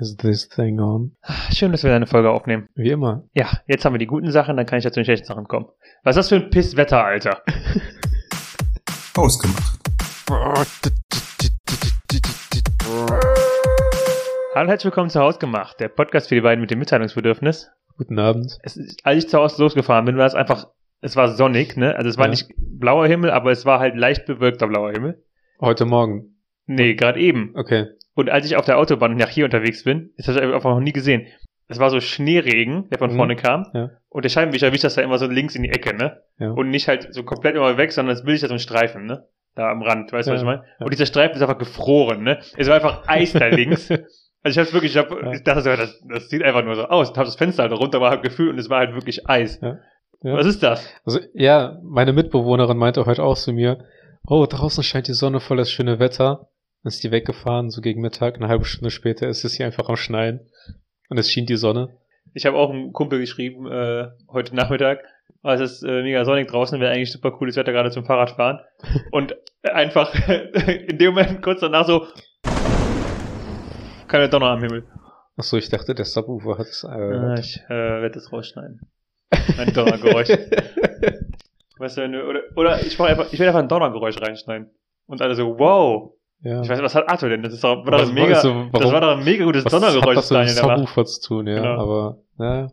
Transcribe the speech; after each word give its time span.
Is 0.00 0.16
this 0.16 0.48
thing 0.48 0.80
on? 0.80 1.14
Schön, 1.52 1.72
dass 1.72 1.84
wir 1.84 1.94
eine 1.94 2.06
Folge 2.06 2.30
aufnehmen. 2.30 2.68
Wie 2.74 2.88
immer. 2.90 3.24
Ja, 3.34 3.50
jetzt 3.66 3.84
haben 3.84 3.92
wir 3.92 3.98
die 3.98 4.06
guten 4.06 4.30
Sachen, 4.30 4.56
dann 4.56 4.64
kann 4.64 4.78
ich 4.78 4.84
ja 4.84 4.90
zu 4.90 5.00
den 5.00 5.04
schlechten 5.04 5.26
Sachen 5.26 5.46
kommen. 5.46 5.66
Was 6.04 6.16
ist 6.16 6.20
das 6.20 6.28
für 6.30 6.36
ein 6.44 6.48
Pisswetter, 6.50 7.04
Alter? 7.04 7.42
Ausgemacht. 9.16 9.78
Hallo 14.54 14.62
und 14.62 14.68
herzlich 14.68 14.84
willkommen 14.86 15.10
zu 15.10 15.20
Hausgemacht, 15.20 15.78
der 15.80 15.88
Podcast 15.88 16.28
für 16.30 16.34
die 16.34 16.40
beiden 16.40 16.62
mit 16.62 16.70
dem 16.70 16.78
Mitteilungsbedürfnis. 16.78 17.70
Guten 17.98 18.18
Abend. 18.18 18.58
Es 18.62 18.76
ist, 18.78 19.04
als 19.04 19.24
ich 19.24 19.30
zu 19.30 19.38
Hause 19.38 19.62
losgefahren 19.62 20.06
bin, 20.06 20.16
war 20.16 20.26
es 20.26 20.34
einfach, 20.34 20.68
es 21.02 21.14
war 21.16 21.34
sonnig, 21.34 21.76
ne? 21.76 21.94
Also 21.96 22.08
es 22.08 22.16
war 22.16 22.24
Ja. 22.24 22.30
nicht 22.30 22.48
blauer 22.56 23.06
Himmel, 23.06 23.30
aber 23.30 23.50
es 23.50 23.66
war 23.66 23.80
halt 23.80 23.96
leicht 23.96 24.24
bewölkter 24.24 24.66
blauer 24.66 24.92
Himmel. 24.92 25.22
Heute 25.60 25.84
Morgen. 25.84 26.36
Nee, 26.64 26.94
gerade 26.94 27.20
eben. 27.20 27.52
Okay. 27.54 27.86
Und 28.20 28.30
als 28.30 28.46
ich 28.46 28.56
auf 28.56 28.64
der 28.66 28.78
Autobahn 28.78 29.16
nach 29.16 29.28
hier 29.28 29.44
unterwegs 29.44 29.84
bin, 29.84 30.10
das 30.16 30.28
habe 30.28 30.38
ich 30.46 30.54
einfach 30.54 30.70
noch 30.70 30.80
nie 30.80 30.92
gesehen. 30.92 31.26
Es 31.68 31.78
war 31.78 31.90
so 31.90 32.00
Schneeregen, 32.00 32.88
der 32.90 32.98
von 32.98 33.12
Mhm. 33.12 33.16
vorne 33.16 33.36
kam. 33.36 33.66
Ja. 33.74 33.90
Und 34.08 34.24
der 34.24 34.28
Scheibenwischer 34.28 34.72
wischt 34.72 34.84
das 34.84 34.94
da 34.96 35.02
immer 35.02 35.18
so 35.18 35.26
links 35.26 35.54
in 35.54 35.62
die 35.62 35.70
Ecke, 35.70 35.96
ne? 35.96 36.20
Ja. 36.38 36.50
Und 36.50 36.70
nicht 36.70 36.88
halt 36.88 37.14
so 37.14 37.22
komplett 37.22 37.54
immer 37.54 37.76
weg, 37.76 37.92
sondern 37.92 38.14
es 38.14 38.24
bildet 38.24 38.42
ja 38.42 38.48
so 38.48 38.54
einen 38.54 38.58
Streifen, 38.60 39.06
ne? 39.06 39.24
Da 39.54 39.70
am 39.70 39.82
Rand, 39.82 40.12
weißt 40.12 40.28
du, 40.28 40.32
was 40.32 40.42
Ja, 40.42 40.48
ich 40.52 40.56
meine? 40.56 40.64
Und 40.80 40.92
dieser 40.92 41.06
Streifen 41.06 41.36
ist 41.36 41.42
einfach 41.42 41.58
gefroren, 41.58 42.22
ne? 42.24 42.38
Es 42.56 42.68
war 42.68 42.74
einfach 42.76 43.04
Eis 43.08 43.32
da 43.32 43.46
links. 43.46 43.88
Also 44.42 44.58
ich 44.58 44.64
hab's 44.66 44.72
wirklich, 44.72 44.92
ich, 44.92 44.98
hab, 44.98 45.10
ich 45.34 45.42
dachte 45.44 45.60
so, 45.60 45.68
das, 45.68 46.02
das 46.08 46.30
sieht 46.30 46.42
einfach 46.42 46.64
nur 46.64 46.74
so 46.74 46.84
aus. 46.84 47.10
Ich 47.10 47.16
hab 47.18 47.26
das 47.26 47.36
Fenster 47.36 47.62
halt 47.64 47.72
runter, 47.72 48.00
war 48.00 48.08
halt 48.08 48.22
gefühlt 48.22 48.48
und 48.50 48.58
es 48.58 48.70
war 48.70 48.78
halt 48.78 48.94
wirklich 48.94 49.28
Eis. 49.28 49.60
Was 50.22 50.46
ist 50.46 50.62
das? 50.62 50.88
Also, 51.04 51.20
ja, 51.34 51.78
meine 51.82 52.14
Mitbewohnerin 52.14 52.78
meinte 52.78 53.04
heute 53.04 53.22
auch 53.22 53.36
zu 53.36 53.52
mir, 53.52 53.84
oh, 54.26 54.46
draußen 54.48 54.82
scheint 54.82 55.08
die 55.08 55.12
Sonne 55.12 55.40
voll 55.40 55.58
das 55.58 55.70
schöne 55.70 55.98
Wetter. 55.98 56.48
Dann 56.82 56.88
ist 56.88 57.04
die 57.04 57.10
weggefahren, 57.10 57.70
so 57.70 57.80
gegen 57.80 58.00
Mittag. 58.00 58.36
Eine 58.36 58.48
halbe 58.48 58.64
Stunde 58.64 58.90
später 58.90 59.28
ist 59.28 59.44
es 59.44 59.54
hier 59.54 59.66
einfach 59.66 59.88
am 59.88 59.96
Schneien. 59.96 60.40
Und 61.08 61.18
es 61.18 61.30
schien 61.30 61.46
die 61.46 61.56
Sonne. 61.56 61.96
Ich 62.32 62.46
habe 62.46 62.56
auch 62.56 62.70
einem 62.70 62.92
Kumpel 62.92 63.18
geschrieben, 63.18 63.66
äh, 63.66 64.08
heute 64.28 64.54
Nachmittag, 64.54 65.00
oh, 65.42 65.50
es 65.50 65.60
ist 65.60 65.82
äh, 65.82 66.02
mega 66.02 66.24
sonnig 66.24 66.48
draußen, 66.48 66.80
wäre 66.80 66.92
eigentlich 66.92 67.12
super 67.12 67.32
cooles 67.32 67.56
Wetter 67.56 67.72
gerade 67.72 67.90
zum 67.90 68.04
Fahrradfahren. 68.04 68.60
Und 69.10 69.36
einfach 69.62 70.14
in 70.66 70.96
dem 70.96 71.14
Moment 71.14 71.42
kurz 71.42 71.60
danach 71.60 71.86
so 71.86 72.06
keine 74.06 74.28
Donner 74.28 74.46
am 74.46 74.60
Himmel. 74.60 74.84
Ach 75.36 75.44
so, 75.44 75.56
ich 75.56 75.68
dachte, 75.68 75.94
der 75.94 76.04
Subwoofer 76.04 76.58
hat 76.58 76.66
es. 76.66 76.84
Äh, 76.84 76.88
Äh, 76.88 77.40
ich 77.40 77.62
äh, 77.68 77.68
werde 77.68 78.10
das 78.10 78.32
rausschneiden. 78.32 78.80
Ein 79.30 79.72
Donnergeräusch. 79.72 80.28
weißt 81.78 81.98
du, 81.98 82.02
oder, 82.28 82.40
oder 82.56 82.80
ich, 82.84 83.00
einfach, 83.00 83.32
ich 83.32 83.38
werde 83.38 83.48
einfach 83.50 83.60
ein 83.60 83.68
Donnergeräusch 83.68 84.20
reinschneiden. 84.20 84.70
Und 85.06 85.22
alle 85.22 85.34
so, 85.34 85.58
wow. 85.58 86.14
Ja. 86.42 86.62
Ich 86.62 86.68
weiß 86.68 86.78
nicht, 86.78 86.84
was 86.84 86.94
hat 86.94 87.08
Arthur 87.08 87.28
denn? 87.28 87.42
Das, 87.42 87.52
ist 87.52 87.62
doch, 87.62 87.84
war 87.84 87.98
doch 87.98 88.08
ein 88.08 88.14
mega, 88.14 88.34
also, 88.34 88.66
das 88.72 88.92
war 88.92 89.00
doch 89.00 89.18
ein 89.18 89.24
mega 89.24 89.44
gutes 89.44 89.64
Was 89.64 89.72
Donnergeräusch, 89.72 90.08
hat 90.08 90.16
das 90.16 90.28
Daniel 90.28 90.54
mit. 90.54 90.62
Subwoofer 90.62 91.04
zu 91.04 91.20
tun, 91.20 91.46
ja. 91.46 91.56
Genau. 91.56 91.80
Aber, 91.80 92.18
ja. 92.38 92.72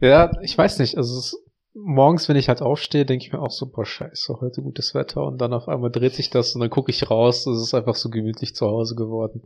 Ja, 0.00 0.30
ich 0.42 0.56
weiß 0.56 0.78
nicht. 0.78 0.96
Also, 0.96 1.18
es 1.18 1.26
ist, 1.26 1.50
morgens, 1.74 2.28
wenn 2.28 2.36
ich 2.36 2.48
halt 2.48 2.62
aufstehe, 2.62 3.04
denke 3.04 3.24
ich 3.24 3.32
mir 3.32 3.40
auch 3.40 3.50
so, 3.50 3.66
boah, 3.66 3.84
scheiße, 3.84 4.40
heute 4.40 4.62
gutes 4.62 4.94
Wetter. 4.94 5.24
Und 5.24 5.38
dann 5.38 5.52
auf 5.52 5.68
einmal 5.68 5.90
dreht 5.90 6.14
sich 6.14 6.30
das 6.30 6.54
und 6.54 6.60
dann 6.60 6.70
gucke 6.70 6.90
ich 6.90 7.10
raus. 7.10 7.46
Es 7.46 7.62
ist 7.62 7.74
einfach 7.74 7.94
so 7.94 8.10
gemütlich 8.10 8.54
zu 8.54 8.66
Hause 8.66 8.94
geworden. 8.94 9.42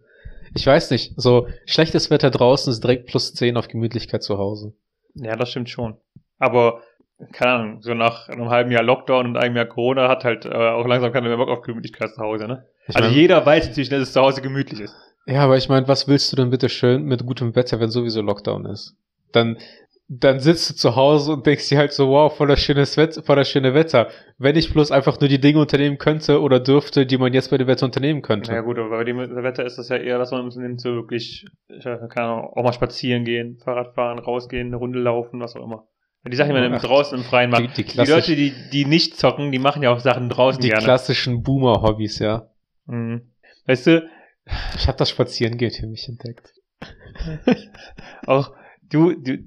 Ich 0.54 0.66
weiß 0.66 0.90
nicht. 0.90 1.14
So, 1.16 1.48
schlechtes 1.66 2.10
Wetter 2.10 2.30
draußen 2.30 2.70
ist 2.70 2.82
direkt 2.82 3.06
plus 3.06 3.34
10 3.34 3.56
auf 3.56 3.68
Gemütlichkeit 3.68 4.22
zu 4.22 4.38
Hause. 4.38 4.74
Ja, 5.14 5.36
das 5.36 5.50
stimmt 5.50 5.70
schon. 5.70 5.96
Aber, 6.38 6.82
keine 7.32 7.52
Ahnung, 7.52 7.82
so 7.82 7.94
nach 7.94 8.28
einem 8.28 8.50
halben 8.50 8.70
Jahr 8.70 8.82
Lockdown 8.82 9.26
und 9.26 9.36
einem 9.36 9.56
Jahr 9.56 9.66
Corona 9.66 10.08
hat 10.08 10.24
halt 10.24 10.44
äh, 10.44 10.50
auch 10.50 10.86
langsam 10.86 11.12
keiner 11.12 11.28
mehr 11.28 11.36
Bock 11.36 11.48
auf 11.48 11.62
Gemütlichkeit 11.62 12.10
zu 12.14 12.20
Hause, 12.20 12.46
ne? 12.46 12.66
Ich 12.88 12.96
Also 12.96 13.08
mein- 13.08 13.16
jeder 13.18 13.44
weiß 13.44 13.68
natürlich, 13.68 13.88
dass 13.88 14.02
es 14.02 14.12
zu 14.12 14.20
Hause 14.20 14.42
gemütlich 14.42 14.80
ist. 14.80 14.94
Ja, 15.26 15.40
aber 15.40 15.56
ich 15.56 15.68
meine, 15.68 15.88
was 15.88 16.06
willst 16.06 16.30
du 16.32 16.36
denn 16.36 16.50
bitte 16.50 16.68
schön 16.68 17.04
mit 17.04 17.24
gutem 17.24 17.54
Wetter, 17.56 17.80
wenn 17.80 17.88
sowieso 17.90 18.20
Lockdown 18.20 18.66
ist? 18.66 18.94
Dann, 19.32 19.56
dann 20.06 20.38
sitzt 20.38 20.68
du 20.68 20.74
zu 20.74 20.96
Hause 20.96 21.32
und 21.32 21.46
denkst 21.46 21.70
dir 21.70 21.78
halt 21.78 21.92
so, 21.94 22.08
wow, 22.10 22.30
voll 22.36 22.48
das 22.48 22.60
schönes 22.60 22.98
Wetter, 22.98 23.22
voll 23.22 23.36
das 23.36 23.48
schöne 23.48 23.72
Wetter. 23.72 24.08
Wenn 24.36 24.54
ich 24.54 24.70
bloß 24.70 24.90
einfach 24.92 25.18
nur 25.18 25.28
die 25.28 25.40
Dinge 25.40 25.60
unternehmen 25.60 25.96
könnte 25.96 26.42
oder 26.42 26.60
dürfte, 26.60 27.06
die 27.06 27.16
man 27.16 27.32
jetzt 27.32 27.50
bei 27.50 27.56
dem 27.56 27.66
Wetter 27.68 27.86
unternehmen 27.86 28.20
könnte. 28.20 28.52
Ja 28.52 28.60
gut, 28.60 28.78
aber 28.78 28.90
bei 28.90 29.04
dem 29.04 29.16
Wetter 29.16 29.64
ist 29.64 29.78
das 29.78 29.88
ja 29.88 29.96
eher, 29.96 30.18
dass 30.18 30.30
man 30.30 30.46
nimmt 30.46 30.80
so 30.82 30.90
wirklich, 30.94 31.46
ich 31.68 31.84
kann 31.84 32.28
auch 32.28 32.62
mal 32.62 32.74
spazieren 32.74 33.24
gehen, 33.24 33.58
Fahrrad 33.64 33.94
fahren, 33.94 34.18
rausgehen, 34.18 34.66
eine 34.68 34.76
Runde 34.76 34.98
laufen, 34.98 35.40
was 35.40 35.56
auch 35.56 35.64
immer. 35.64 35.86
Die 36.30 36.36
Sachen, 36.36 36.54
die 36.54 36.60
man 36.60 36.74
Ach, 36.74 36.82
draußen 36.82 37.18
im 37.18 37.24
Freien 37.24 37.50
macht. 37.50 37.62
die, 37.78 37.82
die, 37.82 37.84
Die, 37.84 38.10
Leute, 38.10 38.34
die, 38.36 38.52
die 38.72 38.84
nicht 38.86 39.16
zocken, 39.18 39.52
die 39.52 39.58
machen 39.58 39.82
ja 39.82 39.90
auch 39.92 40.00
Sachen 40.00 40.28
draußen 40.30 40.60
die 40.60 40.68
gerne. 40.68 40.82
klassischen 40.82 41.42
Boomer-Hobbys, 41.42 42.18
ja. 42.18 42.48
Mhm. 42.86 43.22
Weißt 43.66 43.86
du, 43.86 44.08
Ich 44.76 44.86
habe 44.88 44.98
das 44.98 45.10
Spazierengehen 45.10 45.70
für 45.72 45.86
mich 45.86 46.08
entdeckt. 46.08 46.52
auch 48.26 48.52
du, 48.90 49.12
du, 49.14 49.38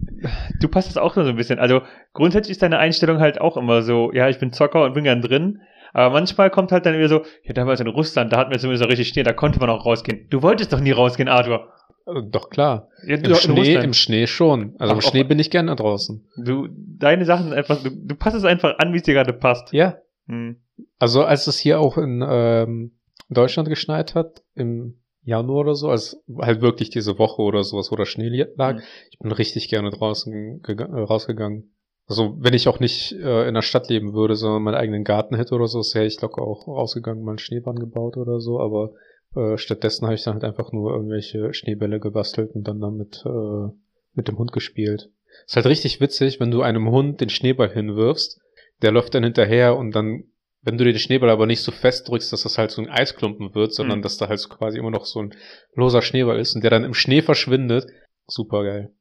du 0.59 0.67
passt 0.67 0.89
das 0.89 0.97
auch 0.97 1.15
nur 1.15 1.25
so 1.25 1.31
ein 1.31 1.37
bisschen. 1.37 1.59
Also 1.59 1.81
grundsätzlich 2.13 2.53
ist 2.53 2.61
deine 2.61 2.79
Einstellung 2.79 3.19
halt 3.19 3.39
auch 3.39 3.57
immer 3.57 3.81
so, 3.83 4.11
ja, 4.13 4.29
ich 4.29 4.39
bin 4.39 4.51
Zocker 4.51 4.83
und 4.83 4.93
bin 4.93 5.03
gern 5.03 5.21
drin. 5.21 5.61
Aber 5.93 6.13
manchmal 6.13 6.49
kommt 6.49 6.71
halt 6.71 6.85
dann 6.85 6.95
wieder 6.97 7.09
so, 7.09 7.23
ja, 7.43 7.53
damals 7.53 7.79
in 7.79 7.87
Russland, 7.87 8.31
da 8.33 8.37
hatten 8.37 8.51
wir 8.51 8.59
zumindest 8.59 8.83
auch 8.85 8.89
richtig 8.89 9.07
Schnee, 9.09 9.23
da 9.23 9.33
konnte 9.33 9.59
man 9.59 9.69
auch 9.69 9.85
rausgehen. 9.85 10.27
Du 10.29 10.41
wolltest 10.41 10.73
doch 10.73 10.79
nie 10.79 10.91
rausgehen, 10.91 11.29
Arthur. 11.29 11.71
Äh, 12.05 12.21
Doch 12.29 12.49
klar. 12.49 12.89
Ja, 13.05 13.15
Im 13.17 13.35
Schnee, 13.35 13.75
im 13.75 13.93
Schnee 13.93 14.27
schon. 14.27 14.75
Also 14.79 14.93
im 14.93 14.99
Ach, 14.99 15.03
auch- 15.05 15.09
Schnee 15.09 15.23
bin 15.23 15.39
ich 15.39 15.49
gerne 15.49 15.75
draußen. 15.75 16.27
Du, 16.37 16.67
deine 16.71 17.25
Sachen 17.25 17.53
einfach, 17.53 17.81
du, 17.81 17.89
du 17.89 18.15
passt 18.15 18.35
es 18.35 18.43
einfach 18.43 18.77
an, 18.79 18.93
wie 18.93 18.97
es 18.97 19.03
dir 19.03 19.13
gerade 19.13 19.33
passt. 19.33 19.71
Ja. 19.73 19.97
Hm. 20.27 20.57
Also 20.99 21.23
als 21.23 21.47
es 21.47 21.57
hier 21.57 21.79
auch 21.79 21.97
in 21.97 22.23
ähm, 22.27 22.91
Deutschland 23.29 23.69
geschneit 23.69 24.15
hat, 24.15 24.43
im 24.55 24.99
Januar 25.23 25.61
oder 25.61 25.75
so, 25.75 25.89
als 25.89 26.21
halt 26.37 26.61
wirklich 26.61 26.89
diese 26.89 27.19
Woche 27.19 27.41
oder 27.41 27.63
sowas, 27.63 27.91
wo 27.91 27.95
der 27.95 28.05
Schnee 28.05 28.29
lag, 28.55 28.75
Mhm. 28.75 28.81
ich 29.11 29.19
bin 29.19 29.31
richtig 29.31 29.67
gerne 29.69 29.89
draußen 29.89 30.61
äh, 30.65 30.83
rausgegangen. 30.83 31.73
Also 32.07 32.37
wenn 32.39 32.53
ich 32.53 32.69
auch 32.69 32.79
nicht 32.79 33.11
äh, 33.11 33.47
in 33.47 33.53
der 33.53 33.61
Stadt 33.61 33.89
leben 33.89 34.13
würde, 34.13 34.35
sondern 34.35 34.63
meinen 34.63 34.75
eigenen 34.75 35.03
Garten 35.03 35.35
hätte 35.35 35.55
oder 35.55 35.67
so, 35.67 35.79
wäre 35.79 36.05
ich 36.05 36.21
locker 36.21 36.41
auch 36.41 36.65
rausgegangen, 36.67 37.23
mal 37.23 37.31
einen 37.31 37.39
Schneebahn 37.39 37.75
gebaut 37.75 38.15
oder 38.15 38.39
so, 38.39 38.61
aber 38.61 38.93
äh, 39.35 39.57
stattdessen 39.57 40.05
habe 40.05 40.15
ich 40.15 40.23
dann 40.23 40.35
halt 40.35 40.45
einfach 40.45 40.71
nur 40.71 40.93
irgendwelche 40.93 41.53
Schneebälle 41.53 41.99
gebastelt 41.99 42.51
und 42.55 42.65
dann 42.65 42.79
damit 42.79 43.23
äh, 43.25 43.69
mit 44.13 44.29
dem 44.29 44.37
Hund 44.37 44.53
gespielt. 44.53 45.09
Ist 45.45 45.57
halt 45.57 45.65
richtig 45.65 45.99
witzig, 45.99 46.39
wenn 46.39 46.51
du 46.51 46.61
einem 46.61 46.89
Hund 46.89 47.19
den 47.19 47.29
Schneeball 47.29 47.69
hinwirfst, 47.69 48.39
der 48.81 48.91
läuft 48.91 49.13
dann 49.13 49.25
hinterher 49.25 49.75
und 49.75 49.91
dann, 49.91 50.23
wenn 50.61 50.77
du 50.77 50.83
dir 50.83 50.93
den 50.93 50.99
Schneeball 50.99 51.29
aber 51.29 51.45
nicht 51.45 51.61
so 51.61 51.71
fest 51.71 52.09
drückst, 52.09 52.31
dass 52.33 52.43
das 52.43 52.57
halt 52.57 52.71
so 52.71 52.81
ein 52.81 52.89
Eisklumpen 52.89 53.53
wird, 53.55 53.73
sondern 53.73 53.99
Mhm. 53.99 54.03
dass 54.03 54.17
da 54.17 54.27
halt 54.27 54.39
so 54.39 54.49
quasi 54.49 54.77
immer 54.79 54.91
noch 54.91 55.05
so 55.05 55.21
ein 55.21 55.33
loser 55.73 56.01
Schneeball 56.01 56.39
ist 56.39 56.55
und 56.55 56.63
der 56.63 56.71
dann 56.71 56.83
im 56.83 56.93
Schnee 56.93 57.21
verschwindet. 57.21 57.85
Super 58.27 58.63
geil. 58.63 58.91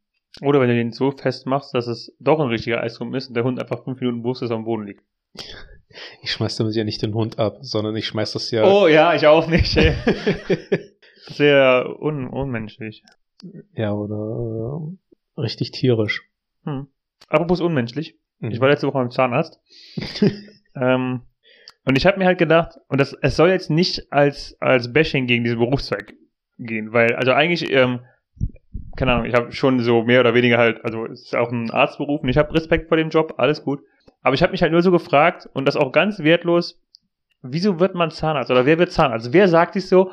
Oder 0.43 0.61
wenn 0.61 0.69
du 0.69 0.75
den 0.75 0.93
so 0.93 1.11
fest 1.12 1.47
machst, 1.47 1.72
dass 1.75 1.87
es 1.87 2.15
doch 2.21 2.39
ein 2.41 2.49
richtiger 2.49 2.83
Eisrum 2.83 3.15
ist 3.15 3.28
und 3.28 3.34
der 3.34 3.45
Hund 3.45 3.59
einfach 3.61 3.84
fünf 3.84 4.00
Minuten 4.00 4.22
bewusstlos 4.22 4.50
am 4.50 4.65
Boden 4.65 4.87
liegt. 4.87 5.03
Ich 6.21 6.33
schmeiß 6.33 6.56
damit 6.56 6.75
ja 6.75 6.84
nicht 6.84 7.00
den 7.00 7.15
Hund 7.15 7.39
ab, 7.39 7.59
sondern 7.62 7.97
ich 7.97 8.06
schmeiß 8.06 8.33
das 8.33 8.50
ja. 8.50 8.65
Oh 8.71 8.87
ja, 8.87 9.15
ich 9.15 9.27
auch 9.27 9.47
nicht. 9.47 9.75
Ey. 9.78 9.95
Sehr 11.28 11.87
un 12.00 12.28
unmenschlich. 12.28 13.03
Ja, 13.72 13.93
oder 13.95 14.83
äh, 15.37 15.41
richtig 15.41 15.71
tierisch. 15.71 16.28
Hm. 16.65 16.89
Apropos 17.28 17.61
unmenschlich. 17.62 18.19
Mhm. 18.41 18.50
Ich 18.50 18.61
war 18.61 18.69
letzte 18.69 18.89
Woche 18.89 18.99
beim 18.99 19.11
Zahnarzt. 19.11 19.59
ähm, 20.75 21.22
und 21.86 21.97
ich 21.97 22.04
habe 22.04 22.19
mir 22.19 22.26
halt 22.26 22.38
gedacht, 22.38 22.78
und 22.88 23.00
das, 23.00 23.16
es 23.22 23.36
soll 23.36 23.48
jetzt 23.48 23.70
nicht 23.70 24.12
als, 24.12 24.56
als 24.60 24.92
Bashing 24.92 25.26
gegen 25.26 25.44
diesen 25.44 25.58
Berufszweig 25.58 26.14
gehen, 26.58 26.92
weil, 26.92 27.14
also 27.14 27.32
eigentlich, 27.32 27.70
ähm, 27.72 28.00
keine 28.97 29.12
Ahnung, 29.12 29.26
ich 29.26 29.34
habe 29.34 29.52
schon 29.52 29.78
so 29.80 30.02
mehr 30.02 30.20
oder 30.20 30.34
weniger 30.34 30.58
halt, 30.58 30.84
also 30.84 31.06
es 31.06 31.26
ist 31.26 31.36
auch 31.36 31.52
ein 31.52 31.70
Arztberuf 31.70 32.22
und 32.22 32.28
ich 32.28 32.38
habe 32.38 32.52
Respekt 32.52 32.88
vor 32.88 32.97
dem 32.97 33.10
Job, 33.10 33.34
alles 33.38 33.62
gut. 33.62 33.80
Aber 34.22 34.34
ich 34.34 34.42
habe 34.42 34.50
mich 34.50 34.62
halt 34.62 34.72
nur 34.72 34.82
so 34.82 34.91
gefragt, 34.91 35.48
und 35.52 35.66
das 35.66 35.76
auch 35.76 35.92
ganz 35.92 36.19
wertlos, 36.19 36.82
wieso 37.42 37.78
wird 37.78 37.94
man 37.94 38.10
Zahnarzt? 38.10 38.50
Oder 38.50 38.66
wer 38.66 38.78
wird 38.78 38.91
Zahnarzt? 38.91 39.26
Also 39.26 39.32
wer 39.32 39.47
sagt 39.47 39.74
sich 39.74 39.88
so, 39.88 40.10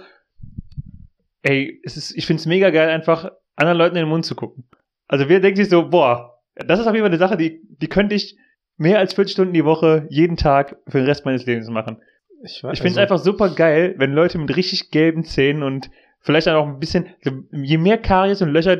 ey, 1.41 1.81
es 1.83 1.97
ist, 1.97 2.15
ich 2.15 2.27
find's 2.27 2.45
mega 2.45 2.69
geil, 2.69 2.89
einfach 2.89 3.31
anderen 3.55 3.79
Leuten 3.79 3.95
in 3.95 4.03
den 4.03 4.09
Mund 4.09 4.25
zu 4.25 4.35
gucken. 4.35 4.65
Also 5.07 5.27
wer 5.27 5.39
denkt 5.39 5.57
sich 5.57 5.69
so, 5.69 5.89
boah, 5.89 6.39
das 6.55 6.79
ist 6.79 6.85
auf 6.85 6.93
jeden 6.93 7.03
Fall 7.03 7.11
eine 7.11 7.17
Sache, 7.17 7.37
die, 7.37 7.61
die 7.67 7.87
könnte 7.87 8.13
ich 8.13 8.37
mehr 8.77 8.99
als 8.99 9.13
40 9.13 9.33
Stunden 9.33 9.53
die 9.53 9.65
Woche 9.65 10.07
jeden 10.09 10.37
Tag 10.37 10.77
für 10.87 10.97
den 10.99 11.07
Rest 11.07 11.25
meines 11.25 11.45
Lebens 11.45 11.69
machen. 11.69 11.97
ich 12.43 12.55
Ich 12.55 12.59
finde 12.61 12.71
es 12.73 12.83
also, 12.97 12.99
einfach 12.99 13.19
super 13.19 13.49
geil, 13.49 13.95
wenn 13.97 14.13
Leute 14.13 14.37
mit 14.37 14.55
richtig 14.55 14.89
gelben 14.91 15.23
Zähnen 15.23 15.63
und 15.63 15.89
vielleicht 16.19 16.47
dann 16.47 16.55
auch 16.55 16.67
ein 16.67 16.79
bisschen, 16.79 17.07
je 17.51 17.77
mehr 17.77 17.97
Karies 17.97 18.41
und 18.41 18.49
Löcher, 18.49 18.77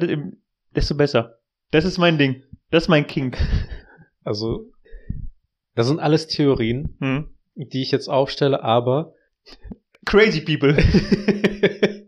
desto 0.76 0.96
besser. 0.96 1.38
Das 1.72 1.86
ist 1.86 1.98
mein 1.98 2.18
Ding. 2.18 2.44
Das 2.72 2.84
ist 2.84 2.90
mein 2.90 3.08
King. 3.08 3.36
Also, 4.26 4.72
das 5.76 5.88
sind 5.88 6.00
alles 6.00 6.28
Theorien, 6.28 6.96
Hm. 7.02 7.28
die 7.56 7.82
ich 7.82 7.92
jetzt 7.92 8.08
aufstelle, 8.08 8.64
aber 8.64 9.16
Crazy 10.06 10.40
people. 10.40 10.78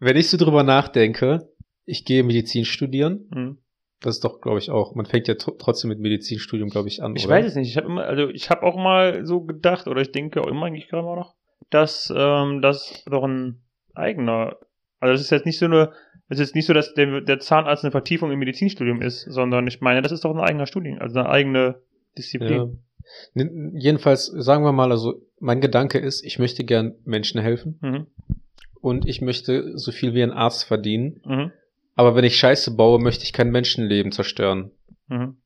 wenn 0.00 0.16
ich 0.18 0.28
so 0.28 0.36
drüber 0.36 0.62
nachdenke, 0.64 1.48
ich 1.86 2.04
gehe 2.04 2.22
Medizin 2.24 2.66
studieren, 2.66 3.30
Hm. 3.32 3.58
Das 4.04 4.16
ist 4.16 4.24
doch, 4.24 4.40
glaube 4.40 4.58
ich, 4.58 4.70
auch, 4.70 4.94
man 4.94 5.06
fängt 5.06 5.28
ja 5.28 5.34
tr 5.34 5.56
trotzdem 5.58 5.88
mit 5.88 5.98
Medizinstudium, 6.00 6.68
glaube 6.68 6.88
ich, 6.88 7.02
an. 7.02 7.16
Ich 7.16 7.26
oder? 7.26 7.36
weiß 7.36 7.46
es 7.46 7.54
nicht. 7.54 7.70
Ich 7.70 7.76
habe 7.76 7.86
immer, 7.86 8.04
also 8.04 8.28
ich 8.28 8.50
habe 8.50 8.62
auch 8.62 8.76
mal 8.76 9.24
so 9.24 9.40
gedacht, 9.42 9.86
oder 9.86 10.00
ich 10.00 10.12
denke 10.12 10.42
auch 10.42 10.46
immer 10.46 10.66
eigentlich 10.66 10.88
gerade 10.88 11.04
mal 11.04 11.16
noch, 11.16 11.34
dass 11.70 12.12
ähm, 12.14 12.60
das 12.62 13.04
doch 13.10 13.24
ein 13.24 13.62
eigener 13.94 14.56
Also 15.00 15.12
das 15.12 15.20
ist 15.20 15.30
jetzt 15.30 15.46
nicht 15.46 15.58
so 15.58 15.66
eine, 15.66 15.92
es 16.28 16.38
ist 16.38 16.48
jetzt 16.48 16.54
nicht 16.54 16.66
so, 16.66 16.72
dass 16.72 16.94
der, 16.94 17.20
der 17.20 17.38
Zahnarzt 17.38 17.84
eine 17.84 17.92
Vertiefung 17.92 18.30
im 18.32 18.38
Medizinstudium 18.38 19.02
ist, 19.02 19.22
sondern 19.22 19.66
ich 19.66 19.80
meine, 19.80 20.02
das 20.02 20.12
ist 20.12 20.24
doch 20.24 20.34
ein 20.34 20.40
eigener 20.40 20.66
Studien, 20.66 20.98
also 20.98 21.18
eine 21.18 21.28
eigene 21.28 21.82
Disziplin. 22.16 22.78
Ja. 23.34 23.44
Jedenfalls, 23.74 24.26
sagen 24.26 24.64
wir 24.64 24.72
mal, 24.72 24.90
also 24.90 25.20
mein 25.38 25.60
Gedanke 25.60 25.98
ist, 25.98 26.24
ich 26.24 26.38
möchte 26.38 26.64
gern 26.64 26.94
Menschen 27.04 27.40
helfen 27.40 27.78
Mhm. 27.82 28.06
und 28.80 29.06
ich 29.06 29.20
möchte 29.20 29.76
so 29.76 29.92
viel 29.92 30.14
wie 30.14 30.22
ein 30.22 30.32
Arzt 30.32 30.64
verdienen. 30.64 31.20
Mhm. 31.24 31.52
Aber 31.94 32.16
wenn 32.16 32.24
ich 32.24 32.36
Scheiße 32.36 32.74
baue, 32.76 32.98
möchte 32.98 33.24
ich 33.24 33.32
kein 33.32 33.50
Menschenleben 33.50 34.12
zerstören. 34.12 34.70
Mhm. 35.06 35.36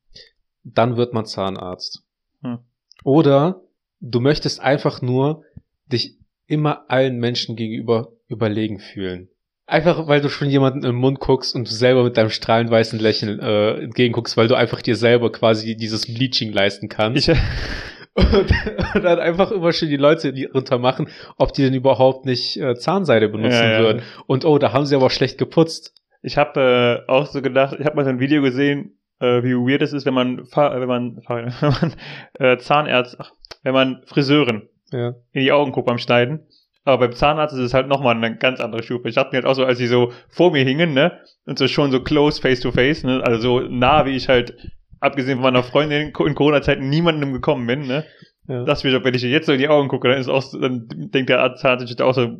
Dann 0.63 0.97
wird 0.97 1.13
man 1.13 1.25
Zahnarzt. 1.25 2.03
Hm. 2.41 2.59
Oder 3.03 3.61
du 3.99 4.19
möchtest 4.19 4.59
einfach 4.59 5.01
nur 5.01 5.43
dich 5.85 6.17
immer 6.47 6.85
allen 6.89 7.17
Menschen 7.17 7.55
gegenüber 7.55 8.11
überlegen 8.27 8.79
fühlen. 8.79 9.29
Einfach, 9.65 10.07
weil 10.07 10.19
du 10.19 10.29
schon 10.29 10.49
jemanden 10.49 10.83
im 10.83 10.95
Mund 10.95 11.19
guckst 11.19 11.53
und 11.53 11.69
du 11.69 11.71
selber 11.71 12.03
mit 12.03 12.17
deinem 12.17 12.31
strahlend 12.31 12.71
weißen 12.71 12.97
Lächeln 12.97 13.39
äh, 13.39 13.73
entgegenguckst, 13.83 14.35
weil 14.35 14.47
du 14.47 14.55
einfach 14.55 14.81
dir 14.81 14.95
selber 14.95 15.31
quasi 15.31 15.77
dieses 15.77 16.11
Bleaching 16.11 16.51
leisten 16.51 16.89
kannst. 16.89 17.29
Ich, 17.29 17.37
und, 18.15 18.51
und 18.95 19.03
dann 19.03 19.19
einfach 19.19 19.51
immer 19.51 19.71
schon 19.71 19.89
die 19.89 19.97
Leute 19.97 20.33
die 20.33 20.45
runtermachen, 20.45 21.09
ob 21.37 21.53
die 21.53 21.61
denn 21.61 21.75
überhaupt 21.75 22.25
nicht 22.25 22.57
äh, 22.57 22.75
Zahnseide 22.75 23.29
benutzen 23.29 23.61
Ja, 23.61 23.71
ja. 23.73 23.79
würden. 23.79 24.01
Und 24.25 24.43
oh, 24.43 24.57
da 24.57 24.73
haben 24.73 24.87
sie 24.87 24.95
aber 24.95 25.11
schlecht 25.11 25.37
geputzt. 25.37 25.93
Ich 26.21 26.37
habe 26.37 27.05
äh, 27.07 27.11
auch 27.11 27.25
so 27.25 27.41
gedacht, 27.41 27.75
ich 27.79 27.85
habe 27.85 27.95
mal 27.95 28.03
so 28.03 28.09
ein 28.09 28.19
Video 28.19 28.41
gesehen, 28.41 28.97
äh, 29.19 29.43
wie 29.43 29.53
weird 29.53 29.81
es 29.81 29.93
ist, 29.93 30.05
wenn 30.05 30.13
man, 30.13 30.45
Fa 30.45 30.79
wenn 30.79 30.87
man, 30.87 31.17
wenn 31.27 31.53
man 31.61 31.93
äh, 32.39 32.57
Zahnärzt, 32.57 33.17
ach, 33.19 33.31
wenn 33.63 33.73
man 33.73 34.01
Friseurin 34.05 34.63
Ja. 34.91 35.13
in 35.31 35.41
die 35.41 35.51
Augen 35.51 35.71
guckt 35.71 35.87
beim 35.87 35.97
Schneiden. 35.97 36.47
Aber 36.85 37.07
beim 37.07 37.15
Zahnarzt 37.15 37.53
ist 37.53 37.59
es 37.59 37.73
halt 37.73 37.87
nochmal 37.87 38.15
eine 38.15 38.37
ganz 38.37 38.59
andere 38.59 38.81
Stufe. 38.83 39.09
Ich 39.09 39.17
hatte 39.17 39.31
mir 39.31 39.37
halt 39.37 39.45
auch 39.45 39.53
so, 39.53 39.65
als 39.65 39.77
sie 39.77 39.87
so 39.87 40.11
vor 40.29 40.51
mir 40.51 40.63
hingen, 40.63 40.93
ne, 40.93 41.19
und 41.45 41.59
so 41.59 41.67
schon 41.67 41.91
so 41.91 42.01
close 42.01 42.41
face 42.41 42.61
to 42.61 42.71
face, 42.71 43.03
ne, 43.03 43.21
also 43.23 43.39
so 43.39 43.59
nah, 43.67 44.05
wie 44.05 44.15
ich 44.15 44.29
halt, 44.29 44.55
abgesehen 44.99 45.37
von 45.37 45.43
meiner 45.43 45.63
Freundin 45.63 46.07
in 46.07 46.35
Corona-Zeiten 46.35 46.89
niemandem 46.89 47.33
gekommen 47.33 47.67
bin, 47.67 47.85
ne, 47.85 48.05
ja. 48.47 48.63
das 48.63 48.83
wird, 48.83 49.03
wenn 49.03 49.13
ich 49.13 49.23
ihr 49.23 49.29
jetzt 49.29 49.45
so 49.45 49.51
in 49.51 49.59
die 49.59 49.67
Augen 49.67 49.89
gucke, 49.89 50.07
dann 50.07 50.17
ist 50.17 50.29
auch, 50.29 50.41
so, 50.41 50.59
dann 50.59 50.87
denkt 50.89 51.29
der 51.29 51.55
Zahnarzt 51.55 52.01
auch 52.01 52.13
so, 52.13 52.39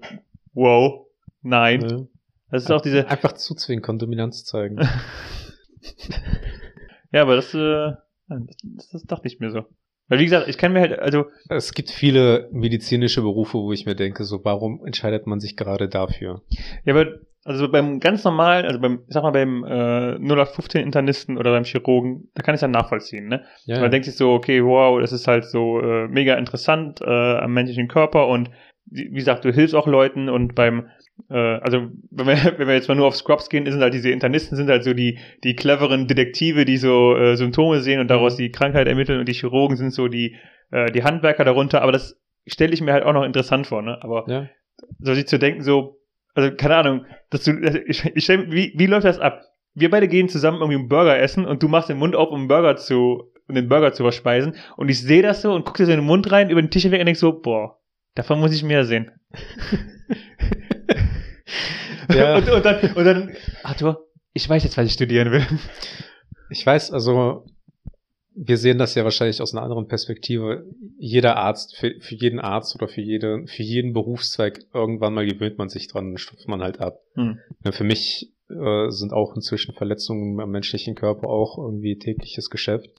wow, 0.54 1.06
nein. 1.42 1.82
Ja. 1.88 1.98
Das 2.52 2.64
ist 2.64 2.72
auch 2.72 2.82
diese, 2.82 3.08
Einfach 3.08 3.34
zuzwinkern, 3.34 4.00
Dominanz 4.00 4.44
zeigen. 4.44 4.80
ja, 7.12 7.22
aber 7.22 7.36
das, 7.36 7.54
äh, 7.54 7.92
das, 8.28 8.90
das 8.92 9.04
dachte 9.04 9.28
ich 9.28 9.40
mir 9.40 9.52
so. 9.52 9.66
Weil 10.08 10.20
wie 10.20 10.26
gesagt, 10.26 10.48
ich 10.48 10.58
kann 10.58 10.74
mir 10.74 10.80
halt, 10.82 10.98
also, 11.00 11.26
es 11.50 11.74
gibt 11.74 11.92
viele 11.92 12.50
medizinische 12.52 13.22
Berufe, 13.22 13.60
wo 13.60 13.72
ich 13.72 13.86
mir 13.86 13.96
denke, 13.96 14.24
so 14.24 14.44
warum 14.44 14.84
entscheidet 14.84 15.28
man 15.28 15.40
sich 15.40 15.56
gerade 15.56 15.88
dafür? 15.88 16.42
Ja, 16.84 16.96
aber 16.96 17.20
also 17.46 17.72
beim 17.72 18.00
ganz 18.00 18.24
normalen, 18.24 18.66
also 18.66 18.80
beim, 18.80 19.04
ich 19.08 19.14
sag 19.14 19.24
mal, 19.24 19.32
beim 19.32 19.64
äh, 19.64 20.16
0815 20.16 20.82
Internisten 20.82 21.38
oder 21.38 21.52
beim 21.52 21.64
Chirurgen, 21.64 22.30
da 22.34 22.42
kann 22.42 22.54
ich 22.54 22.58
es 22.58 22.62
ja 22.62 22.68
nachvollziehen, 22.68 23.28
ne? 23.28 23.46
Ja, 23.66 23.80
Man 23.80 23.92
denkt 23.92 24.06
sich 24.06 24.18
so, 24.18 24.32
okay, 24.32 24.64
wow, 24.64 25.00
das 25.00 25.14
ist 25.14 25.28
halt 25.28 25.46
so 25.46 25.80
äh, 25.80 26.08
mega 26.08 26.36
interessant 26.36 27.02
äh, 27.02 27.06
am 27.38 27.54
menschlichen 27.54 27.88
Körper 27.88 28.28
und 28.28 28.50
wie 28.92 29.10
gesagt, 29.12 29.46
du 29.46 29.54
hilfst 29.54 29.76
auch 29.76 29.88
Leuten 29.88 30.30
und 30.30 30.56
beim, 30.56 30.88
also 31.28 31.90
wenn 32.12 32.28
wir, 32.28 32.36
wenn 32.58 32.68
wir 32.68 32.76
jetzt 32.76 32.88
mal 32.88 32.96
nur 32.96 33.08
auf 33.08 33.16
Scrubs 33.16 33.50
gehen, 33.50 33.70
sind 33.70 33.82
halt 33.82 33.94
diese 33.94 34.10
Internisten 34.10 34.56
sind 34.58 34.70
halt 34.70 34.84
so 34.84 34.94
die, 34.94 35.20
die 35.44 35.56
cleveren 35.56 36.08
Detektive, 36.08 36.66
die 36.66 36.78
so 36.78 37.16
äh, 37.16 37.36
Symptome 37.36 37.82
sehen 37.82 38.00
und 38.00 38.08
daraus 38.10 38.38
die 38.38 38.52
Krankheit 38.52 38.88
ermitteln 38.88 39.20
und 39.20 39.28
die 39.28 39.34
Chirurgen 39.34 39.78
sind 39.78 39.92
so 39.92 40.08
die, 40.08 40.36
äh, 40.72 40.92
die 40.92 41.04
Handwerker 41.04 41.44
darunter, 41.44 41.82
aber 41.82 41.92
das 41.92 42.20
stelle 42.48 42.74
ich 42.74 42.82
mir 42.82 42.94
halt 42.94 43.04
auch 43.04 43.14
noch 43.14 43.24
interessant 43.24 43.68
vor, 43.68 43.82
ne? 43.82 43.98
Aber 44.02 44.26
ja. 44.28 44.50
so 45.00 45.14
sich 45.14 45.28
zu 45.28 45.38
denken, 45.38 45.62
so, 45.62 46.00
also 46.34 46.56
keine 46.56 46.76
Ahnung, 46.76 47.06
dass 47.30 47.44
du, 47.44 47.52
ich, 47.86 48.06
ich 48.06 48.24
stell, 48.24 48.52
wie, 48.52 48.74
wie 48.76 48.88
läuft 48.88 49.06
das 49.06 49.20
ab? 49.20 49.44
Wir 49.76 49.90
beide 49.90 50.08
gehen 50.08 50.30
zusammen 50.30 50.58
irgendwie 50.58 50.80
einen 50.80 50.90
Burger 50.90 51.20
essen 51.20 51.46
und 51.46 51.62
du 51.62 51.68
machst 51.68 51.90
den 51.90 51.98
Mund 51.98 52.16
auf, 52.16 52.30
um 52.30 52.40
einen 52.40 52.48
Burger 52.48 52.76
zu, 52.76 53.32
um 53.48 53.56
den 53.56 53.70
Burger 53.70 53.94
zu 53.94 54.04
verspeisen 54.04 54.56
und 54.78 54.90
ich 54.90 55.02
sehe 55.02 55.22
das 55.22 55.42
so 55.42 55.54
und 55.54 55.66
guck 55.66 55.78
dir 55.78 55.86
so 55.86 55.92
in 55.92 56.00
den 56.00 56.06
Mund 56.06 56.32
rein, 56.32 56.50
über 56.50 56.62
den 56.62 56.72
Tisch 56.72 56.84
hinweg 56.84 57.00
und 57.00 57.06
denk 57.06 57.18
so, 57.18 57.40
boah, 57.40 57.80
davon 58.16 58.40
muss 58.40 58.54
ich 58.54 58.64
mehr 58.64 58.86
sehen. 58.86 59.12
Ja. 62.14 62.38
und, 62.38 62.50
und 62.50 62.66
dann, 62.66 62.94
und 62.94 63.06
dann, 63.06 63.36
Arthur, 63.64 64.08
ich 64.34 64.50
weiß 64.50 64.64
jetzt, 64.64 64.78
was 64.78 64.88
ich 64.88 64.94
studieren 64.94 65.32
will. 65.32 65.46
Ich 66.50 66.66
weiß, 66.66 66.92
also 66.92 67.46
wir 68.42 68.58
sehen 68.58 68.78
das 68.78 68.96
ja 68.96 69.04
wahrscheinlich 69.04 69.42
aus 69.42 69.54
einer 69.54 69.64
anderen 69.64 69.88
Perspektive. 69.88 70.66
Jeder 70.98 71.36
Arzt, 71.36 71.76
für, 71.76 71.94
für 72.00 72.16
jeden 72.16 72.40
Arzt 72.40 72.76
oder 72.76 72.88
für 72.88 73.02
jede, 73.02 73.46
für 73.48 73.64
jeden 73.64 73.94
Berufszweig, 73.94 74.62
irgendwann 74.74 75.14
mal 75.14 75.26
gewöhnt 75.26 75.58
man 75.58 75.70
sich 75.70 75.88
dran, 75.88 76.12
dann 76.12 76.18
stumpft 76.18 76.48
man 76.48 76.62
halt 76.62 76.80
ab. 76.80 77.00
Hm. 77.16 77.40
Ja, 77.66 77.72
für 77.72 77.84
mich 77.84 78.32
äh, 78.50 78.90
sind 78.90 79.14
auch 79.14 79.36
inzwischen 79.36 79.74
Verletzungen 79.74 80.40
am 80.40 80.52
menschlichen 80.52 80.96
Körper 80.96 81.28
auch 81.28 81.58
irgendwie 81.58 81.98
tägliches 81.98 82.50
Geschäft. 82.50 82.90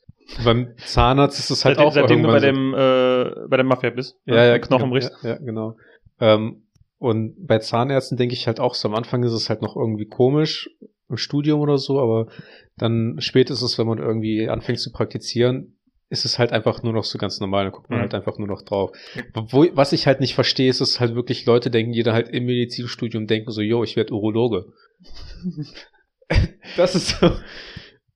Beim 0.45 0.77
Zahnarzt 0.77 1.39
ist 1.39 1.51
es 1.51 1.65
halt 1.65 1.77
Seitdem, 1.77 1.89
auch 1.89 1.93
seitdem 1.93 2.23
du 2.23 2.29
bei 2.29 2.41
irgendwann 2.41 2.75
dem, 2.75 3.45
äh, 3.45 3.49
bei 3.49 3.57
der 3.57 3.65
Mafia 3.65 3.91
bist. 3.91 4.17
so, 4.27 4.35
ja, 4.35 4.45
ja, 4.45 4.59
Knochen 4.59 4.91
brichst. 4.91 5.13
Ja, 5.23 5.31
ja, 5.31 5.39
genau. 5.39 5.77
Ähm, 6.21 6.63
und 7.01 7.35
bei 7.47 7.59
Zahnärzten 7.59 8.17
denke 8.17 8.35
ich 8.35 8.47
halt 8.47 8.61
auch 8.61 8.75
so, 8.77 8.87
am 8.89 8.95
Anfang 8.95 9.25
ist 9.25 9.33
es 9.33 9.49
halt 9.49 9.63
noch 9.63 9.75
irgendwie 9.75 10.07
komisch 10.07 10.71
im 11.09 11.17
Studium 11.17 11.59
oder 11.61 11.77
so, 11.79 11.99
aber 11.99 12.29
dann 12.77 13.17
spätestens, 13.19 13.77
wenn 13.79 13.87
man 13.89 13.99
irgendwie 13.99 14.49
anfängt 14.49 14.79
zu 14.79 14.93
praktizieren, 14.93 15.77
ist 16.11 16.25
es 16.25 16.39
halt 16.39 16.53
einfach 16.53 16.83
nur 16.83 16.93
noch 16.93 17.05
so 17.05 17.19
ganz 17.19 17.41
normal, 17.41 17.65
dann 17.65 17.73
guckt 17.73 17.89
man 17.89 17.99
Mhm. 17.99 18.03
halt 18.03 18.15
einfach 18.15 18.37
nur 18.39 18.47
noch 18.49 18.63
drauf. 18.63 18.91
Wo, 19.35 19.67
was 19.75 19.93
ich 19.93 20.07
halt 20.07 20.21
nicht 20.21 20.35
verstehe, 20.35 20.69
ist, 20.71 20.81
dass 20.81 21.01
halt 21.01 21.15
wirklich 21.15 21.47
Leute 21.47 21.71
denken, 21.71 21.93
jeder 21.93 22.13
halt 22.13 22.29
im 22.29 22.45
Medizinstudium 22.47 23.27
denken 23.27 23.51
so, 23.51 23.61
yo, 23.61 23.83
ich 23.83 23.97
werde 23.97 24.13
Urologe. 24.13 24.67
das 26.77 26.95
ist 26.95 27.09
so, 27.19 27.31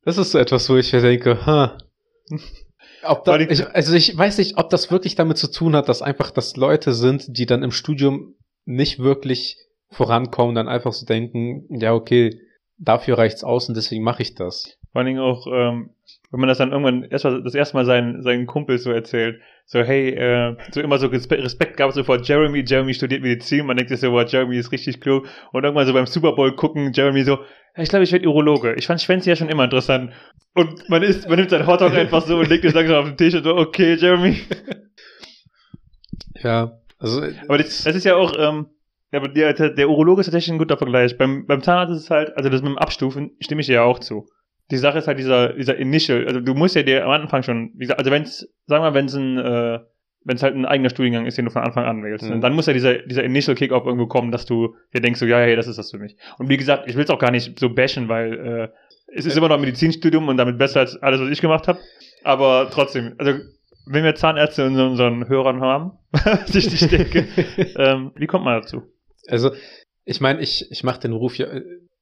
das 0.04 0.18
ist 0.18 0.32
so 0.32 0.38
etwas, 0.38 0.68
wo 0.68 0.76
ich 0.76 0.92
mir 0.92 1.00
denke, 1.00 1.46
ha. 1.46 1.78
Ob 3.02 3.24
da, 3.24 3.38
die- 3.38 3.46
ich, 3.46 3.66
also 3.68 3.94
ich 3.94 4.16
weiß 4.16 4.38
nicht, 4.38 4.56
ob 4.58 4.70
das 4.70 4.90
wirklich 4.90 5.14
damit 5.14 5.36
zu 5.38 5.50
tun 5.50 5.74
hat, 5.76 5.88
dass 5.88 6.02
einfach 6.02 6.30
das 6.30 6.56
Leute 6.56 6.92
sind, 6.92 7.24
die 7.38 7.46
dann 7.46 7.62
im 7.62 7.70
Studium 7.70 8.34
nicht 8.64 8.98
wirklich 8.98 9.56
vorankommen, 9.90 10.54
dann 10.54 10.68
einfach 10.68 10.92
so 10.92 11.06
denken, 11.06 11.66
ja, 11.70 11.94
okay, 11.94 12.40
dafür 12.78 13.18
reicht's 13.18 13.44
aus 13.44 13.68
und 13.68 13.76
deswegen 13.76 14.02
mache 14.02 14.22
ich 14.22 14.34
das. 14.34 14.78
Vor 14.92 15.00
allen 15.00 15.06
Dingen 15.06 15.20
auch, 15.20 15.46
ähm, 15.46 15.90
wenn 16.30 16.40
man 16.40 16.48
das 16.48 16.58
dann 16.58 16.72
irgendwann 16.72 17.04
erst 17.04 17.24
mal, 17.24 17.42
das 17.42 17.54
erste 17.54 17.76
Mal 17.76 17.84
seinen, 17.84 18.22
seinen 18.22 18.46
Kumpels 18.46 18.82
so 18.82 18.90
erzählt, 18.90 19.40
so, 19.66 19.80
hey, 19.80 20.10
äh, 20.10 20.56
so 20.72 20.80
immer 20.80 20.98
so 20.98 21.06
Respekt, 21.06 21.42
Respekt 21.42 21.76
gab 21.76 21.88
es 21.88 21.94
so 21.94 22.04
vor 22.04 22.20
Jeremy, 22.20 22.64
Jeremy 22.66 22.92
studiert 22.92 23.22
Medizin, 23.22 23.66
man 23.66 23.76
denkt 23.76 23.90
sich 23.90 24.00
so, 24.00 24.12
wow, 24.12 24.28
Jeremy 24.28 24.56
ist 24.56 24.72
richtig 24.72 25.00
klug. 25.00 25.26
Und 25.52 25.64
irgendwann 25.64 25.86
so 25.86 25.92
beim 25.92 26.06
Super 26.06 26.32
Bowl 26.32 26.54
gucken, 26.54 26.92
Jeremy 26.92 27.22
so, 27.24 27.38
ich 27.76 27.88
glaube, 27.88 28.04
ich 28.04 28.12
werde 28.12 28.28
Urologe. 28.28 28.74
Ich 28.74 28.86
fand 28.86 29.00
Schwänze 29.00 29.30
ja 29.30 29.36
schon 29.36 29.48
immer 29.48 29.64
interessant. 29.64 30.12
Und 30.54 30.88
man 30.88 31.02
isst, 31.02 31.28
man 31.28 31.38
nimmt 31.38 31.50
sein 31.50 31.66
Hotdog 31.66 31.92
einfach 31.92 32.24
so 32.24 32.38
und 32.38 32.48
legt 32.48 32.64
es 32.64 32.74
langsam 32.74 32.96
auf 32.96 33.06
den 33.06 33.16
Tisch 33.16 33.34
und 33.34 33.44
so, 33.44 33.56
okay, 33.56 33.94
Jeremy. 33.94 34.38
Ja, 36.42 36.78
also 37.04 37.22
Aber 37.48 37.58
das, 37.58 37.84
das 37.84 37.96
ist 37.96 38.04
ja 38.04 38.16
auch, 38.16 38.34
ähm, 38.38 38.66
ja, 39.12 39.20
aber 39.20 39.28
der, 39.28 39.52
der, 39.52 39.88
Urologe 39.88 40.20
ist 40.20 40.26
tatsächlich 40.26 40.52
ein 40.52 40.58
guter 40.58 40.76
Vergleich. 40.76 41.16
Beim, 41.16 41.46
beim 41.46 41.62
Zahnarzt 41.62 41.92
ist 41.92 42.02
es 42.04 42.10
halt, 42.10 42.36
also 42.36 42.48
das 42.50 42.62
mit 42.62 42.70
dem 42.70 42.78
Abstufen 42.78 43.32
stimme 43.40 43.60
ich 43.60 43.66
dir 43.66 43.74
ja 43.74 43.82
auch 43.82 44.00
zu. 44.00 44.26
Die 44.70 44.76
Sache 44.76 44.98
ist 44.98 45.06
halt 45.06 45.18
dieser, 45.18 45.52
dieser 45.52 45.76
Initial, 45.76 46.26
also 46.26 46.40
du 46.40 46.54
musst 46.54 46.74
ja 46.74 46.82
dir 46.82 47.04
am 47.04 47.10
Anfang 47.10 47.42
schon, 47.42 47.70
wie 47.74 47.80
gesagt, 47.80 48.00
also 48.00 48.10
wenn's, 48.10 48.40
sagen 48.66 48.82
wir 48.82 48.90
mal, 48.90 48.94
wenn's 48.94 49.14
ein, 49.14 49.38
äh, 49.38 49.80
wenn's 50.24 50.42
halt 50.42 50.56
ein 50.56 50.64
eigener 50.64 50.88
Studiengang 50.88 51.26
ist, 51.26 51.36
den 51.36 51.44
du 51.44 51.50
von 51.50 51.62
Anfang 51.62 51.84
an 51.84 52.02
wählst, 52.02 52.28
Mhm. 52.28 52.40
dann 52.40 52.54
muss 52.54 52.66
ja 52.66 52.72
dieser, 52.72 52.94
dieser 52.94 53.22
Initial 53.24 53.54
Kick-Off 53.54 53.84
irgendwo 53.84 54.06
kommen, 54.06 54.32
dass 54.32 54.46
du 54.46 54.74
dir 54.94 55.02
denkst, 55.02 55.20
so, 55.20 55.26
ja, 55.26 55.38
hey, 55.38 55.54
das 55.54 55.68
ist 55.68 55.78
das 55.78 55.90
für 55.90 55.98
mich. 55.98 56.16
Und 56.38 56.48
wie 56.48 56.56
gesagt, 56.56 56.88
ich 56.88 56.96
will's 56.96 57.10
auch 57.10 57.18
gar 57.18 57.30
nicht 57.30 57.58
so 57.58 57.68
bashen, 57.68 58.08
weil, 58.08 58.32
äh, 58.32 58.68
es 59.14 59.26
ist 59.26 59.36
immer 59.36 59.48
noch 59.48 59.56
ein 59.56 59.60
Medizinstudium 59.60 60.26
und 60.28 60.38
damit 60.38 60.58
besser 60.58 60.80
als 60.80 61.00
alles, 61.02 61.20
was 61.20 61.28
ich 61.28 61.40
gemacht 61.40 61.68
habe. 61.68 61.78
Aber 62.24 62.68
trotzdem, 62.72 63.14
also 63.18 63.34
wenn 63.86 64.04
wir 64.04 64.14
Zahnärzte 64.14 64.62
in 64.62 64.78
unseren 64.78 65.28
Hörern 65.28 65.60
haben, 65.60 65.92
was 66.12 66.54
ich 66.54 66.70
nicht 66.70 66.90
denke, 66.92 67.26
ähm, 67.76 68.12
wie 68.16 68.26
kommt 68.26 68.44
man 68.44 68.60
dazu? 68.60 68.82
Also, 69.28 69.50
ich 70.04 70.20
meine, 70.20 70.40
ich, 70.40 70.70
ich 70.70 70.84
mache 70.84 71.00
den 71.00 71.12
Beruf 71.12 71.36
ja. 71.38 71.46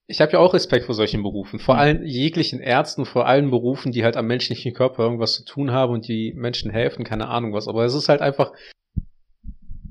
Ich 0.09 0.21
habe 0.21 0.33
ja 0.33 0.39
auch 0.41 0.53
Respekt 0.53 0.87
vor 0.87 0.95
solchen 0.97 1.23
Berufen. 1.23 1.59
Vor 1.61 1.75
Mhm. 1.77 1.81
allen 1.81 2.05
jeglichen 2.07 2.61
Ärzten, 2.61 3.05
vor 3.07 3.27
allen 3.27 3.51
Berufen, 3.51 3.93
die 3.93 4.05
halt 4.05 4.17
am 4.17 4.27
menschlichen 4.27 4.75
Körper 4.75 5.05
irgendwas 5.05 5.35
zu 5.35 5.45
tun 5.45 5.71
haben 5.71 5.93
und 5.93 6.09
die 6.09 6.33
Menschen 6.35 6.71
helfen, 6.71 7.05
keine 7.05 7.29
Ahnung 7.29 7.53
was. 7.55 7.69
Aber 7.69 7.85
es 7.85 7.95
ist 7.95 8.09
halt 8.09 8.21
einfach 8.21 8.53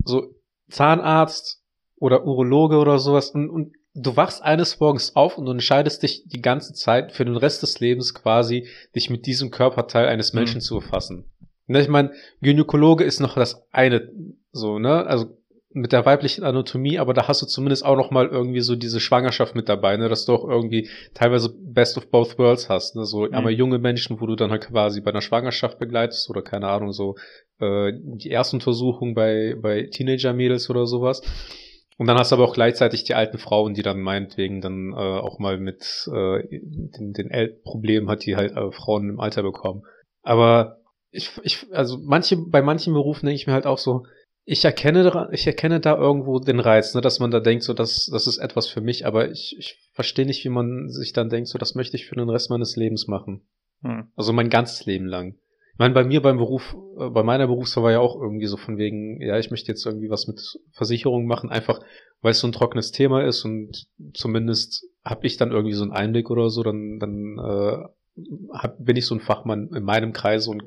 so 0.04 0.36
Zahnarzt 0.70 1.64
oder 1.96 2.26
Urologe 2.26 2.78
oder 2.78 3.00
sowas 3.00 3.32
und, 3.32 3.50
und 3.50 3.74
du 3.94 4.16
wachst 4.16 4.42
eines 4.44 4.80
Morgens 4.80 5.16
auf 5.16 5.38
und 5.38 5.46
du 5.46 5.52
entscheidest 5.52 6.04
dich 6.04 6.24
die 6.28 6.42
ganze 6.42 6.74
Zeit 6.74 7.12
für 7.12 7.26
den 7.26 7.38
Rest 7.38 7.62
des 7.64 7.80
Lebens 7.80 8.14
quasi, 8.14 8.68
dich 8.96 9.10
mit 9.10 9.26
diesem 9.26 9.50
Körperteil 9.52 10.08
eines 10.08 10.34
Menschen 10.34 10.58
Mhm. 10.58 10.62
zu 10.62 10.76
befassen. 10.76 11.26
Ne, 11.68 11.82
ich 11.82 11.88
meine, 11.88 12.12
Gynäkologe 12.42 13.04
ist 13.04 13.20
noch 13.20 13.36
das 13.36 13.64
eine, 13.72 14.10
so, 14.52 14.80
ne? 14.80 15.06
Also 15.06 15.38
mit 15.74 15.94
der 15.94 16.06
weiblichen 16.06 16.44
Anatomie, 16.44 17.00
aber 17.00 17.14
da 17.14 17.30
hast 17.30 17.42
du 17.42 17.46
zumindest 17.46 17.86
auch 17.86 17.96
noch 17.96 18.12
mal 18.12 18.28
irgendwie 18.28 18.60
so 18.60 18.76
diese 18.76 19.00
Schwangerschaft 19.00 19.56
mit 19.56 19.70
dabei, 19.70 19.96
ne, 19.96 20.10
dass 20.10 20.26
du 20.26 20.34
auch 20.34 20.44
irgendwie 20.48 20.90
teilweise 21.14 21.56
Best 21.58 21.98
of 21.98 22.12
both 22.12 22.38
worlds 22.38 22.68
hast, 22.68 22.98
ne, 22.98 23.06
so 23.06 23.22
Mhm. 23.26 23.34
aber 23.34 23.52
junge 23.52 23.80
Menschen, 23.80 24.20
wo 24.20 24.26
du 24.26 24.36
dann 24.36 24.52
halt 24.52 24.64
quasi 24.68 25.00
bei 25.00 25.12
einer 25.12 25.22
Schwangerschaft 25.22 25.80
begleitest 25.80 26.30
oder 26.30 26.42
keine 26.42 26.68
Ahnung 26.68 26.92
so 26.92 27.16
äh, 27.62 27.94
die 27.96 28.32
Erstuntersuchung 28.32 29.14
bei 29.14 29.56
bei 29.62 29.84
Teenager-Mädels 29.84 30.70
oder 30.70 30.86
sowas 30.88 31.22
Und 31.98 32.08
dann 32.08 32.18
hast 32.18 32.32
du 32.32 32.36
aber 32.36 32.46
auch 32.46 32.54
gleichzeitig 32.56 33.04
die 33.06 33.14
alten 33.14 33.38
Frauen, 33.38 33.74
die 33.74 33.84
dann 33.84 34.02
meinetwegen 34.02 34.60
dann 34.60 34.92
äh, 34.92 34.96
auch 34.96 35.40
mal 35.40 35.58
mit 35.60 36.10
äh, 36.12 36.42
den, 36.50 37.14
den 37.14 37.30
El 37.30 37.50
Problemen 37.64 38.10
hat, 38.10 38.26
die 38.26 38.36
halt 38.36 38.58
äh, 38.58 38.72
Frauen 38.72 39.08
im 39.10 39.20
Alter 39.20 39.44
bekommen. 39.44 39.84
Aber 40.24 40.81
ich, 41.12 41.32
ich, 41.44 41.68
also 41.72 41.98
manche, 42.02 42.38
bei 42.38 42.62
manchen 42.62 42.94
Berufen 42.94 43.26
denke 43.26 43.40
ich 43.40 43.48
mir 43.48 43.54
halt 43.54 43.66
auch 43.66 43.78
so, 43.78 44.06
ich 44.44 44.66
erkenne, 44.66 45.30
ich 45.32 45.46
erkenne 45.46 45.80
da 45.80 45.96
irgendwo 45.96 46.40
den 46.40 46.60
Reiz, 46.60 46.96
ne, 46.96 47.02
dass 47.02 47.20
man 47.20 47.32
da 47.32 47.40
denkt, 47.40 47.64
so, 47.64 47.74
das, 47.74 48.10
das 48.12 48.28
ist 48.28 48.40
etwas 48.40 48.68
für 48.68 48.82
mich, 48.82 49.06
aber 49.06 49.30
ich, 49.30 49.56
ich 49.60 49.78
verstehe 49.94 50.26
nicht, 50.26 50.44
wie 50.44 50.50
man 50.50 50.90
sich 50.90 51.14
dann 51.14 51.30
denkt, 51.30 51.50
so, 51.50 51.60
das 51.60 51.76
möchte 51.76 51.96
ich 51.96 52.08
für 52.08 52.16
den 52.16 52.30
Rest 52.30 52.50
meines 52.50 52.76
Lebens 52.76 53.08
machen. 53.08 53.48
Hm. 53.84 54.12
Also 54.16 54.34
mein 54.34 54.50
ganzes 54.50 54.86
Leben 54.86 55.06
lang. 55.06 55.36
Ich 55.74 55.80
meine, 55.80 55.94
bei 55.94 56.04
mir 56.04 56.22
beim 56.22 56.38
Beruf, 56.38 56.76
äh, 56.98 57.10
bei 57.10 57.24
meiner 57.24 57.48
Berufswahl 57.48 57.84
war 57.84 57.92
ja 57.92 58.00
auch 58.00 58.20
irgendwie 58.20 58.48
so 58.48 58.58
von 58.58 58.78
wegen, 58.78 59.22
ja, 59.22 59.38
ich 59.38 59.52
möchte 59.52 59.72
jetzt 59.72 59.86
irgendwie 59.86 60.10
was 60.10 60.28
mit 60.28 60.42
Versicherungen 60.72 61.28
machen, 61.28 61.50
einfach 61.50 61.80
weil 62.22 62.32
es 62.32 62.40
so 62.40 62.48
ein 62.48 62.52
trockenes 62.52 62.92
Thema 62.92 63.24
ist 63.24 63.46
und 63.46 63.88
zumindest 64.14 64.86
habe 65.04 65.26
ich 65.26 65.38
dann 65.38 65.52
irgendwie 65.52 65.74
so 65.74 65.84
einen 65.84 65.92
Einblick 65.92 66.30
oder 66.30 66.50
so, 66.50 66.62
dann, 66.62 67.00
dann 67.00 67.38
äh, 67.40 67.78
hab, 68.54 68.84
bin 68.84 68.96
ich 68.96 69.06
so 69.06 69.16
ein 69.16 69.22
Fachmann 69.22 69.70
in 69.74 69.84
meinem 69.84 70.14
Kreis 70.14 70.48
und 70.48 70.64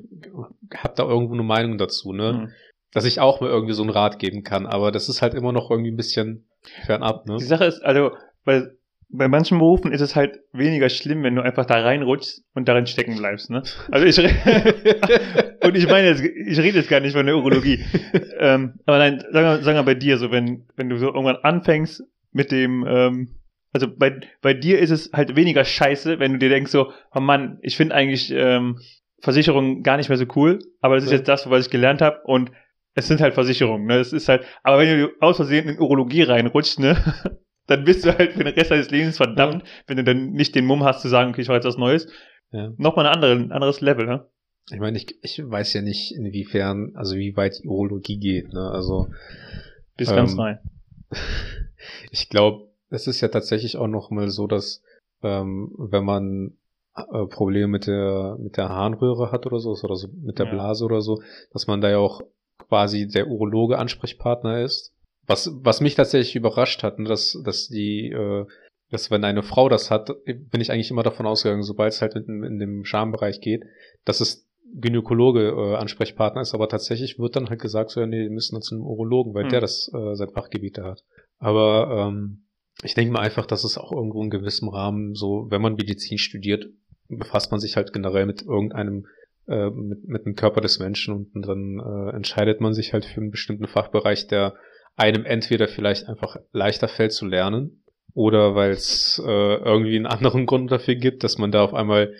habe 0.75 0.93
da 0.95 1.03
irgendwo 1.03 1.33
eine 1.33 1.43
Meinung 1.43 1.77
dazu, 1.77 2.13
ne? 2.13 2.33
Mhm. 2.33 2.51
Dass 2.91 3.05
ich 3.05 3.19
auch 3.19 3.41
mal 3.41 3.49
irgendwie 3.49 3.73
so 3.73 3.83
einen 3.83 3.91
Rat 3.91 4.19
geben 4.19 4.43
kann, 4.43 4.65
aber 4.65 4.91
das 4.91 5.09
ist 5.09 5.21
halt 5.21 5.33
immer 5.33 5.51
noch 5.51 5.69
irgendwie 5.69 5.91
ein 5.91 5.97
bisschen 5.97 6.47
fernab, 6.85 7.25
ne? 7.25 7.37
Die 7.37 7.45
Sache 7.45 7.65
ist, 7.65 7.83
also, 7.83 8.11
weil 8.43 8.77
bei 9.09 9.27
manchen 9.27 9.59
Berufen 9.59 9.91
ist 9.91 10.01
es 10.01 10.15
halt 10.15 10.39
weniger 10.51 10.89
schlimm, 10.89 11.23
wenn 11.23 11.35
du 11.35 11.41
einfach 11.41 11.65
da 11.65 11.81
reinrutschst 11.81 12.43
und 12.53 12.67
darin 12.67 12.87
stecken 12.87 13.17
bleibst, 13.17 13.49
ne? 13.49 13.63
Also 13.91 14.05
ich 14.05 14.17
und 15.63 15.75
ich 15.75 15.87
meine, 15.87 16.07
jetzt, 16.07 16.23
ich 16.23 16.59
rede 16.59 16.79
jetzt 16.79 16.89
gar 16.89 16.99
nicht 16.99 17.13
von 17.13 17.25
der 17.25 17.35
Urologie. 17.35 17.83
ähm, 18.39 18.79
aber 18.85 18.97
nein, 18.97 19.23
sagen 19.31 19.47
wir, 19.47 19.63
sagen 19.63 19.77
wir 19.77 19.83
bei 19.83 19.95
dir 19.95 20.17
so, 20.17 20.31
wenn, 20.31 20.65
wenn 20.75 20.89
du 20.89 20.97
so 20.97 21.07
irgendwann 21.07 21.37
anfängst 21.37 22.03
mit 22.31 22.51
dem, 22.51 22.85
ähm, 22.87 23.29
also 23.75 23.93
bei, 23.93 24.21
bei 24.41 24.53
dir 24.53 24.79
ist 24.79 24.89
es 24.89 25.11
halt 25.11 25.35
weniger 25.35 25.65
scheiße, 25.65 26.17
wenn 26.17 26.31
du 26.31 26.39
dir 26.39 26.47
denkst 26.47 26.71
so, 26.71 26.93
oh 27.13 27.19
Mann, 27.19 27.59
ich 27.61 27.75
finde 27.75 27.93
eigentlich 27.93 28.31
ähm, 28.31 28.79
Versicherungen 29.19 29.83
gar 29.83 29.97
nicht 29.97 30.07
mehr 30.07 30.17
so 30.17 30.23
cool, 30.37 30.59
aber 30.79 30.95
das 30.95 31.03
ist 31.03 31.11
ja. 31.11 31.17
jetzt 31.17 31.27
das, 31.27 31.49
was 31.49 31.65
ich 31.65 31.71
gelernt 31.71 32.01
habe 32.01 32.21
und 32.23 32.53
es 32.93 33.09
sind 33.09 33.19
halt 33.19 33.33
Versicherungen, 33.33 33.85
ne? 33.85 33.97
Es 33.97 34.13
ist 34.13 34.29
halt, 34.29 34.45
aber 34.63 34.79
wenn 34.79 34.97
du 34.97 35.09
aus 35.19 35.35
Versehen 35.35 35.67
in 35.67 35.77
Urologie 35.77 36.21
reinrutscht, 36.21 36.79
ne? 36.79 36.95
dann 37.67 37.83
bist 37.83 38.05
du 38.05 38.17
halt 38.17 38.31
für 38.31 38.45
den 38.45 38.53
Rest 38.53 38.71
deines 38.71 38.91
Lebens 38.91 39.17
verdammt, 39.17 39.63
ja. 39.63 39.69
wenn 39.87 39.97
du 39.97 40.05
dann 40.05 40.31
nicht 40.31 40.55
den 40.55 40.65
Mumm 40.65 40.85
hast 40.85 41.01
zu 41.01 41.09
sagen, 41.09 41.31
okay, 41.31 41.41
ich 41.41 41.49
mache 41.49 41.57
jetzt 41.57 41.65
was 41.65 41.77
Neues. 41.77 42.07
Ja. 42.53 42.71
Nochmal 42.77 43.07
ein, 43.07 43.13
andere, 43.13 43.33
ein 43.33 43.51
anderes 43.51 43.81
Level, 43.81 44.05
ne? 44.05 44.25
Ich 44.71 44.79
meine, 44.79 44.97
ich, 44.97 45.21
ich 45.21 45.41
weiß 45.43 45.73
ja 45.73 45.81
nicht, 45.81 46.15
inwiefern, 46.15 46.93
also 46.95 47.17
wie 47.17 47.35
weit 47.35 47.59
die 47.61 47.67
Urologie 47.67 48.19
geht, 48.19 48.53
ne? 48.53 48.71
Also. 48.71 49.09
Bis 49.97 50.11
ähm, 50.11 50.15
ganz 50.15 50.37
rein. 50.37 50.59
ich 52.11 52.29
glaube, 52.29 52.64
es 52.89 53.07
ist 53.07 53.21
ja 53.21 53.27
tatsächlich 53.27 53.77
auch 53.77 53.87
noch 53.87 54.11
mal 54.11 54.29
so, 54.29 54.47
dass 54.47 54.83
ähm, 55.23 55.73
wenn 55.77 56.05
man 56.05 56.57
äh, 56.95 57.25
Probleme 57.27 57.67
mit 57.67 57.87
der 57.87 58.37
mit 58.39 58.57
der 58.57 58.69
Harnröhre 58.69 59.31
hat 59.31 59.45
oder 59.45 59.59
so, 59.59 59.71
oder 59.71 59.95
so 59.95 60.07
mit 60.21 60.39
der 60.39 60.45
ja. 60.47 60.53
Blase 60.53 60.85
oder 60.85 61.01
so, 61.01 61.21
dass 61.51 61.67
man 61.67 61.81
da 61.81 61.89
ja 61.89 61.97
auch 61.97 62.21
quasi 62.67 63.07
der 63.07 63.27
Urologe 63.27 63.77
Ansprechpartner 63.77 64.61
ist 64.61 64.95
was, 65.27 65.51
was 65.61 65.81
mich 65.81 65.95
tatsächlich 65.95 66.35
überrascht 66.35 66.83
hat, 66.83 66.99
ne, 66.99 67.07
dass, 67.07 67.39
dass 67.43 67.67
die, 67.67 68.09
äh, 68.11 68.45
dass 68.91 69.11
wenn 69.11 69.23
eine 69.23 69.43
Frau 69.43 69.69
das 69.69 69.91
hat, 69.91 70.11
bin 70.25 70.61
ich 70.61 70.71
eigentlich 70.71 70.91
immer 70.91 71.03
davon 71.03 71.25
ausgegangen, 71.25 71.63
sobald 71.63 71.93
es 71.93 72.01
halt 72.01 72.15
in, 72.15 72.43
in 72.43 72.59
dem 72.59 72.85
Schambereich 72.85 73.41
geht, 73.41 73.63
dass 74.05 74.21
es 74.21 74.47
Gynäkologe 74.73 75.49
äh, 75.49 75.75
Ansprechpartner 75.75 76.41
ist, 76.41 76.53
aber 76.53 76.67
tatsächlich 76.69 77.17
wird 77.17 77.35
dann 77.35 77.49
halt 77.49 77.61
gesagt, 77.61 77.91
so 77.91 78.01
ja, 78.01 78.07
nee, 78.07 78.23
wir 78.23 78.29
müssen 78.29 78.61
zu 78.61 78.75
einem 78.75 78.85
Urologen, 78.85 79.33
weil 79.33 79.43
hm. 79.43 79.49
der 79.49 79.61
das 79.61 79.91
äh, 79.93 80.15
sein 80.15 80.29
Fachgebiet 80.29 80.77
da 80.77 80.83
hat. 80.83 81.03
Aber 81.39 82.09
ähm, 82.09 82.44
ich 82.83 82.93
denke 82.93 83.13
mal 83.13 83.21
einfach, 83.21 83.45
dass 83.45 83.63
es 83.63 83.77
auch 83.77 83.91
irgendwo 83.91 84.23
in 84.23 84.29
gewissem 84.29 84.69
Rahmen 84.69 85.15
so, 85.15 85.47
wenn 85.49 85.61
man 85.61 85.75
Medizin 85.75 86.17
studiert, 86.17 86.67
befasst 87.07 87.51
man 87.51 87.59
sich 87.59 87.75
halt 87.75 87.93
generell 87.93 88.25
mit 88.25 88.41
irgendeinem 88.41 89.05
äh, 89.47 89.69
mit, 89.69 90.07
mit 90.07 90.25
dem 90.25 90.35
Körper 90.35 90.61
des 90.61 90.79
Menschen 90.79 91.29
und 91.33 91.47
dann 91.47 91.79
äh, 91.79 92.15
entscheidet 92.15 92.61
man 92.61 92.73
sich 92.73 92.93
halt 92.93 93.05
für 93.05 93.21
einen 93.21 93.31
bestimmten 93.31 93.67
Fachbereich, 93.67 94.27
der 94.27 94.55
einem 94.95 95.25
entweder 95.25 95.67
vielleicht 95.67 96.07
einfach 96.07 96.37
leichter 96.51 96.87
fällt 96.87 97.13
zu 97.13 97.25
lernen 97.25 97.83
oder 98.13 98.55
weil 98.55 98.71
es 98.71 99.21
äh, 99.23 99.29
irgendwie 99.29 99.97
einen 99.97 100.07
anderen 100.07 100.45
Grund 100.47 100.71
dafür 100.71 100.95
gibt, 100.95 101.23
dass 101.23 101.37
man 101.37 101.51
da 101.51 101.63
auf 101.63 101.73
einmal 101.73 102.13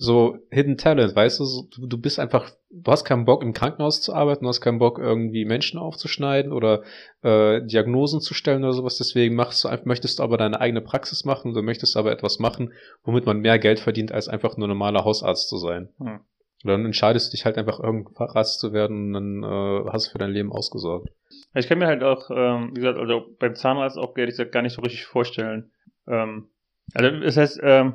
so 0.00 0.38
Hidden 0.50 0.78
Talent, 0.78 1.14
weißt 1.14 1.40
du, 1.40 1.44
so, 1.44 1.68
du, 1.76 2.00
bist 2.00 2.20
einfach, 2.20 2.52
du 2.70 2.90
hast 2.90 3.04
keinen 3.04 3.24
Bock 3.24 3.42
im 3.42 3.52
Krankenhaus 3.52 4.00
zu 4.00 4.14
arbeiten, 4.14 4.44
du 4.44 4.48
hast 4.48 4.60
keinen 4.60 4.78
Bock 4.78 5.00
irgendwie 5.00 5.44
Menschen 5.44 5.78
aufzuschneiden 5.78 6.52
oder 6.52 6.84
äh, 7.22 7.60
Diagnosen 7.66 8.20
zu 8.20 8.32
stellen 8.32 8.62
oder 8.62 8.74
sowas, 8.74 8.96
deswegen 8.96 9.34
machst 9.34 9.64
du 9.64 9.68
einfach, 9.68 9.86
möchtest 9.86 10.20
du 10.20 10.22
aber 10.22 10.38
deine 10.38 10.60
eigene 10.60 10.82
Praxis 10.82 11.24
machen, 11.24 11.52
du 11.52 11.62
möchtest 11.62 11.96
aber 11.96 12.12
etwas 12.12 12.38
machen, 12.38 12.72
womit 13.02 13.26
man 13.26 13.40
mehr 13.40 13.58
Geld 13.58 13.80
verdient, 13.80 14.12
als 14.12 14.28
einfach 14.28 14.56
nur 14.56 14.68
normaler 14.68 15.04
Hausarzt 15.04 15.48
zu 15.48 15.56
sein. 15.58 15.88
Hm. 15.98 16.20
dann 16.62 16.84
entscheidest 16.84 17.32
du 17.32 17.36
dich 17.36 17.44
halt 17.44 17.58
einfach 17.58 17.80
irgendwann 17.80 18.28
Arzt 18.30 18.60
zu 18.60 18.72
werden 18.72 19.14
und 19.16 19.42
dann 19.42 19.42
äh, 19.42 19.90
hast 19.90 20.06
du 20.06 20.12
für 20.12 20.18
dein 20.18 20.30
Leben 20.30 20.52
ausgesorgt. 20.52 21.08
Ich 21.54 21.66
kann 21.66 21.78
mir 21.78 21.88
halt 21.88 22.04
auch, 22.04 22.30
ähm, 22.30 22.70
wie 22.70 22.80
gesagt, 22.80 22.98
also 22.98 23.34
beim 23.40 23.56
Zahnarzt 23.56 23.98
auch 23.98 24.16
ehrlich 24.16 24.34
gesagt 24.34 24.52
gar 24.52 24.62
nicht 24.62 24.74
so 24.74 24.82
richtig 24.82 25.06
vorstellen. 25.06 25.72
Ähm, 26.06 26.50
also 26.94 27.18
das 27.18 27.36
heißt, 27.36 27.60
ähm, 27.64 27.94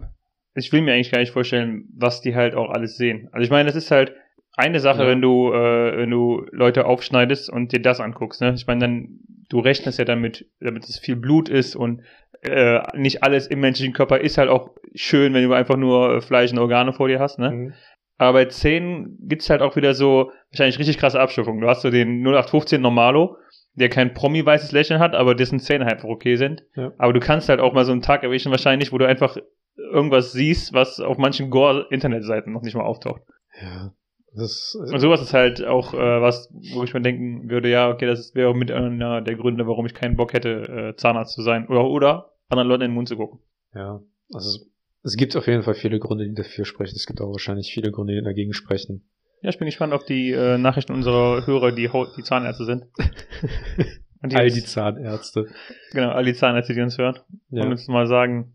ich 0.56 0.72
will 0.72 0.82
mir 0.82 0.94
eigentlich 0.94 1.12
gar 1.12 1.20
nicht 1.20 1.32
vorstellen, 1.32 1.86
was 1.96 2.22
die 2.22 2.36
halt 2.36 2.56
auch 2.56 2.70
alles 2.70 2.98
sehen. 2.98 3.30
Also 3.32 3.44
ich 3.44 3.50
meine, 3.50 3.66
das 3.66 3.76
ist 3.76 3.92
halt 3.92 4.14
eine 4.56 4.80
Sache, 4.80 5.04
ja. 5.04 5.08
wenn 5.08 5.22
du, 5.22 5.52
äh, 5.52 5.98
wenn 5.98 6.12
du 6.12 6.46
Leute 6.52 6.86
aufschneidest 6.86 7.50
und 7.50 7.72
dir 7.72 7.82
das 7.82 8.00
anguckst. 8.00 8.42
Ne? 8.42 8.54
Ich 8.56 8.68
meine, 8.68 8.82
dann 8.82 9.20
du 9.50 9.60
rechnest 9.60 10.00
ja 10.00 10.06
damit, 10.06 10.46
damit 10.60 10.84
es 10.86 11.00
viel 11.00 11.16
Blut 11.16 11.50
ist 11.50 11.76
und 11.76 12.02
äh, 12.42 12.82
nicht 12.98 13.24
alles 13.24 13.48
im 13.48 13.62
menschlichen 13.62 13.94
Körper 13.94 14.20
ist 14.20 14.38
halt 14.38 14.50
auch 14.50 14.72
schön, 14.94 15.34
wenn 15.34 15.44
du 15.44 15.54
einfach 15.54 15.78
nur 15.78 16.22
Fleisch 16.22 16.52
und 16.52 16.60
Organe 16.60 16.94
vor 16.94 17.08
dir 17.08 17.20
hast. 17.20 17.40
Ne? 17.40 17.52
Mhm. 17.52 17.74
Aber 18.18 18.34
bei 18.34 18.46
10 18.46 19.18
gibt's 19.22 19.50
halt 19.50 19.62
auch 19.62 19.76
wieder 19.76 19.94
so 19.94 20.32
wahrscheinlich 20.52 20.78
richtig 20.78 20.98
krasse 20.98 21.20
Abstufungen. 21.20 21.62
Du 21.62 21.68
hast 21.68 21.82
so 21.82 21.90
den 21.90 22.22
0815 22.22 22.82
Normalo, 22.82 23.38
der 23.74 23.90
kein 23.90 24.14
Promi-weißes 24.14 24.72
Lächeln 24.72 25.00
hat, 25.00 25.16
aber 25.16 25.36
dessen 25.36 25.60
Zähne 25.60 25.86
halt 25.86 25.96
einfach 25.96 26.10
okay 26.10 26.36
sind. 26.36 26.64
Ja. 26.76 26.92
Aber 26.98 27.14
du 27.14 27.20
kannst 27.20 27.50
halt 27.50 27.60
auch 27.60 27.74
mal 27.74 27.86
so 27.86 27.92
einen 27.92 28.02
Tag 28.02 28.24
erwischen 28.24 28.52
wahrscheinlich, 28.52 28.92
wo 28.92 28.98
du 28.98 29.08
einfach 29.08 29.38
irgendwas 29.76 30.32
siehst, 30.32 30.74
was 30.74 31.00
auf 31.00 31.18
manchen 31.18 31.50
Gore-Internetseiten 31.50 32.54
noch 32.54 32.62
nicht 32.62 32.76
mal 32.76 32.84
auftaucht. 32.84 33.22
Ja. 33.62 33.94
Das, 34.36 34.76
und 34.76 35.00
sowas 35.00 35.22
ist 35.22 35.34
halt 35.34 35.64
auch 35.64 35.94
äh, 35.94 36.22
was, 36.22 36.52
wo 36.74 36.84
ich 36.84 36.94
mir 36.94 37.02
denken 37.02 37.50
würde, 37.50 37.70
ja, 37.70 37.90
okay, 37.90 38.08
das 38.08 38.34
wäre 38.34 38.56
mit 38.56 38.72
einer 38.72 39.22
der 39.22 39.36
Gründe, 39.36 39.68
warum 39.68 39.86
ich 39.86 39.94
keinen 39.94 40.16
Bock 40.16 40.34
hätte, 40.34 40.94
äh, 40.94 40.96
Zahnarzt 40.96 41.36
zu 41.36 41.44
sein. 41.44 41.68
Oder, 41.68 41.86
oder 41.86 42.32
anderen 42.50 42.68
Leuten 42.68 42.84
in 42.84 42.92
den 42.92 42.96
Mund 42.96 43.08
zu 43.08 43.16
gucken. 43.16 43.40
Ja, 43.76 44.02
also 44.34 44.66
es 45.04 45.18
gibt 45.18 45.36
auf 45.36 45.46
jeden 45.48 45.62
Fall 45.62 45.76
viele 45.76 46.00
Gründe, 46.00 46.28
die 46.28 46.34
dafür 46.34 46.66
sprechen. 46.66 46.96
Es 46.96 47.06
gibt 47.06 47.22
auch 47.22 47.32
wahrscheinlich 47.32 47.72
viele 47.72 47.92
Gründe, 47.92 48.16
die 48.16 48.24
dagegen 48.24 48.54
sprechen. 48.54 49.08
Ja, 49.42 49.50
ich 49.50 49.60
bin 49.60 49.66
gespannt 49.66 49.94
auf 49.94 50.06
die 50.06 50.32
äh, 50.32 50.58
Nachrichten 50.58 50.94
unserer 50.94 51.46
Hörer, 51.46 51.72
die, 51.72 51.90
die 52.18 52.24
Zahnärzte 52.24 52.66
sind. 52.66 52.86
Die 54.26 54.38
all 54.38 54.50
die 54.50 54.64
Zahnärzte. 54.64 55.48
Genau, 55.92 56.12
all 56.12 56.24
die 56.24 56.34
Zahnärzte, 56.34 56.74
die 56.74 56.80
uns 56.80 56.98
hören. 56.98 57.20
Ja. 57.50 57.64
Und 57.64 57.72
uns 57.72 57.90
mal 57.90 58.08
sagen. 58.08 58.54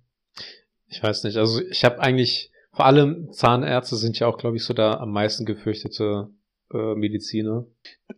Ich 0.88 1.02
weiß 1.02 1.24
nicht, 1.24 1.36
also 1.36 1.60
ich 1.62 1.84
habe 1.84 2.00
eigentlich, 2.00 2.50
vor 2.72 2.86
allem 2.86 3.30
Zahnärzte 3.32 3.96
sind 3.96 4.18
ja 4.18 4.26
auch, 4.26 4.38
glaube 4.38 4.56
ich, 4.56 4.64
so 4.64 4.74
der 4.74 5.00
am 5.00 5.12
meisten 5.12 5.44
gefürchtete 5.44 6.30
äh, 6.72 6.94
Mediziner. 6.94 7.66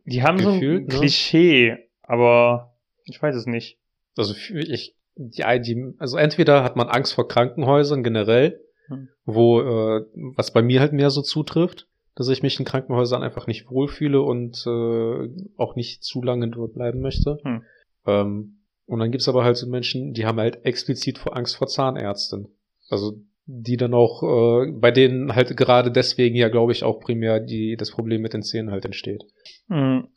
Die 0.05 0.23
haben 0.23 0.39
Gefühlt, 0.39 0.91
so 0.91 0.97
ein 0.97 1.01
ne? 1.01 1.01
Klischee, 1.01 1.77
aber 2.03 2.75
ich 3.05 3.21
weiß 3.21 3.35
es 3.35 3.47
nicht. 3.47 3.79
Also 4.17 4.35
ich, 4.35 4.97
die, 5.17 5.43
die, 5.61 5.95
also 5.99 6.17
entweder 6.17 6.63
hat 6.63 6.77
man 6.77 6.89
Angst 6.89 7.15
vor 7.15 7.29
Krankenhäusern 7.29 8.03
generell, 8.03 8.61
hm. 8.87 9.09
wo, 9.25 9.61
äh, 9.61 10.05
was 10.37 10.53
bei 10.53 10.63
mir 10.63 10.81
halt 10.81 10.93
mehr 10.93 11.11
so 11.11 11.23
zutrifft, 11.23 11.89
dass 12.15 12.29
ich 12.29 12.43
mich 12.43 12.59
in 12.59 12.65
Krankenhäusern 12.65 13.23
einfach 13.23 13.47
nicht 13.47 13.71
wohlfühle 13.71 14.21
und 14.21 14.65
äh, 14.67 15.29
auch 15.57 15.75
nicht 15.77 16.05
zu 16.05 16.23
lange 16.23 16.49
dort 16.49 16.75
bleiben 16.75 17.01
möchte. 17.01 17.39
Hm. 17.43 17.63
Ähm, 18.07 18.57
und 18.87 18.99
dann 18.99 19.13
gibt's 19.13 19.29
aber 19.29 19.45
halt 19.45 19.57
so 19.57 19.69
Menschen, 19.69 20.15
die 20.15 20.27
haben 20.27 20.41
halt 20.41 20.65
explizit 20.65 21.19
vor 21.19 21.37
Angst 21.37 21.57
vor 21.57 21.69
Zahnärzten. 21.69 22.49
Also 22.91 23.15
die 23.47 23.77
dann 23.77 23.95
auch, 23.95 24.23
äh, 24.23 24.71
bei 24.73 24.91
denen 24.91 25.35
halt 25.35 25.57
gerade 25.57 25.91
deswegen 25.91 26.37
ja, 26.37 26.49
glaube 26.49 26.73
ich, 26.73 26.85
auch 26.85 27.01
primär 27.01 27.41
die, 27.41 27.77
das 27.77 27.91
Problem 27.91 28.21
mit 28.21 28.35
den 28.35 28.43
Zähnen 28.43 28.71
halt 28.71 28.85
entsteht. 28.85 29.25
Hm. 29.69 30.09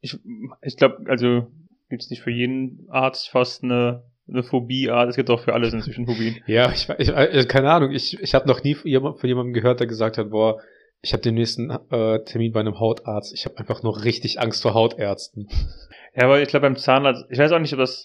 Ich, 0.00 0.18
ich 0.62 0.76
glaube, 0.76 1.04
also 1.06 1.46
gibt's 1.88 2.10
nicht 2.10 2.22
für 2.22 2.30
jeden 2.30 2.86
Arzt 2.90 3.30
fast 3.30 3.64
eine 3.64 4.04
eine 4.28 4.42
Phobie-Art. 4.42 5.08
Es 5.08 5.16
gibt 5.16 5.30
auch 5.30 5.40
für 5.40 5.54
alles 5.54 5.72
inzwischen 5.72 6.06
Phobien. 6.06 6.36
Ja, 6.46 6.72
ich, 6.72 6.88
ich, 6.98 7.08
ich 7.08 7.48
keine 7.48 7.70
Ahnung. 7.70 7.92
Ich, 7.92 8.20
ich 8.20 8.34
habe 8.34 8.48
noch 8.48 8.62
nie 8.62 8.74
von 8.74 8.88
jemandem 8.88 9.52
gehört, 9.52 9.80
der 9.80 9.86
gesagt 9.86 10.18
hat, 10.18 10.30
boah, 10.30 10.60
ich 11.02 11.12
habe 11.12 11.22
den 11.22 11.34
nächsten 11.34 11.70
äh, 11.70 12.24
Termin 12.24 12.52
bei 12.52 12.60
einem 12.60 12.80
Hautarzt. 12.80 13.32
Ich 13.34 13.44
habe 13.44 13.58
einfach 13.58 13.82
nur 13.82 14.04
richtig 14.04 14.40
Angst 14.40 14.62
vor 14.62 14.74
Hautärzten. 14.74 15.48
Ja, 16.14 16.24
aber 16.24 16.40
ich 16.40 16.48
glaube 16.48 16.66
beim 16.66 16.76
Zahnarzt, 16.76 17.26
ich 17.30 17.38
weiß 17.38 17.52
auch 17.52 17.58
nicht, 17.58 17.72
ob 17.72 17.78
das 17.78 18.04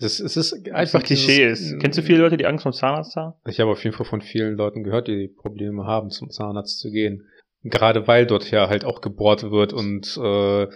das, 0.00 0.20
es 0.20 0.36
ist 0.36 0.70
einfach 0.70 1.00
ein 1.00 1.04
Klischee 1.04 1.48
dieses, 1.48 1.72
ist. 1.72 1.80
Kennst 1.80 1.98
du 1.98 2.02
viele 2.02 2.18
Leute, 2.18 2.36
die 2.36 2.46
Angst 2.46 2.62
vor 2.62 2.72
Zahnarzt 2.72 3.16
haben? 3.16 3.34
Ich 3.46 3.60
habe 3.60 3.70
auf 3.70 3.82
jeden 3.84 3.96
Fall 3.96 4.06
von 4.06 4.20
vielen 4.22 4.56
Leuten 4.56 4.82
gehört, 4.84 5.08
die 5.08 5.28
Probleme 5.28 5.84
haben, 5.84 6.10
zum 6.10 6.30
Zahnarzt 6.30 6.78
zu 6.80 6.90
gehen. 6.90 7.26
Gerade 7.62 8.06
weil 8.06 8.26
dort 8.26 8.50
ja 8.50 8.68
halt 8.68 8.84
auch 8.84 9.00
gebohrt 9.00 9.50
wird 9.50 9.72
und 9.72 10.16
äh, 10.22 10.68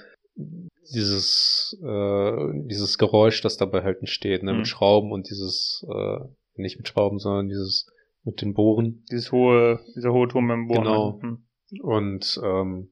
dieses, 0.95 1.79
äh, 1.83 2.67
dieses 2.67 2.99
Geräusch, 2.99 3.41
das 3.43 3.57
dabei 3.57 3.83
halt 3.83 3.99
entsteht, 4.01 4.43
ne, 4.43 4.53
Mhm. 4.53 4.59
mit 4.59 4.69
Schrauben 4.69 5.13
und 5.13 5.29
dieses, 5.29 5.85
äh, 5.89 6.19
nicht 6.55 6.79
mit 6.79 6.89
Schrauben, 6.89 7.19
sondern 7.19 7.49
dieses 7.49 7.87
mit 8.25 8.41
den 8.43 8.55
Bohren. 8.55 9.05
Dieses 9.11 9.33
hohe, 9.33 9.81
dieser 9.97 10.13
hohe 10.13 10.29
Turm 10.29 10.51
im 10.51 10.67
Bohren. 10.69 10.83
Genau. 10.83 11.21
Hm. 11.23 11.45
Und 11.83 12.41
ähm, 12.43 12.91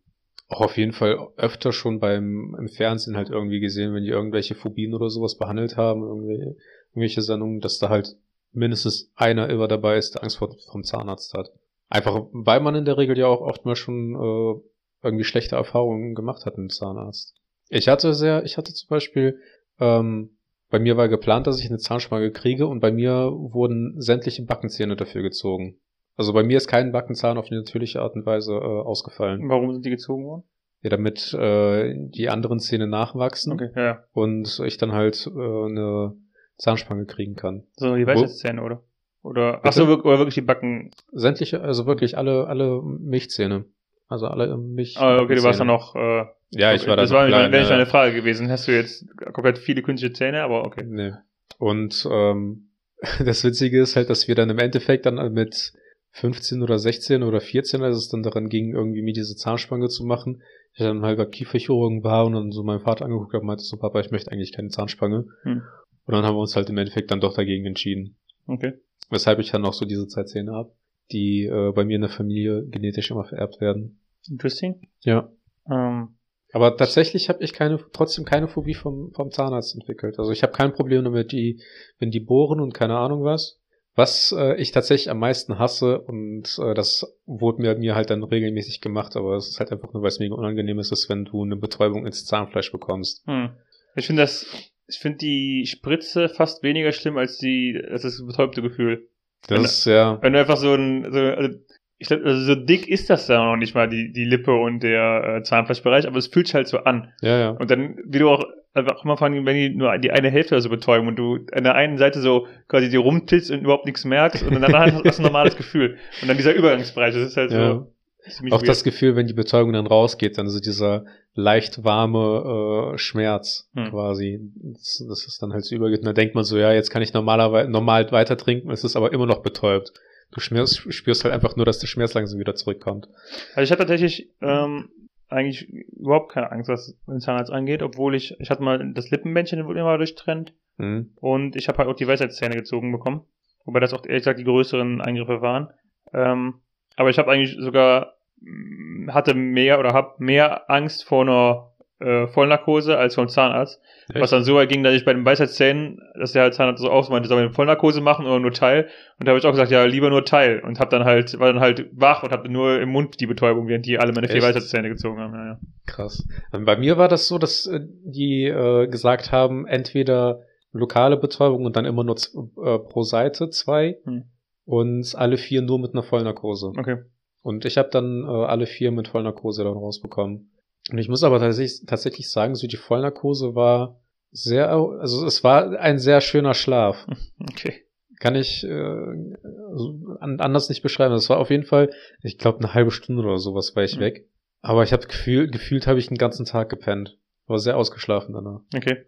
auch 0.48 0.60
auf 0.60 0.76
jeden 0.76 0.92
Fall 0.92 1.18
öfter 1.36 1.72
schon 1.72 1.98
beim 1.98 2.56
im 2.58 2.68
Fernsehen 2.68 3.16
halt 3.16 3.30
irgendwie 3.30 3.60
gesehen, 3.60 3.94
wenn 3.94 4.04
die 4.04 4.10
irgendwelche 4.10 4.54
Phobien 4.54 4.94
oder 4.94 5.10
sowas 5.10 5.36
behandelt 5.36 5.76
haben, 5.76 6.02
irgendwelche, 6.02 6.56
irgendwelche 6.90 7.22
Sendungen, 7.22 7.60
dass 7.60 7.78
da 7.78 7.88
halt 7.88 8.16
mindestens 8.52 9.10
einer 9.16 9.50
immer 9.50 9.68
dabei 9.68 9.98
ist, 9.98 10.14
der 10.14 10.22
Angst 10.22 10.38
vor, 10.38 10.54
vom 10.70 10.84
Zahnarzt 10.84 11.34
hat. 11.34 11.50
Einfach, 11.88 12.26
weil 12.32 12.60
man 12.60 12.74
in 12.74 12.84
der 12.84 12.96
Regel 12.96 13.18
ja 13.18 13.26
auch 13.26 13.40
oft 13.40 13.64
mal 13.64 13.76
schon 13.76 14.14
äh, 14.14 14.60
irgendwie 15.02 15.24
schlechte 15.24 15.56
Erfahrungen 15.56 16.14
gemacht 16.14 16.46
hat 16.46 16.58
mit 16.58 16.70
dem 16.70 16.74
Zahnarzt. 16.74 17.34
Ich 17.68 17.88
hatte 17.88 18.14
sehr, 18.14 18.44
ich 18.44 18.56
hatte 18.56 18.72
zum 18.72 18.88
Beispiel, 18.88 19.40
ähm, 19.78 20.38
bei 20.68 20.78
mir 20.78 20.96
war 20.96 21.08
geplant, 21.08 21.46
dass 21.46 21.60
ich 21.60 21.68
eine 21.68 21.78
Zahnspange 21.78 22.32
kriege 22.32 22.66
und 22.66 22.80
bei 22.80 22.90
mir 22.90 23.30
wurden 23.32 24.00
sämtliche 24.00 24.44
Backenzähne 24.44 24.96
dafür 24.96 25.22
gezogen. 25.22 25.78
Also 26.16 26.32
bei 26.32 26.42
mir 26.42 26.56
ist 26.56 26.68
kein 26.68 26.92
Backenzahn 26.92 27.38
auf 27.38 27.48
eine 27.50 27.60
natürliche 27.60 28.00
Art 28.00 28.14
und 28.14 28.24
Weise 28.24 28.54
äh, 28.54 28.56
ausgefallen. 28.56 29.48
Warum 29.48 29.72
sind 29.72 29.84
die 29.84 29.90
gezogen 29.90 30.24
worden? 30.24 30.44
Ja, 30.82 30.90
damit 30.90 31.34
äh, 31.34 31.94
die 31.96 32.28
anderen 32.28 32.58
Zähne 32.58 32.86
nachwachsen 32.86 33.52
Okay, 33.52 33.70
ja, 33.74 34.04
und 34.12 34.62
ich 34.64 34.78
dann 34.78 34.92
halt 34.92 35.26
äh, 35.26 35.38
eine 35.38 36.16
Zahnspange 36.58 37.06
kriegen 37.06 37.34
kann. 37.34 37.64
So, 37.76 37.96
die 37.96 38.06
Weisheitszähne, 38.06 38.62
oder? 38.62 38.82
Oder, 39.22 39.60
ach 39.64 39.72
so, 39.72 39.84
oder 39.84 40.18
wirklich 40.18 40.36
die 40.36 40.42
Backen. 40.42 40.92
Sämtliche, 41.12 41.60
also 41.60 41.86
wirklich 41.86 42.16
alle, 42.16 42.46
alle 42.46 42.80
Milchzähne. 42.82 43.64
Also 44.08 44.28
alle 44.28 44.56
Milch. 44.56 44.96
Ah, 44.98 45.18
okay, 45.18 45.34
du 45.34 45.42
warst 45.42 45.58
dann 45.58 45.66
noch, 45.66 45.96
äh, 45.96 46.24
Ja, 46.50 46.72
ich 46.72 46.86
war 46.86 46.94
da 46.94 47.02
das 47.02 47.10
war 47.10 47.28
wäre 47.28 47.50
nicht 47.50 47.64
ja. 47.64 47.70
meine 47.70 47.86
Frage 47.86 48.14
gewesen. 48.14 48.48
Hast 48.50 48.68
du 48.68 48.72
jetzt 48.72 49.04
komplett 49.32 49.58
viele 49.58 49.82
künstliche 49.82 50.14
Zähne, 50.14 50.42
aber 50.42 50.64
okay. 50.64 50.84
Nee. 50.86 51.12
Und 51.58 52.06
ähm, 52.10 52.70
das 53.24 53.42
Witzige 53.42 53.82
ist 53.82 53.96
halt, 53.96 54.10
dass 54.10 54.28
wir 54.28 54.36
dann 54.36 54.50
im 54.50 54.58
Endeffekt 54.60 55.06
dann 55.06 55.32
mit 55.32 55.72
15 56.16 56.62
oder 56.62 56.78
16 56.78 57.22
oder 57.22 57.40
14, 57.40 57.82
als 57.82 57.98
es 57.98 58.08
dann 58.08 58.22
daran 58.22 58.48
ging, 58.48 58.72
irgendwie 58.74 59.02
mir 59.02 59.12
diese 59.12 59.36
Zahnspange 59.36 59.88
zu 59.88 60.04
machen, 60.04 60.42
ich 60.72 60.78
dann 60.78 61.02
halt 61.02 61.18
bei 61.18 61.26
Kieferchirurgen 61.26 62.04
war 62.04 62.24
und 62.24 62.32
dann 62.32 62.52
so 62.52 62.62
meinen 62.62 62.80
Vater 62.80 63.04
angeguckt 63.04 63.34
habe 63.34 63.42
und 63.42 63.46
meinte 63.46 63.64
so, 63.64 63.76
Papa, 63.76 64.00
ich 64.00 64.10
möchte 64.10 64.32
eigentlich 64.32 64.52
keine 64.52 64.68
Zahnspange. 64.68 65.26
Hm. 65.42 65.62
Und 66.06 66.14
dann 66.14 66.24
haben 66.24 66.34
wir 66.34 66.40
uns 66.40 66.56
halt 66.56 66.70
im 66.70 66.78
Endeffekt 66.78 67.10
dann 67.10 67.20
doch 67.20 67.34
dagegen 67.34 67.66
entschieden. 67.66 68.16
Okay. 68.46 68.74
Weshalb 69.10 69.40
ich 69.40 69.50
dann 69.50 69.60
noch 69.60 69.74
so 69.74 69.84
diese 69.84 70.06
zwei 70.08 70.24
Zähne 70.24 70.52
habe, 70.52 70.72
die 71.12 71.44
äh, 71.44 71.72
bei 71.72 71.84
mir 71.84 71.96
in 71.96 72.02
der 72.02 72.10
Familie 72.10 72.64
genetisch 72.66 73.10
immer 73.10 73.24
vererbt 73.24 73.60
werden. 73.60 73.98
Interesting. 74.26 74.88
Ja. 75.02 75.30
Ähm, 75.70 76.14
Aber 76.52 76.78
tatsächlich 76.78 77.28
habe 77.28 77.44
ich 77.44 77.52
keine, 77.52 77.78
trotzdem 77.92 78.24
keine 78.24 78.48
Phobie 78.48 78.74
vom, 78.74 79.12
vom 79.12 79.30
Zahnarzt 79.30 79.74
entwickelt. 79.74 80.18
Also 80.18 80.32
ich 80.32 80.42
habe 80.42 80.54
kein 80.54 80.72
Problem 80.72 81.04
damit, 81.04 81.32
die, 81.32 81.60
wenn 81.98 82.10
die 82.10 82.20
bohren 82.20 82.60
und 82.60 82.72
keine 82.72 82.96
Ahnung 82.96 83.22
was. 83.22 83.60
Was 83.96 84.32
äh, 84.38 84.54
ich 84.60 84.72
tatsächlich 84.72 85.10
am 85.10 85.18
meisten 85.18 85.58
hasse 85.58 85.98
und 86.00 86.58
äh, 86.62 86.74
das 86.74 87.18
wurde 87.24 87.62
mir, 87.62 87.74
mir 87.76 87.94
halt 87.94 88.10
dann 88.10 88.22
regelmäßig 88.22 88.80
gemacht, 88.82 89.16
aber 89.16 89.36
es 89.36 89.48
ist 89.48 89.58
halt 89.58 89.72
einfach 89.72 89.92
nur, 89.94 90.02
weil 90.02 90.08
es 90.08 90.18
mega 90.18 90.34
unangenehm 90.34 90.78
ist, 90.78 90.92
ist, 90.92 91.08
wenn 91.08 91.24
du 91.24 91.42
eine 91.42 91.56
Betäubung 91.56 92.06
ins 92.06 92.24
Zahnfleisch 92.26 92.70
bekommst. 92.70 93.24
hm. 93.26 93.50
Ich 93.98 94.06
finde 94.06 94.22
das, 94.22 94.46
ich 94.86 94.98
finde 94.98 95.16
die 95.18 95.64
Spritze 95.66 96.28
fast 96.28 96.62
weniger 96.62 96.92
schlimm 96.92 97.16
als 97.16 97.38
die, 97.38 97.80
als 97.90 98.02
das 98.02 98.22
betäubte 98.24 98.60
Gefühl. 98.60 99.08
Das 99.48 99.56
Wenn- 99.58 99.64
ist 99.64 99.84
ja, 99.86 100.18
Wenn 100.20 100.34
du 100.34 100.40
einfach 100.40 100.58
so 100.58 100.74
ein, 100.74 101.10
so, 101.10 101.18
also, 101.18 101.58
ich 101.98 102.08
glaube, 102.08 102.24
also 102.24 102.44
so 102.44 102.54
dick 102.54 102.86
ist 102.86 103.08
das 103.08 103.26
da 103.26 103.42
noch 103.42 103.56
nicht 103.56 103.74
mal, 103.74 103.88
die, 103.88 104.12
die 104.12 104.26
Lippe 104.26 104.52
und 104.54 104.82
der 104.82 105.36
äh, 105.38 105.42
Zahnfleischbereich, 105.42 106.06
aber 106.06 106.18
es 106.18 106.26
fühlt 106.26 106.48
sich 106.48 106.54
halt 106.54 106.68
so 106.68 106.78
an. 106.80 107.14
ja, 107.22 107.38
ja. 107.38 107.50
Und 107.52 107.70
dann, 107.70 107.96
wie 108.04 108.18
du 108.18 108.28
auch 108.28 108.44
einfach 108.76 109.02
immer 109.04 109.16
vor 109.16 109.26
allem, 109.26 109.44
wenn 109.46 109.56
die 109.56 109.70
nur 109.70 109.96
die 109.98 110.10
eine 110.10 110.30
Hälfte 110.30 110.60
so 110.60 110.68
betäuben 110.68 111.08
und 111.08 111.16
du 111.16 111.38
an 111.52 111.64
der 111.64 111.74
einen 111.74 111.98
Seite 111.98 112.20
so 112.20 112.46
quasi 112.68 112.88
die 112.88 112.96
rumtilst 112.96 113.50
und 113.50 113.60
überhaupt 113.62 113.86
nichts 113.86 114.04
merkst 114.04 114.42
und 114.42 114.54
dann 114.60 114.72
hast 114.74 115.02
du 115.18 115.22
ein 115.22 115.22
normales 115.22 115.56
Gefühl. 115.56 115.96
Und 116.22 116.28
dann 116.28 116.36
dieser 116.36 116.54
Übergangsbereich, 116.54 117.14
das 117.14 117.28
ist 117.30 117.36
halt 117.36 117.50
Ja. 117.52 117.74
so 117.74 117.92
ziemlich 118.30 118.52
Auch 118.52 118.58
weird. 118.60 118.68
das 118.68 118.84
Gefühl, 118.84 119.16
wenn 119.16 119.26
die 119.26 119.32
Betäubung 119.34 119.72
dann 119.72 119.86
rausgeht, 119.86 120.36
dann 120.38 120.48
so 120.48 120.60
dieser 120.60 121.04
leicht 121.34 121.84
warme 121.84 122.94
äh, 122.94 122.98
Schmerz 122.98 123.68
Hm. 123.74 123.90
quasi. 123.90 124.40
Das, 124.54 125.04
das 125.08 125.26
ist 125.26 125.42
dann 125.42 125.52
halt 125.52 125.64
so 125.64 125.74
übergeht. 125.74 126.00
Und 126.00 126.06
dann 126.06 126.14
denkt 126.14 126.34
man 126.34 126.44
so, 126.44 126.56
ja, 126.58 126.72
jetzt 126.72 126.90
kann 126.90 127.02
ich 127.02 127.12
normalerweise 127.12 127.70
normal 127.70 128.10
weiter 128.12 128.36
trinken, 128.36 128.70
es 128.70 128.84
ist 128.84 128.96
aber 128.96 129.12
immer 129.12 129.26
noch 129.26 129.42
betäubt. 129.42 129.92
Du 130.32 130.40
spürst 130.40 131.24
halt 131.24 131.32
einfach 131.32 131.54
nur, 131.56 131.64
dass 131.64 131.78
der 131.78 131.86
Schmerz 131.86 132.12
langsam 132.14 132.40
wieder 132.40 132.56
zurückkommt. 132.56 133.08
Also 133.54 133.62
ich 133.62 133.70
habe 133.70 133.78
tatsächlich 133.78 134.28
ähm, 134.42 134.88
eigentlich 135.28 135.68
überhaupt 135.68 136.32
keine 136.32 136.52
Angst, 136.52 136.68
was 136.68 136.96
den 137.06 137.20
Zahnarzt 137.20 137.50
angeht, 137.52 137.82
obwohl 137.82 138.14
ich, 138.14 138.38
ich 138.40 138.50
hatte 138.50 138.62
mal 138.62 138.92
das 138.92 139.10
Lippenbändchen, 139.10 139.66
wurde 139.66 139.80
immer 139.80 139.96
durchtrennt 139.96 140.54
Mhm. 140.78 141.12
und 141.20 141.56
ich 141.56 141.68
habe 141.68 141.78
halt 141.78 141.88
auch 141.88 141.96
die 141.96 142.06
Weisheitszähne 142.06 142.54
gezogen 142.54 142.92
bekommen, 142.92 143.22
wobei 143.64 143.80
das 143.80 143.94
auch 143.94 144.04
ehrlich 144.04 144.20
gesagt 144.24 144.38
die 144.38 144.44
größeren 144.44 145.00
Eingriffe 145.00 145.40
waren. 145.40 145.70
Ähm, 146.12 146.60
aber 146.96 147.08
ich 147.08 147.18
habe 147.18 147.30
eigentlich 147.30 147.56
sogar 147.58 148.12
mh, 148.40 149.14
hatte 149.14 149.32
mehr 149.34 149.78
oder 149.78 149.94
habe 149.94 150.14
mehr 150.18 150.70
Angst 150.70 151.04
vor 151.04 151.22
einer 151.22 151.72
äh, 151.98 152.26
Vollnarkose 152.28 152.96
als 152.98 153.14
vom 153.14 153.28
Zahnarzt. 153.28 153.80
Was 154.08 154.22
Echt? 154.22 154.32
dann 154.32 154.44
so 154.44 154.54
weit 154.54 154.68
ging, 154.68 154.84
dass 154.84 154.94
ich 154.94 155.04
bei 155.04 155.12
den 155.12 155.24
Weisheitszähnen, 155.24 155.98
dass 156.18 156.32
der 156.32 156.42
halt 156.42 156.54
Zahnarzt 156.54 156.80
so 156.80 156.90
ausmeinte, 156.90 157.28
soll 157.28 157.38
man 157.38 157.46
eine 157.46 157.54
Vollnarkose 157.54 158.00
machen 158.00 158.26
oder 158.26 158.38
nur 158.38 158.52
Teil? 158.52 158.88
Und 159.18 159.26
da 159.26 159.30
habe 159.30 159.38
ich 159.38 159.44
auch 159.44 159.50
gesagt, 159.50 159.72
ja, 159.72 159.84
lieber 159.84 160.10
nur 160.10 160.24
Teil. 160.24 160.60
Und 160.60 160.78
hab 160.78 160.90
dann 160.90 161.04
halt, 161.04 161.38
war 161.40 161.52
dann 161.52 161.60
halt 161.60 161.88
wach 161.92 162.22
und 162.22 162.30
hab 162.30 162.48
nur 162.48 162.80
im 162.80 162.90
Mund 162.90 163.18
die 163.20 163.26
Betäubung, 163.26 163.66
während 163.66 163.86
die 163.86 163.98
alle 163.98 164.12
meine 164.12 164.28
vier? 164.28 164.42
Weisheitszähne 164.42 164.88
gezogen 164.88 165.18
haben. 165.18 165.34
Ja, 165.34 165.44
ja. 165.46 165.58
Krass. 165.86 166.26
Ähm, 166.52 166.64
Bei 166.64 166.76
mir 166.76 166.98
war 166.98 167.08
das 167.08 167.26
so, 167.26 167.38
dass 167.38 167.66
äh, 167.66 167.80
die 168.04 168.44
äh, 168.44 168.86
gesagt 168.86 169.32
haben, 169.32 169.66
entweder 169.66 170.42
lokale 170.72 171.16
Betäubung 171.16 171.64
und 171.64 171.74
dann 171.76 171.84
immer 171.86 172.04
nur 172.04 172.16
äh, 172.16 172.78
pro 172.78 173.02
Seite 173.02 173.48
zwei 173.50 173.96
Hm. 174.04 174.24
und 174.66 175.14
alle 175.16 175.36
vier 175.38 175.62
nur 175.62 175.80
mit 175.80 175.94
einer 175.94 176.02
Vollnarkose. 176.02 176.72
Okay. 176.78 176.98
Und 177.42 177.64
ich 177.64 177.78
habe 177.78 177.88
dann 177.90 178.24
äh, 178.24 178.26
alle 178.26 178.66
vier 178.66 178.90
mit 178.92 179.08
Vollnarkose 179.08 179.64
dann 179.64 179.72
rausbekommen. 179.72 180.50
Und 180.90 180.98
ich 180.98 181.08
muss 181.08 181.24
aber 181.24 181.38
tatsächlich, 181.40 181.84
tatsächlich 181.86 182.30
sagen, 182.30 182.54
so 182.54 182.66
die 182.66 182.76
Vollnarkose 182.76 183.54
war 183.54 184.00
sehr, 184.30 184.70
also 184.70 185.26
es 185.26 185.42
war 185.42 185.78
ein 185.78 185.98
sehr 185.98 186.20
schöner 186.20 186.54
Schlaf. 186.54 187.06
Okay. 187.50 187.82
Kann 188.18 188.34
ich 188.34 188.64
äh, 188.64 188.70
also 188.70 190.16
an, 190.20 190.40
anders 190.40 190.68
nicht 190.70 190.82
beschreiben. 190.82 191.12
Das 191.12 191.28
war 191.28 191.36
auf 191.38 191.50
jeden 191.50 191.64
Fall, 191.64 191.90
ich 192.22 192.38
glaube, 192.38 192.58
eine 192.60 192.72
halbe 192.72 192.90
Stunde 192.90 193.22
oder 193.22 193.36
sowas 193.38 193.76
war 193.76 193.84
ich 193.84 193.96
Mhm. 193.96 194.00
weg. 194.00 194.28
Aber 194.62 194.82
ich 194.84 194.92
habe 194.94 195.06
gefühl, 195.06 195.48
gefühlt 195.50 195.86
habe 195.86 195.98
ich 195.98 196.08
den 196.08 196.16
ganzen 196.16 196.46
Tag 196.46 196.70
gepennt. 196.70 197.18
War 197.46 197.58
sehr 197.58 197.76
ausgeschlafen 197.76 198.32
danach. 198.32 198.60
Okay. 198.74 199.04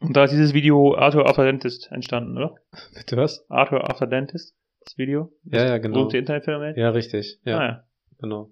Und 0.00 0.16
da 0.16 0.24
ist 0.24 0.30
dieses 0.32 0.54
Video 0.54 0.94
Arthur 0.96 1.28
After 1.28 1.44
Dentist 1.44 1.90
entstanden, 1.92 2.36
oder? 2.38 2.54
Bitte 2.94 3.16
was? 3.18 3.44
Arthur 3.50 3.88
After 3.88 4.06
Dentist, 4.06 4.56
das 4.84 4.96
Video. 4.96 5.30
Ja, 5.44 5.66
ja, 5.66 5.78
genau. 5.78 5.94
Berühmte 5.96 6.16
Internetphänomen. 6.18 6.74
Ja, 6.76 6.88
richtig. 6.90 7.38
Ja, 7.44 7.58
Ah, 7.58 7.64
ja. 7.66 7.84
genau. 8.18 8.50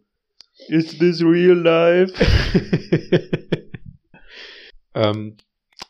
Is 0.68 0.98
this 0.98 1.22
real 1.22 1.56
life? 1.56 2.14
ähm, 4.94 5.36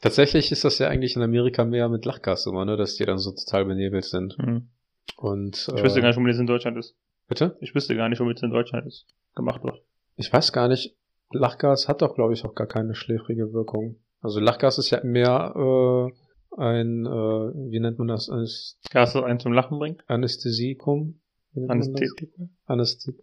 tatsächlich 0.00 0.52
ist 0.52 0.64
das 0.64 0.78
ja 0.78 0.88
eigentlich 0.88 1.16
in 1.16 1.22
Amerika 1.22 1.64
mehr 1.64 1.88
mit 1.88 2.04
Lachgas 2.04 2.46
immer, 2.46 2.64
ne, 2.64 2.76
dass 2.76 2.96
die 2.96 3.04
dann 3.04 3.18
so 3.18 3.33
total 3.33 3.64
benebelt 3.64 4.04
sind. 4.04 4.37
Hm. 4.38 4.68
Und 5.16 5.68
Ich 5.74 5.83
wüsste 5.83 5.98
äh, 5.98 6.02
gar 6.02 6.09
nicht, 6.09 6.16
womit 6.16 6.35
es 6.35 6.40
in 6.40 6.46
Deutschland 6.46 6.78
ist. 6.78 6.96
bitte? 7.28 7.56
Ich 7.61 7.74
wüsste 7.74 7.94
gar 7.96 8.09
nicht, 8.09 8.20
womit 8.20 8.38
es 8.38 8.42
in 8.42 8.50
Deutschland 8.50 8.87
ist. 8.87 9.06
Gemacht 9.35 9.62
wird. 9.64 9.83
Ich 10.16 10.33
weiß 10.33 10.52
gar 10.52 10.68
nicht. 10.68 10.96
Lachgas 11.33 11.88
hat 11.88 12.02
doch, 12.02 12.14
glaube 12.14 12.33
ich, 12.33 12.44
auch 12.44 12.54
gar 12.54 12.66
keine 12.66 12.94
schläfrige 12.94 13.52
Wirkung. 13.52 13.96
Also 14.20 14.40
Lachgas 14.40 14.78
ist 14.78 14.90
ja 14.90 15.02
mehr 15.04 15.54
äh, 15.56 16.61
ein, 16.61 17.06
äh, 17.06 17.11
wie 17.11 17.80
nennt 17.80 17.98
man 17.98 18.09
das? 18.09 18.28
Anäst 18.28 18.78
Gas, 18.90 19.12
das 19.12 19.22
einen 19.22 19.38
zum 19.38 19.52
Lachen 19.52 19.78
bringt. 19.78 20.02
Anästhesikum? 20.09 21.20
Das? 21.54 21.70
Anästhetikum. 21.70 22.50
Anästhet 22.66 23.20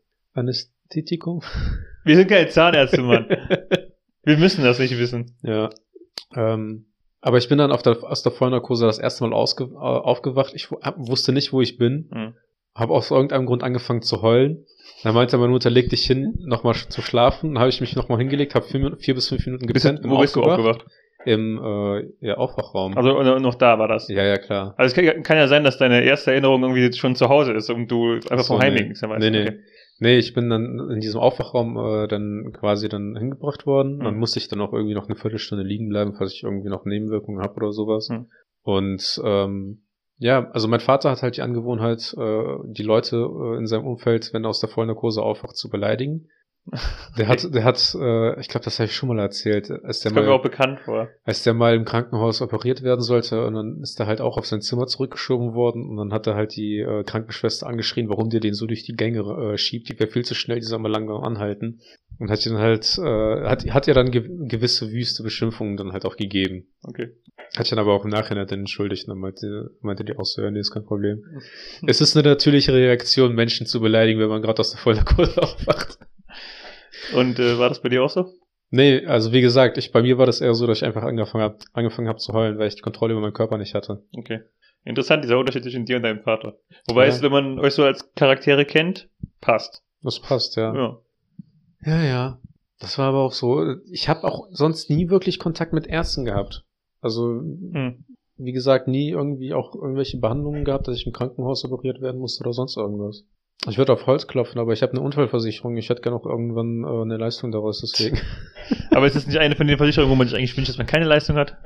Anästhetikum? 0.87 1.41
Wir 2.05 2.15
sind 2.15 2.29
keine 2.29 2.47
Zahnärzte, 2.47 3.01
Mann. 3.01 3.27
Wir 4.23 4.37
müssen 4.37 4.63
das 4.63 4.79
nicht 4.79 4.97
wissen. 4.97 5.37
ja. 5.43 5.69
Ähm, 6.35 6.85
aber 7.21 7.37
ich 7.37 7.49
bin 7.49 7.57
dann 7.57 7.71
auf 7.71 7.81
der, 7.81 8.03
aus 8.03 8.21
der 8.21 8.31
Vollnarkose 8.31 8.85
das 8.85 8.99
erste 8.99 9.23
Mal 9.23 9.33
ausge, 9.33 9.65
äh, 9.65 9.77
aufgewacht. 9.77 10.53
Ich 10.53 10.69
hab, 10.69 10.97
wusste 10.97 11.31
nicht, 11.33 11.51
wo 11.51 11.61
ich 11.61 11.77
bin. 11.77 12.09
Hm. 12.13 12.33
Habe 12.75 12.93
aus 12.93 13.11
irgendeinem 13.11 13.45
Grund 13.45 13.63
angefangen 13.63 14.01
zu 14.01 14.21
heulen. 14.21 14.65
Dann 15.03 15.15
meinte 15.15 15.37
meine 15.37 15.51
Mutter, 15.51 15.69
leg 15.69 15.89
dich 15.89 16.05
hin, 16.05 16.35
nochmal 16.45 16.75
zu 16.75 17.01
schlafen. 17.01 17.53
Dann 17.53 17.59
habe 17.59 17.69
ich 17.69 17.81
mich 17.81 17.95
nochmal 17.95 18.19
hingelegt, 18.19 18.55
habe 18.55 18.65
vier, 18.65 18.97
vier 18.99 19.15
bis 19.15 19.29
fünf 19.29 19.45
Minuten 19.45 19.67
gepennt. 19.67 20.01
wo 20.03 20.19
bist 20.19 20.35
du 20.35 20.43
aufgewacht? 20.43 20.85
Im 21.25 21.59
äh, 21.61 22.27
ja, 22.27 22.35
Aufwachraum. 22.35 22.95
Also 22.95 23.19
äh, 23.19 23.39
noch 23.39 23.55
da 23.55 23.79
war 23.79 23.87
das. 23.87 24.07
ja, 24.07 24.23
ja, 24.23 24.37
klar. 24.37 24.75
Also 24.77 24.95
es 24.95 25.05
kann, 25.05 25.23
kann 25.23 25.37
ja 25.37 25.47
sein, 25.47 25.63
dass 25.63 25.77
deine 25.77 26.03
erste 26.03 26.31
Erinnerung 26.31 26.61
irgendwie 26.63 26.93
schon 26.93 27.15
zu 27.15 27.29
Hause 27.29 27.53
ist 27.53 27.69
und 27.69 27.87
du 27.87 28.13
einfach 28.13 28.39
So, 28.39 28.57
vom 28.57 28.59
nee. 28.59 28.83
nichts 28.83 29.01
mehr 29.01 29.09
weißt. 29.11 29.21
Nee, 29.21 29.31
nee. 29.31 29.41
Okay. 29.49 29.59
Nee, 29.99 30.17
ich 30.19 30.33
bin 30.33 30.49
dann 30.49 30.89
in 30.91 30.99
diesem 30.99 31.19
Aufwachraum 31.19 31.77
äh, 31.77 32.07
dann 32.07 32.53
quasi 32.53 32.87
dann 32.87 33.15
hingebracht 33.15 33.65
worden. 33.65 33.99
Dann 33.99 34.13
Mhm. 34.13 34.19
musste 34.19 34.39
ich 34.39 34.47
dann 34.47 34.61
auch 34.61 34.73
irgendwie 34.73 34.93
noch 34.93 35.07
eine 35.07 35.15
Viertelstunde 35.15 35.63
liegen 35.63 35.89
bleiben, 35.89 36.13
falls 36.17 36.33
ich 36.33 36.43
irgendwie 36.43 36.69
noch 36.69 36.85
Nebenwirkungen 36.85 37.41
habe 37.41 37.55
oder 37.55 37.71
sowas. 37.71 38.09
Mhm. 38.09 38.27
Und 38.61 39.21
ähm, 39.23 39.83
ja, 40.19 40.49
also 40.51 40.67
mein 40.67 40.79
Vater 40.79 41.11
hat 41.11 41.21
halt 41.23 41.37
die 41.37 41.41
Angewohnheit, 41.41 42.13
äh, 42.17 42.57
die 42.65 42.83
Leute 42.83 43.17
äh, 43.17 43.57
in 43.57 43.65
seinem 43.67 43.85
Umfeld, 43.87 44.33
wenn 44.33 44.45
er 44.45 44.49
aus 44.49 44.59
der 44.59 44.69
Vollnarkose 44.69 45.21
aufwacht, 45.21 45.55
zu 45.55 45.69
beleidigen. 45.69 46.27
Der 47.17 47.27
hat, 47.27 47.53
der 47.53 47.63
hat, 47.63 47.95
äh, 47.99 48.39
ich 48.39 48.49
glaube, 48.49 48.65
das 48.65 48.79
habe 48.79 48.87
ich 48.87 48.95
schon 48.95 49.07
mal 49.09 49.19
erzählt, 49.19 49.71
als 49.71 50.01
der 50.01 50.11
Das 50.11 50.25
mal, 50.25 50.29
auch 50.29 50.41
bekannt 50.41 50.79
vor. 50.81 51.07
als 51.23 51.43
der 51.43 51.53
mal 51.53 51.75
im 51.75 51.85
Krankenhaus 51.85 52.41
operiert 52.41 52.83
werden 52.83 53.01
sollte 53.01 53.45
und 53.45 53.53
dann 53.53 53.81
ist 53.81 53.99
er 53.99 54.07
halt 54.07 54.19
auch 54.19 54.37
auf 54.37 54.45
sein 54.45 54.61
Zimmer 54.61 54.85
zurückgeschoben 54.87 55.53
worden 55.53 55.87
und 55.87 55.97
dann 55.97 56.13
hat 56.13 56.27
er 56.27 56.35
halt 56.35 56.55
die 56.55 56.79
äh, 56.79 57.03
Krankenschwester 57.03 57.67
angeschrien, 57.67 58.09
warum 58.09 58.29
der 58.29 58.41
den 58.41 58.53
so 58.53 58.65
durch 58.65 58.83
die 58.83 58.95
Gänge 58.95 59.19
äh, 59.19 59.57
schiebt, 59.57 59.87
die 59.87 59.97
wäre 59.99 60.09
viel 60.09 60.25
zu 60.25 60.35
schnell, 60.35 60.59
die 60.59 60.65
soll 60.65 60.79
mal 60.79 60.91
langsam 60.91 61.23
anhalten. 61.23 61.79
Und 62.19 62.31
hat 62.31 62.45
ihn 62.45 62.57
halt, 62.57 62.97
äh, 62.97 63.43
hat, 63.47 63.69
hat 63.69 63.87
ja 63.87 63.93
dann 63.93 64.09
ge 64.11 64.27
gewisse 64.47 64.91
wüste 64.91 65.21
Beschimpfungen 65.23 65.77
dann 65.77 65.93
halt 65.93 66.03
auch 66.03 66.17
gegeben. 66.17 66.65
Okay. 66.83 67.11
Hat 67.55 67.71
dann 67.71 67.79
aber 67.79 67.93
auch 67.93 68.03
im 68.03 68.09
Nachhinein 68.09 68.47
dann 68.47 68.59
entschuldigt 68.61 69.07
und 69.07 69.11
dann 69.11 69.19
meinte, 69.19 69.71
meinte 69.81 70.03
die 70.03 70.17
auch 70.17 70.25
so, 70.25 70.41
ja, 70.41 70.49
nee, 70.49 70.59
ist 70.59 70.71
kein 70.71 70.83
Problem. 70.83 71.23
Es 71.85 72.01
ist 72.01 72.17
eine 72.17 72.27
natürliche 72.27 72.73
Reaktion, 72.73 73.35
Menschen 73.35 73.67
zu 73.67 73.79
beleidigen, 73.79 74.19
wenn 74.19 74.29
man 74.29 74.41
gerade 74.41 74.59
aus 74.59 74.71
der 74.71 74.79
Vollnarkose 74.79 75.37
aufwacht. 75.41 75.99
Und 77.15 77.39
äh, 77.39 77.57
war 77.59 77.69
das 77.69 77.81
bei 77.81 77.89
dir 77.89 78.03
auch 78.03 78.09
so? 78.09 78.31
Nee, 78.69 79.05
also 79.05 79.31
wie 79.31 79.41
gesagt, 79.41 79.77
ich, 79.77 79.91
bei 79.91 80.01
mir 80.01 80.17
war 80.17 80.25
das 80.25 80.41
eher 80.41 80.53
so, 80.53 80.67
dass 80.67 80.79
ich 80.79 80.83
einfach 80.85 81.03
angefangen 81.03 81.43
habe 81.43 81.57
angefangen 81.73 82.07
hab 82.09 82.19
zu 82.19 82.33
heulen, 82.33 82.57
weil 82.59 82.67
ich 82.67 82.75
die 82.75 82.81
Kontrolle 82.81 83.13
über 83.13 83.21
meinen 83.21 83.33
Körper 83.33 83.57
nicht 83.57 83.73
hatte. 83.73 84.03
Okay. 84.13 84.41
Interessant, 84.83 85.23
dieser 85.23 85.37
Unterschied 85.39 85.63
zwischen 85.63 85.85
dir 85.85 85.97
und 85.97 86.03
deinem 86.03 86.21
Vater. 86.21 86.57
Wobei 86.87 87.03
Ja. 87.07 87.09
es, 87.09 87.21
wenn 87.21 87.31
man 87.31 87.59
euch 87.59 87.73
so 87.73 87.83
als 87.83 88.13
Charaktere 88.15 88.65
kennt, 88.65 89.09
passt. 89.41 89.83
Das 90.01 90.19
passt, 90.19 90.55
ja. 90.57 90.73
Ja. 90.75 90.97
Ja, 91.85 92.03
ja. 92.03 92.39
Das 92.79 92.97
war 92.97 93.07
aber 93.09 93.19
auch 93.23 93.31
so. 93.33 93.63
Ich 93.91 94.07
habe 94.09 94.23
auch 94.25 94.47
sonst 94.51 94.89
nie 94.89 95.09
wirklich 95.09 95.39
Kontakt 95.39 95.73
mit 95.73 95.87
Ärzten 95.87 96.25
gehabt. 96.25 96.63
Also, 97.01 97.39
Hm. 97.39 98.05
wie 98.37 98.51
gesagt, 98.51 98.87
nie 98.87 99.09
irgendwie 99.09 99.53
auch 99.53 99.73
irgendwelche 99.75 100.19
Behandlungen 100.19 100.63
gehabt, 100.65 100.87
dass 100.87 100.95
ich 100.97 101.05
im 101.07 101.13
Krankenhaus 101.13 101.65
operiert 101.65 102.01
werden 102.01 102.19
musste 102.19 102.43
oder 102.43 102.53
sonst 102.53 102.77
irgendwas. 102.77 103.23
Ich 103.67 103.77
würde 103.77 103.91
auf 103.93 104.05
Holz 104.05 104.27
klopfen, 104.27 104.59
aber 104.61 104.73
ich 104.73 104.81
habe 104.81 104.91
eine 104.93 105.01
Unfallversicherung. 105.01 105.75
Ich 105.77 105.89
hätte 105.89 106.01
gerne 106.01 106.15
auch 106.17 106.25
irgendwann 106.25 106.83
äh, 106.83 107.01
eine 107.01 107.17
Leistung 107.17 107.51
daraus, 107.51 107.81
deswegen. 107.81 108.19
Aber 108.91 109.07
ist 109.07 109.15
das 109.15 109.25
nicht 109.27 109.37
eine 109.39 109.55
von 109.55 109.67
den 109.67 109.77
Versicherungen, 109.77 110.11
wo 110.11 110.15
man 110.15 110.27
sich 110.27 110.37
eigentlich 110.37 110.55
wünscht, 110.55 110.69
dass 110.69 110.77
man 110.77 110.87
keine 110.87 111.05
Leistung 111.05 111.35
hat? 111.37 111.57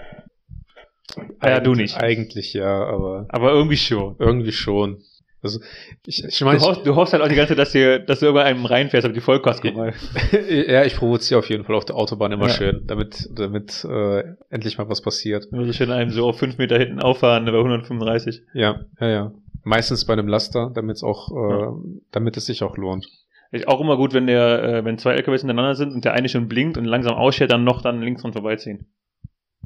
Ah 1.40 1.50
ja, 1.50 1.60
du 1.60 1.74
nicht. 1.74 1.98
Eigentlich 1.98 2.54
ja, 2.54 2.86
aber 2.86 3.26
Aber 3.30 3.52
irgendwie 3.52 3.76
schon. 3.78 4.16
irgendwie 4.20 4.52
schon. 4.52 5.02
Also, 5.44 5.60
ich, 6.06 6.24
ich 6.24 6.38
Du 6.38 6.46
meine, 6.46 6.60
hoffst, 6.60 6.86
du 6.86 6.96
hoffst 6.96 7.14
halt 7.14 7.24
auch 7.24 7.28
die 7.28 7.36
ganze 7.36 7.50
Zeit, 7.56 7.58
dass, 7.60 7.72
dir, 7.72 7.98
dass 8.00 8.20
du 8.20 8.28
irgendwann 8.28 8.46
einem 8.46 8.66
reinfährst, 8.66 9.06
aber 9.06 9.14
die 9.14 9.22
Vollkasko 9.22 9.72
mal. 9.72 9.94
ja, 10.50 10.86
ich 10.86 10.96
provoziere 10.96 11.40
auf 11.40 11.50
jeden 11.50 11.64
Fall 11.66 11.76
auf 11.76 11.86
der 11.86 11.96
Autobahn 11.96 12.32
immer 12.32 12.48
Ja. 12.48 12.54
schön, 12.54 12.84
damit, 12.86 13.28
damit 13.34 13.84
äh, 13.84 14.24
endlich 14.52 14.78
mal 14.78 14.88
was 14.88 15.02
passiert. 15.02 15.48
Du 15.52 15.58
musst 15.58 15.76
schön 15.76 15.92
einem 15.92 16.12
so 16.12 16.28
auf 16.30 16.38
fünf 16.38 16.58
Meter 16.60 16.78
hinten 16.78 17.00
auffahren, 17.00 17.46
bei 17.46 17.58
135. 17.58 18.44
Ja, 18.54 18.82
ja, 19.00 19.10
ja. 19.10 19.32
Meistens 19.64 20.06
bei 20.06 20.14
einem 20.14 20.28
Laster, 20.28 20.72
damit 20.74 20.98
es 20.98 21.04
auch, 21.04 21.32
äh, 21.32 21.72
damit 22.12 22.38
es 22.38 22.46
sich 22.46 22.64
auch 22.64 22.78
lohnt. 22.78 23.08
Ist 23.52 23.68
auch 23.68 23.82
immer 23.82 23.98
gut, 23.98 24.14
wenn 24.14 24.28
der, 24.28 24.64
äh, 24.64 24.86
wenn 24.86 24.98
zwei 24.98 25.14
LKWs 25.14 25.42
hintereinander 25.42 25.76
sind 25.76 25.94
und 25.94 26.06
der 26.06 26.14
eine 26.14 26.30
schon 26.30 26.48
blinkt 26.48 26.78
und 26.78 26.86
langsam 26.86 27.16
ausschert, 27.16 27.52
dann 27.52 27.64
noch 27.64 27.82
dann 27.82 28.02
links 28.02 28.22
dran 28.22 28.34
vorbeiziehen. 28.34 28.88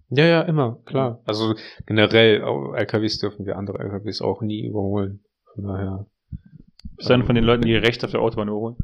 Ja, 0.09 0.25
ja, 0.25 0.41
immer, 0.41 0.79
klar. 0.85 1.21
Also 1.25 1.55
generell, 1.85 2.41
LKWs 2.75 3.19
dürfen 3.19 3.45
wir 3.45 3.57
andere 3.57 3.79
LKWs 3.79 4.21
auch 4.21 4.41
nie 4.41 4.65
überholen. 4.65 5.23
Von 5.53 5.63
daher. 5.65 6.05
Bist 6.97 7.09
du 7.09 7.13
einer 7.13 7.25
von 7.25 7.35
den 7.35 7.43
Leuten, 7.43 7.63
die 7.63 7.75
rechts 7.75 8.03
auf 8.03 8.11
der 8.11 8.21
Autobahn 8.21 8.47
überholen, 8.47 8.77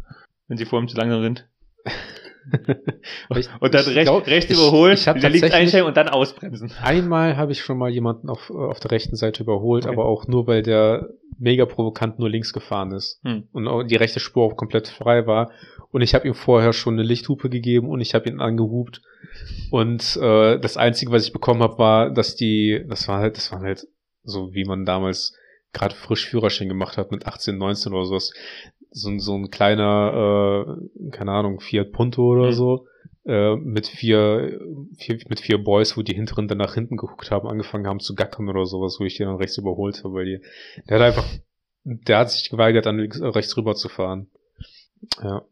wenn 0.47 0.57
sie 0.57 0.65
vor 0.65 0.79
ihm 0.79 0.87
zu 0.87 0.97
langsam 0.97 1.21
sind? 1.21 1.47
Ich- 3.35 3.49
Und 3.59 3.73
dann 3.73 3.81
ich 3.87 3.95
rechts, 3.97 4.51
ich- 4.51 4.57
überholen, 4.57 4.93
ich 4.93 5.07
hab 5.07 5.15
wieder 5.17 5.29
links 5.29 5.51
einstellen 5.51 5.85
und 5.85 5.95
dann 5.97 6.09
ausbremsen. 6.09 6.71
Einmal 6.81 7.37
habe 7.37 7.51
ich 7.51 7.61
schon 7.61 7.77
mal 7.77 7.89
jemanden 7.89 8.29
auf, 8.29 8.49
äh, 8.49 8.53
auf 8.53 8.79
der 8.79 8.91
rechten 8.91 9.15
Seite 9.15 9.43
überholt, 9.43 9.85
Okay. 9.85 9.93
aber 9.93 10.05
auch 10.05 10.27
nur, 10.27 10.47
weil 10.47 10.63
der 10.63 11.09
mega 11.37 11.65
provokant 11.65 12.19
nur 12.19 12.29
links 12.29 12.53
gefahren 12.53 12.91
ist. 12.91 13.19
Hm. 13.23 13.47
Und 13.51 13.89
die 13.89 13.95
rechte 13.95 14.19
Spur 14.19 14.43
auch 14.45 14.55
komplett 14.55 14.87
frei 14.87 15.25
war. 15.27 15.51
Und 15.91 16.01
ich 16.01 16.13
habe 16.15 16.27
ihm 16.27 16.33
vorher 16.33 16.73
schon 16.73 16.93
eine 16.95 17.03
Lichthupe 17.03 17.49
gegeben 17.49 17.89
und 17.89 17.99
ich 18.01 18.13
habe 18.15 18.29
ihn 18.29 18.39
angehupt. 18.39 19.01
Und 19.71 20.17
äh, 20.21 20.59
das 20.59 20.77
Einzige, 20.77 21.11
was 21.11 21.25
ich 21.25 21.33
bekommen 21.33 21.61
habe, 21.63 21.77
war, 21.77 22.09
dass 22.11 22.35
die, 22.35 22.83
das 22.87 23.07
war 23.07 23.19
halt, 23.19 23.37
das 23.37 23.51
war 23.51 23.61
halt 23.61 23.87
so, 24.23 24.53
wie 24.53 24.65
man 24.65 24.85
damals 24.85 25.35
gerade 25.73 25.95
frisch 25.95 26.27
Führerschein 26.27 26.67
gemacht 26.69 26.97
hat 26.97 27.11
mit 27.11 27.25
18, 27.25 27.57
19 27.57 27.93
oder 27.93 28.05
sowas. 28.05 28.33
So, 28.91 29.09
ein- 29.09 29.19
so 29.19 29.35
ein 29.35 29.49
kleiner, 29.49 30.65
äh, 30.67 31.09
keine 31.11 31.31
Ahnung, 31.31 31.59
Fiat 31.61 31.91
Punto 31.91 32.23
oder 32.33 32.47
Mhm. 32.47 32.53
so. 32.53 32.87
Äh, 33.23 33.55
mit 33.55 33.87
vier, 33.87 34.59
vier, 34.97 35.19
mit 35.29 35.39
vier 35.39 35.63
Boys, 35.63 35.95
wo 35.95 36.01
die 36.01 36.15
hinteren 36.15 36.47
dann 36.47 36.57
nach 36.57 36.73
hinten 36.73 36.97
geguckt 36.97 37.29
haben, 37.31 37.47
angefangen 37.47 37.85
haben 37.87 37.99
zu 37.99 38.15
gackern 38.15 38.49
oder 38.49 38.65
sowas, 38.65 38.97
wo 38.99 39.05
ich 39.05 39.15
die 39.17 39.23
dann 39.23 39.35
rechts 39.35 39.57
überholt 39.59 40.03
habe, 40.03 40.13
weil 40.15 40.25
die, 40.25 40.39
der 40.89 40.99
hat 40.99 41.05
einfach, 41.05 41.25
der 41.83 42.17
hat 42.17 42.31
sich 42.31 42.49
geweigert, 42.49 42.85
dann 42.87 42.97
links, 42.97 43.19
äh, 43.19 43.27
rechts 43.27 43.55
rüber 43.55 43.75
zu 43.75 43.89
fahren. 43.89 44.27
Ja. 45.21 45.43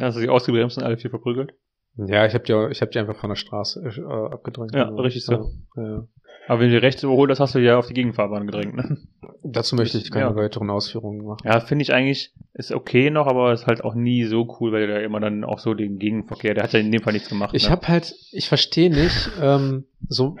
Hast 0.00 0.16
du 0.16 0.20
sie 0.20 0.28
ausgebremst 0.28 0.78
und 0.78 0.84
alle 0.84 0.98
vier 0.98 1.10
verprügelt? 1.10 1.54
Ja, 1.96 2.26
ich 2.26 2.34
habe 2.34 2.44
die, 2.44 2.72
ich 2.72 2.80
hab 2.80 2.90
die 2.92 2.98
einfach 2.98 3.16
von 3.16 3.30
der 3.30 3.36
Straße 3.36 3.82
äh, 3.82 4.02
abgedrängt. 4.32 4.74
Ja, 4.74 4.88
richtig 4.90 5.24
so. 5.24 5.50
Ja, 5.76 5.82
ja. 5.82 6.06
Aber 6.48 6.60
wenn 6.60 6.70
du 6.70 6.80
rechts 6.80 7.02
überholt 7.02 7.30
hast, 7.30 7.40
hast 7.40 7.54
du 7.54 7.58
ja 7.58 7.76
auf 7.78 7.88
die 7.88 7.94
Gegenfahrbahn 7.94 8.46
gedrängt, 8.46 8.74
ne? 8.76 8.98
Dazu 9.42 9.74
möchte 9.76 9.98
ich 9.98 10.10
keine 10.10 10.26
Ja. 10.26 10.36
weiteren 10.36 10.70
Ausführungen 10.70 11.24
machen. 11.24 11.40
Ja, 11.44 11.60
finde 11.60 11.82
ich 11.82 11.92
eigentlich, 11.92 12.32
ist 12.54 12.72
okay 12.72 13.10
noch, 13.10 13.26
aber 13.26 13.52
ist 13.52 13.66
halt 13.66 13.82
auch 13.82 13.94
nie 13.94 14.24
so 14.24 14.56
cool, 14.60 14.72
weil 14.72 14.86
der 14.86 15.02
immer 15.02 15.18
dann 15.20 15.42
auch 15.44 15.58
so 15.58 15.74
den 15.74 15.98
Gegenverkehr, 15.98 16.54
der 16.54 16.64
hat 16.64 16.72
ja 16.72 16.78
in 16.80 16.92
dem 16.92 17.02
Fall 17.02 17.12
nichts 17.14 17.28
gemacht. 17.28 17.50
Ich 17.54 17.64
ne? 17.64 17.70
habe 17.70 17.88
halt, 17.88 18.14
ich 18.32 18.48
verstehe 18.48 18.90
nicht, 18.90 19.30
ähm, 19.40 19.84
so 20.08 20.36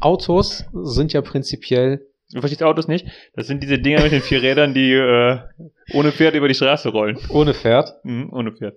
Autos 0.00 0.64
sind 0.72 1.12
ja 1.12 1.22
prinzipiell, 1.22 2.06
Du 2.32 2.38
verstehst 2.38 2.62
Autos 2.62 2.86
nicht? 2.86 3.08
Das 3.34 3.48
sind 3.48 3.60
diese 3.60 3.80
Dinger 3.80 4.04
mit 4.04 4.12
den 4.12 4.20
vier 4.20 4.40
Rädern, 4.40 4.72
die 4.72 4.92
äh, 4.92 5.38
ohne 5.94 6.12
Pferd 6.12 6.36
über 6.36 6.46
die 6.46 6.54
Straße 6.54 6.90
rollen. 6.90 7.18
ohne 7.28 7.54
Pferd, 7.54 7.92
Mhm, 8.04 8.32
ohne 8.32 8.52
Pferd. 8.52 8.76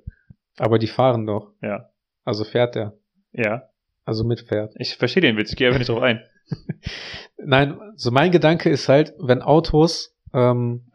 aber 0.57 0.79
die 0.79 0.87
fahren 0.87 1.27
doch. 1.27 1.51
Ja. 1.61 1.89
Also 2.25 2.45
fährt 2.45 2.73
der. 2.73 2.93
Ja. 3.31 3.63
Also 4.05 4.23
mit 4.23 4.41
Pferd. 4.41 4.73
Ich 4.77 4.95
verstehe 4.95 5.21
den 5.21 5.37
Witz, 5.37 5.51
ich 5.51 5.55
gehe 5.55 5.67
einfach 5.67 5.79
nicht 5.79 5.89
drauf 5.89 6.01
ein. 6.01 6.21
Nein, 7.37 7.79
so 7.95 8.11
mein 8.11 8.31
Gedanke 8.31 8.69
ist 8.69 8.89
halt, 8.89 9.13
wenn 9.19 9.41
Autos 9.41 10.15
ähm, 10.33 10.91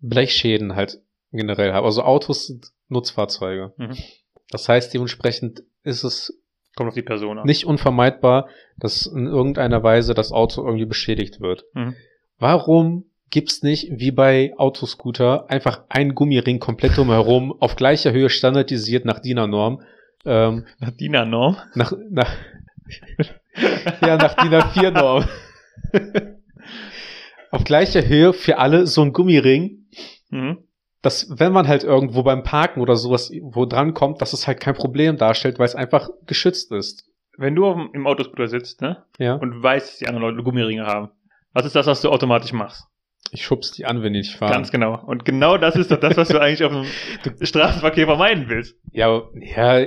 Blechschäden 0.00 0.76
halt 0.76 1.00
generell 1.32 1.72
haben. 1.72 1.84
Also 1.84 2.02
Autos 2.02 2.46
sind 2.46 2.70
Nutzfahrzeuge. 2.88 3.72
Mhm. 3.76 3.96
Das 4.50 4.68
heißt, 4.68 4.92
dementsprechend 4.94 5.62
ist 5.82 6.04
es 6.04 6.36
Kommt 6.76 6.88
auf 6.88 6.94
die 6.94 7.02
Person 7.02 7.38
an. 7.38 7.46
nicht 7.46 7.66
unvermeidbar, 7.66 8.48
dass 8.76 9.06
in 9.06 9.26
irgendeiner 9.26 9.82
Weise 9.82 10.14
das 10.14 10.32
Auto 10.32 10.64
irgendwie 10.64 10.86
beschädigt 10.86 11.40
wird. 11.40 11.64
Mhm. 11.74 11.96
Warum 12.38 13.04
gibt's 13.30 13.62
nicht, 13.62 13.88
wie 13.90 14.10
bei 14.10 14.52
Autoscooter, 14.56 15.48
einfach 15.50 15.84
einen 15.88 16.14
Gummiring 16.14 16.58
komplett 16.58 16.96
drumherum, 16.96 17.54
auf 17.60 17.76
gleicher 17.76 18.12
Höhe 18.12 18.28
standardisiert 18.28 19.04
nach 19.04 19.20
DIN-A-Norm, 19.20 19.82
ähm, 20.24 20.66
Nach 20.78 20.90
DIN-A-Norm. 20.90 21.56
nach, 21.74 21.92
nach, 22.10 22.30
ja, 24.02 24.16
nach 24.16 24.34
DIN 24.34 24.52
A4-Norm. 24.54 25.24
auf 27.50 27.64
gleicher 27.64 28.06
Höhe 28.06 28.32
für 28.32 28.58
alle 28.58 28.86
so 28.86 29.02
ein 29.02 29.12
Gummiring, 29.12 29.86
Mhm. 30.30 30.58
dass 31.02 31.26
wenn 31.40 31.52
man 31.52 31.66
halt 31.66 31.82
irgendwo 31.82 32.22
beim 32.22 32.44
Parken 32.44 32.80
oder 32.80 32.94
sowas 32.94 33.32
wo 33.42 33.66
dran 33.66 33.94
kommt, 33.94 34.22
dass 34.22 34.32
es 34.32 34.46
halt 34.46 34.60
kein 34.60 34.74
Problem 34.74 35.16
darstellt, 35.16 35.58
weil 35.58 35.66
es 35.66 35.74
einfach 35.74 36.08
geschützt 36.26 36.70
ist. 36.70 37.04
Wenn 37.36 37.56
du 37.56 37.64
dem- 37.72 37.90
im 37.94 38.06
Autoscooter 38.06 38.46
sitzt, 38.46 38.80
ne? 38.82 39.04
Ja. 39.18 39.34
Und 39.34 39.60
weißt, 39.62 39.88
dass 39.88 39.98
die 39.98 40.06
anderen 40.06 40.28
Leute 40.28 40.44
Gummiringe 40.44 40.86
haben. 40.86 41.10
Was 41.52 41.64
ist 41.66 41.74
das, 41.74 41.86
was 41.86 42.00
du 42.02 42.10
automatisch 42.10 42.52
machst? 42.52 42.84
Ich 43.32 43.44
schubs 43.44 43.72
die 43.72 43.86
an, 43.86 44.02
wenn 44.02 44.12
die 44.12 44.20
nicht 44.20 44.36
fahren. 44.36 44.52
Ganz 44.52 44.70
genau. 44.70 45.02
Und 45.04 45.24
genau 45.24 45.56
das 45.56 45.74
ist 45.74 45.90
doch 45.90 45.98
das, 45.98 46.16
was 46.16 46.28
du 46.28 46.38
eigentlich 46.40 46.62
auf 46.64 46.72
dem 46.72 46.86
Straßenverkehr 47.46 48.06
vermeiden 48.06 48.44
willst. 48.48 48.76
Ja, 48.92 49.22
ja, 49.34 49.86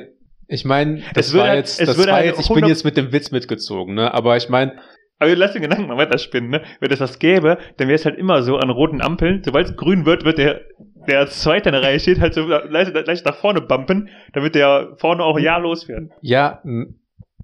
ich 0.53 0.65
meine, 0.65 1.01
das 1.13 1.27
Es 1.27 1.33
würde 1.33 1.41
war 1.43 1.49
halt- 1.49 1.57
jetzt, 1.59 1.81
das 1.81 1.97
war 2.07 2.13
halt 2.13 2.25
jetzt, 2.25 2.39
ich 2.39 2.47
bin 2.47 2.55
100 2.57 2.69
jetzt 2.69 2.83
mit 2.85 2.97
dem 2.97 3.11
Witz 3.11 3.31
mitgezogen, 3.31 3.95
ne? 3.95 4.13
Aber 4.13 4.37
ich 4.37 4.49
meine, 4.49 4.73
Aber 5.19 5.35
lass 5.35 5.53
den 5.53 5.61
Gedanken 5.61 5.87
mal 5.87 5.97
weiterspinnen, 5.97 6.49
ne? 6.49 6.61
Wenn 6.79 6.91
es 6.91 6.99
das 6.99 7.19
gäbe, 7.19 7.57
dann 7.77 7.87
wäre 7.87 7.95
es 7.95 8.05
halt 8.05 8.17
immer 8.17 8.41
so 8.43 8.57
an 8.57 8.69
roten 8.69 9.01
Ampeln. 9.01 9.41
Sobald 9.43 9.67
es 9.69 9.75
grün 9.77 10.05
wird, 10.05 10.25
wird 10.25 10.37
der, 10.37 10.61
der 11.07 11.19
als 11.19 11.41
Zweiter 11.41 11.67
in 11.69 11.73
der 11.73 11.81
Reihe 11.83 11.99
steht, 11.99 12.19
halt 12.19 12.33
so 12.33 12.45
leicht, 12.45 12.93
leicht 12.93 13.25
nach 13.25 13.35
vorne 13.35 13.61
bumpen, 13.61 14.09
damit 14.33 14.55
der 14.55 14.95
vorne 14.97 15.23
auch 15.23 15.39
ja 15.39 15.57
losfährt. 15.57 16.11
ja, 16.21 16.61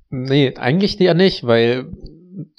nee, 0.10 0.56
eigentlich 0.58 1.00
ja 1.00 1.14
nicht, 1.14 1.46
weil 1.46 1.86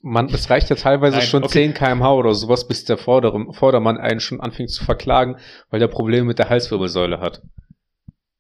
man, 0.03 0.27
es 0.27 0.51
reicht 0.51 0.71
ja 0.71 0.77
teilweise 0.77 1.19
Nein, 1.19 1.27
schon 1.27 1.43
okay. 1.45 1.73
10 1.73 1.75
kmh 1.75 2.13
oder 2.13 2.35
sowas, 2.35 2.67
bis 2.69 2.85
der 2.85 2.99
Vordere, 2.99 3.53
Vordermann 3.53 3.99
einen 3.99 4.21
schon 4.21 4.41
anfängt 4.41 4.71
zu 4.71 4.85
verklagen, 4.85 5.37
weil 5.71 5.81
der 5.81 5.89
Probleme 5.89 6.27
mit 6.27 6.39
der 6.39 6.49
Halswirbelsäule 6.51 7.21
hat. 7.21 7.41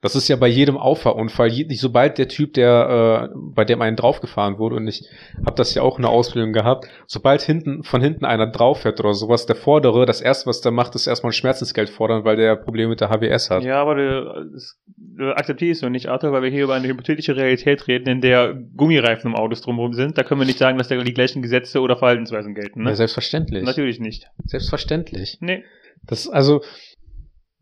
Das 0.02 0.14
ist 0.16 0.28
ja 0.28 0.36
bei 0.36 0.48
jedem 0.48 0.78
Auffahrunfall, 0.78 1.48
je- 1.48 1.66
sobald 1.74 2.16
der 2.16 2.26
Typ, 2.28 2.54
der 2.54 3.30
äh, 3.34 3.34
bei 3.54 3.66
dem 3.66 3.82
einen 3.82 3.96
draufgefahren 3.96 4.58
wurde, 4.58 4.76
und 4.76 4.88
ich 4.88 5.04
habe 5.44 5.56
das 5.56 5.74
ja 5.74 5.82
auch 5.82 5.98
in 5.98 6.02
der 6.02 6.10
Ausbildung 6.10 6.54
gehabt, 6.54 6.86
sobald 7.06 7.42
hinten 7.42 7.82
von 7.82 8.00
hinten 8.00 8.24
einer 8.24 8.46
drauf 8.46 8.80
fährt 8.80 8.98
oder 9.00 9.12
sowas, 9.12 9.44
der 9.44 9.56
Vordere, 9.56 10.06
das 10.06 10.22
erste, 10.22 10.46
was 10.48 10.62
der 10.62 10.72
macht, 10.72 10.94
ist 10.94 11.06
erstmal 11.06 11.30
ein 11.30 11.34
Schmerzensgeld 11.34 11.90
fordern, 11.90 12.24
weil 12.24 12.36
der 12.36 12.56
Probleme 12.56 12.88
mit 12.88 13.02
der 13.02 13.10
HWS 13.10 13.50
hat. 13.50 13.62
Ja, 13.62 13.82
aber 13.82 13.94
du, 13.96 14.50
du 14.96 15.36
akzeptierst 15.36 15.82
du 15.82 15.90
nicht, 15.90 16.06
Arthur, 16.08 16.32
weil 16.32 16.42
wir 16.44 16.50
hier 16.50 16.64
über 16.64 16.74
eine 16.74 16.88
hypothetische 16.88 17.36
Realität 17.36 17.86
reden, 17.86 18.08
in 18.08 18.20
der 18.22 18.54
Gummireifen 18.76 19.30
im 19.32 19.36
Autos 19.36 19.60
drumherum 19.60 19.92
sind. 19.92 20.16
Da 20.16 20.22
können 20.22 20.40
wir 20.40 20.46
nicht 20.46 20.58
sagen, 20.58 20.78
dass 20.78 20.88
da 20.88 20.96
die 20.96 21.12
gleichen 21.12 21.42
Gesetze 21.42 21.80
oder 21.80 21.96
Verhaltensweisen 21.96 22.54
gelten, 22.54 22.80
Ja, 22.84 22.90
ne? 22.90 22.96
selbstverständlich. 22.96 23.64
Natürlich 23.64 24.00
nicht. 24.00 24.30
Selbstverständlich. 24.46 25.38
Nee. 25.40 25.64
Das, 26.06 26.26
also, 26.28 26.62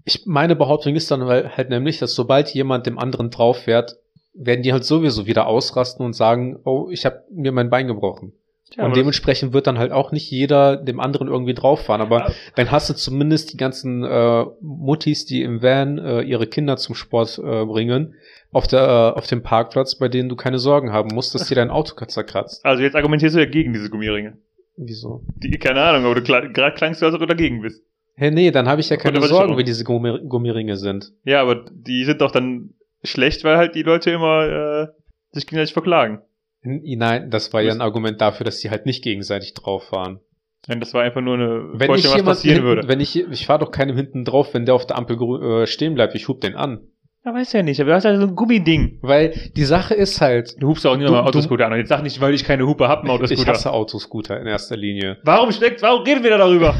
Ich 0.08 0.24
meine 0.24 0.56
Behauptung 0.56 0.96
ist 0.96 1.10
dann 1.10 1.26
halt 1.26 1.68
nämlich, 1.68 1.98
dass 1.98 2.14
sobald 2.14 2.48
jemand 2.54 2.86
dem 2.86 2.98
anderen 2.98 3.28
drauf 3.28 3.58
fährt, 3.64 3.98
werden 4.32 4.62
die 4.62 4.72
halt 4.72 4.84
sowieso 4.84 5.26
wieder 5.26 5.46
ausrasten 5.46 6.02
und 6.02 6.14
sagen, 6.14 6.58
oh, 6.64 6.88
ich 6.90 7.04
habe 7.04 7.24
mir 7.30 7.52
mein 7.52 7.68
Bein 7.68 7.88
gebrochen. 7.88 8.32
Ja, 8.74 8.86
und 8.86 8.96
dementsprechend 8.96 9.52
wird 9.52 9.66
dann 9.66 9.78
halt 9.78 9.92
auch 9.92 10.10
nicht 10.10 10.30
jeder 10.30 10.78
dem 10.78 10.98
anderen 10.98 11.28
irgendwie 11.28 11.52
drauf 11.52 11.84
fahren. 11.84 12.00
Aber 12.00 12.20
ja. 12.20 12.30
dann 12.54 12.70
hast 12.70 12.88
du 12.88 12.94
zumindest 12.94 13.52
die 13.52 13.58
ganzen 13.58 14.02
äh, 14.02 14.44
Muttis, 14.62 15.26
die 15.26 15.42
im 15.42 15.62
Van 15.62 15.98
äh, 15.98 16.22
ihre 16.22 16.46
Kinder 16.46 16.78
zum 16.78 16.94
Sport 16.94 17.38
äh, 17.38 17.66
bringen, 17.66 18.14
auf, 18.50 18.66
der, 18.66 18.80
äh, 18.80 19.18
auf 19.18 19.26
dem 19.26 19.42
Parkplatz, 19.42 19.96
bei 19.96 20.08
denen 20.08 20.30
du 20.30 20.36
keine 20.36 20.58
Sorgen 20.58 20.90
haben 20.90 21.14
musst, 21.14 21.34
dass 21.34 21.48
dir 21.48 21.54
dein 21.54 21.70
Auto 21.70 22.02
zerkratzt. 22.02 22.64
Also 22.64 22.82
jetzt 22.82 22.96
argumentierst 22.96 23.36
du 23.36 23.40
ja 23.40 23.46
gegen 23.46 23.74
diese 23.74 23.90
Gummiringe. 23.90 24.38
Wieso? 24.78 25.22
Die, 25.36 25.50
keine 25.58 25.82
Ahnung, 25.82 26.06
aber 26.06 26.14
du 26.14 26.22
gerade 26.22 26.74
klangst 26.74 27.02
du, 27.02 27.06
als 27.06 27.14
ob 27.14 27.20
du 27.20 27.26
dagegen 27.26 27.60
bist. 27.60 27.82
Hä, 28.18 28.32
nee, 28.32 28.50
dann 28.50 28.68
habe 28.68 28.80
ich 28.80 28.90
ja 28.90 28.96
keine 28.96 29.22
Sorgen, 29.22 29.56
wie 29.56 29.62
diese 29.62 29.84
Gummi 29.84 30.18
Gummiringe 30.28 30.76
sind. 30.76 31.12
Ja, 31.24 31.40
aber 31.40 31.64
die 31.70 32.04
sind 32.04 32.20
doch 32.20 32.32
dann 32.32 32.70
schlecht, 33.04 33.44
weil 33.44 33.56
halt 33.56 33.76
die 33.76 33.84
Leute 33.84 34.10
immer 34.10 34.42
äh, 34.42 34.86
sich 35.30 35.46
gegenseitig 35.46 35.72
verklagen. 35.72 36.20
Nein, 36.62 37.30
das 37.30 37.52
war 37.52 37.62
ja 37.62 37.72
ein 37.72 37.80
Argument 37.80 38.20
dafür, 38.20 38.44
dass 38.44 38.58
sie 38.58 38.70
halt 38.70 38.86
nicht 38.86 39.04
gegenseitig 39.04 39.54
drauf 39.54 39.92
waren. 39.92 40.18
Nein, 40.66 40.80
das 40.80 40.94
war 40.94 41.02
einfach 41.02 41.20
nur 41.20 41.34
eine 41.34 41.68
wenn 41.74 41.86
Vorstellung, 41.86 42.26
was 42.26 42.38
passieren 42.38 42.56
hinten, 42.56 42.68
würde. 42.68 42.88
Wenn 42.88 42.98
ich, 42.98 43.16
ich 43.16 43.46
fahre 43.46 43.60
doch 43.60 43.70
keinem 43.70 43.96
hinten 43.96 44.24
drauf, 44.24 44.52
wenn 44.52 44.66
der 44.66 44.74
auf 44.74 44.84
der 44.84 44.98
Ampel 44.98 45.16
äh, 45.62 45.66
stehen 45.68 45.94
bleibt, 45.94 46.16
ich 46.16 46.26
hub 46.26 46.40
den 46.40 46.56
an. 46.56 46.80
Ja, 47.24 47.32
weiß 47.32 47.52
ja 47.52 47.62
nicht, 47.62 47.80
aber 47.80 47.90
du 47.90 47.96
hast 47.96 48.04
halt 48.04 48.20
so 48.20 48.26
ein 48.26 48.34
Gummiding. 48.34 48.98
Weil 49.00 49.50
die 49.56 49.64
Sache 49.64 49.94
ist 49.94 50.20
halt. 50.20 50.60
Du 50.60 50.68
hupst 50.68 50.84
auch 50.84 50.96
nicht 50.96 51.08
mal 51.08 51.22
Autoscooter 51.22 51.66
an. 51.66 51.72
Und 51.72 51.78
jetzt 51.78 51.88
sag 51.88 52.02
nicht, 52.02 52.20
weil 52.20 52.34
ich 52.34 52.42
keine 52.42 52.66
Hupe 52.66 52.88
hab, 52.88 53.04
im 53.04 53.10
Autoscooter. 53.10 53.42
Ich 53.42 53.48
hasse 53.48 53.72
Autoscooter 53.72 54.40
in 54.40 54.48
erster 54.48 54.76
Linie. 54.76 55.18
Warum 55.22 55.52
steckt, 55.52 55.82
warum 55.82 56.02
reden 56.02 56.24
wir 56.24 56.30
da 56.30 56.38
darüber? 56.38 56.74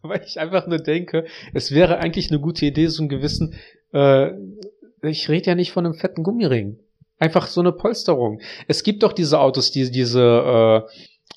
weil 0.02 0.22
ich 0.24 0.38
einfach 0.40 0.66
nur 0.66 0.78
denke, 0.78 1.26
es 1.54 1.72
wäre 1.72 1.98
eigentlich 1.98 2.30
eine 2.30 2.40
gute 2.40 2.66
Idee, 2.66 2.86
so 2.86 3.02
einen 3.02 3.08
gewissen, 3.08 3.54
äh, 3.92 4.32
ich 5.02 5.28
rede 5.28 5.46
ja 5.46 5.54
nicht 5.54 5.72
von 5.72 5.84
einem 5.84 5.94
fetten 5.94 6.22
Gummiring. 6.22 6.78
Einfach 7.18 7.48
so 7.48 7.60
eine 7.60 7.72
Polsterung. 7.72 8.40
Es 8.66 8.82
gibt 8.82 9.02
doch 9.02 9.12
diese 9.12 9.40
Autos, 9.40 9.70
die 9.70 9.90
diese 9.90 10.22
äh, 10.22 10.90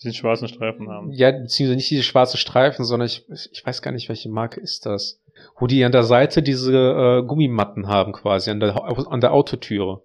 die 0.03 0.13
schwarzen 0.13 0.47
Streifen 0.47 0.89
haben. 0.89 1.11
Ja, 1.11 1.31
beziehungsweise 1.31 1.75
nicht 1.75 1.89
diese 1.89 2.03
schwarzen 2.03 2.37
Streifen, 2.37 2.83
sondern 2.85 3.07
ich, 3.07 3.25
ich 3.51 3.65
weiß 3.65 3.81
gar 3.81 3.91
nicht, 3.91 4.09
welche 4.09 4.29
Marke 4.29 4.59
ist 4.59 4.85
das. 4.85 5.21
Wo 5.57 5.67
die 5.67 5.83
an 5.83 5.91
der 5.91 6.03
Seite 6.03 6.41
diese 6.41 6.73
äh, 6.73 7.23
Gummimatten 7.25 7.87
haben 7.87 8.11
quasi, 8.11 8.49
an 8.49 8.59
der, 8.59 8.81
an 8.83 9.21
der 9.21 9.33
Autotüre. 9.33 10.01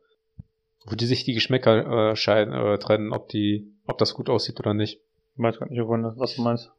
Wo 0.87 0.95
die 0.95 1.07
sich 1.07 1.25
die 1.25 1.35
Geschmäcker 1.35 2.11
äh, 2.11 2.17
scheiden, 2.17 2.55
äh, 2.55 2.79
trennen, 2.79 3.13
ob 3.13 3.29
die, 3.29 3.73
ob 3.87 3.99
das 3.99 4.15
gut 4.15 4.31
aussieht 4.31 4.59
oder 4.61 4.75
nicht. 4.75 5.01
Ich 5.37 5.43
weiß 5.43 5.59
gar 5.59 5.69
nicht, 5.69 5.81
was 5.81 6.35
du 6.35 6.43
meinst. 6.43 6.71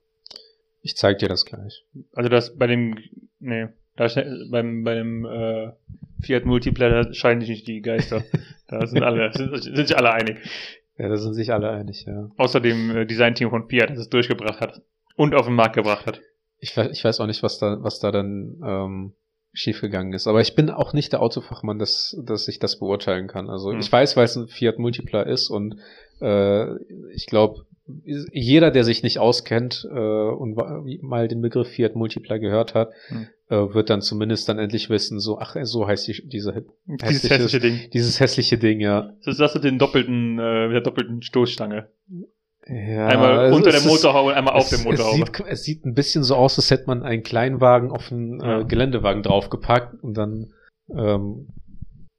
Ich 0.82 0.96
zeig 0.96 1.20
dir 1.20 1.30
das 1.30 1.46
gleich. 1.46 1.86
Also 2.14 2.30
das 2.30 2.56
bei 2.56 2.68
dem, 2.68 2.98
nee, 3.40 3.68
da 3.96 4.08
beim, 4.50 4.84
bei 4.84 4.96
dem 4.96 5.26
äh, 5.26 5.72
Fiat 6.22 6.46
Multiplayer 6.46 7.14
scheinen 7.14 7.42
sich 7.42 7.50
nicht 7.50 7.68
die 7.68 7.82
Geister. 7.82 8.24
Da 8.72 8.86
sind 8.86 9.02
alle, 9.02 9.34
sind, 9.34 9.64
sind 9.64 9.88
sich 9.88 9.98
alle 9.98 10.14
einig. 10.14 10.38
Ja, 10.96 11.10
da 11.10 11.18
sind 11.18 11.34
sich 11.34 11.52
alle 11.52 11.72
einig, 11.72 12.06
ja. 12.06 12.30
Außer 12.38 12.60
dem 12.60 12.96
äh, 12.96 13.06
Designteam 13.08 13.50
von 13.50 13.68
Fiat, 13.68 13.90
das 13.90 13.98
es 13.98 14.10
durchgebracht 14.10 14.62
hat 14.62 14.84
und 15.16 15.34
auf 15.34 15.48
den 15.48 15.56
Markt 15.56 15.74
gebracht 15.74 16.06
hat. 16.06 16.22
Ich, 16.60 16.78
ich 16.78 17.04
weiß 17.04 17.20
auch 17.20 17.26
nicht, 17.26 17.42
was 17.42 17.58
da, 17.58 17.82
was 17.82 18.00
da 18.00 18.12
dann 18.12 18.62
ähm, 18.64 19.14
schiefgegangen 19.54 20.14
ist. 20.14 20.28
Aber 20.28 20.42
ich 20.42 20.56
bin 20.56 20.70
auch 20.70 20.94
nicht 20.94 21.12
der 21.14 21.22
Autofachmann, 21.22 21.80
dass, 21.80 22.16
dass 22.24 22.48
ich 22.48 22.60
das 22.60 22.80
beurteilen 22.80 23.28
kann. 23.28 23.50
Also 23.50 23.72
hm. 23.72 23.80
ich 23.80 23.92
weiß, 23.92 24.16
weil 24.16 24.26
es 24.26 24.36
ein 24.36 24.48
Fiat 24.48 24.80
Multipla 24.80 25.24
ist 25.24 25.50
und 25.50 25.78
äh, 26.22 26.76
ich 27.14 27.26
glaube, 27.26 27.66
jeder, 28.04 28.70
der 28.70 28.84
sich 28.84 29.02
nicht 29.02 29.18
auskennt 29.18 29.88
äh, 29.90 29.98
und 29.98 30.56
mal 31.02 31.28
den 31.28 31.42
Begriff 31.42 31.70
Fiat 31.70 31.96
Multipla 31.96 32.38
gehört 32.38 32.76
hat, 32.76 32.92
hm. 33.08 33.28
äh, 33.50 33.74
wird 33.74 33.90
dann 33.90 34.02
zumindest 34.02 34.48
dann 34.48 34.60
endlich 34.60 34.90
wissen, 34.92 35.20
so, 35.20 35.40
ach, 35.40 35.56
so 35.64 35.88
heißt 35.88 36.08
die, 36.08 36.22
diese 36.28 36.66
dieses 36.86 37.30
hässliche 37.30 37.60
Ding. 37.60 37.80
Dieses 37.92 38.20
hässliche 38.20 38.58
Ding, 38.60 38.80
ja. 38.80 39.14
Das 39.26 39.34
ist 39.34 39.40
das 39.40 39.56
mit 39.56 39.64
den 39.64 39.80
doppelten, 39.80 40.38
äh, 40.38 40.68
mit 40.68 40.76
der 40.76 40.82
doppelten 40.82 41.24
Stoßstange. 41.24 41.90
Ja, 42.70 43.08
einmal 43.08 43.52
unter 43.52 43.72
der 43.72 43.82
Motorhaube 43.82 44.30
und 44.30 44.36
einmal 44.36 44.54
auf 44.54 44.70
der 44.70 44.80
Motorhaube. 44.80 45.22
Es 45.22 45.26
sieht, 45.26 45.48
es 45.48 45.64
sieht 45.64 45.86
ein 45.86 45.94
bisschen 45.94 46.24
so 46.24 46.36
aus, 46.36 46.58
als 46.58 46.70
hätte 46.70 46.86
man 46.88 47.04
einen 47.04 47.24
Kleinwagen 47.24 47.92
auf 47.92 48.12
einen 48.12 48.40
äh, 48.42 48.64
Geländewagen 48.66 49.24
draufgepackt 49.24 50.04
und 50.04 50.16
dann 50.16 50.54
ähm, 50.96 51.48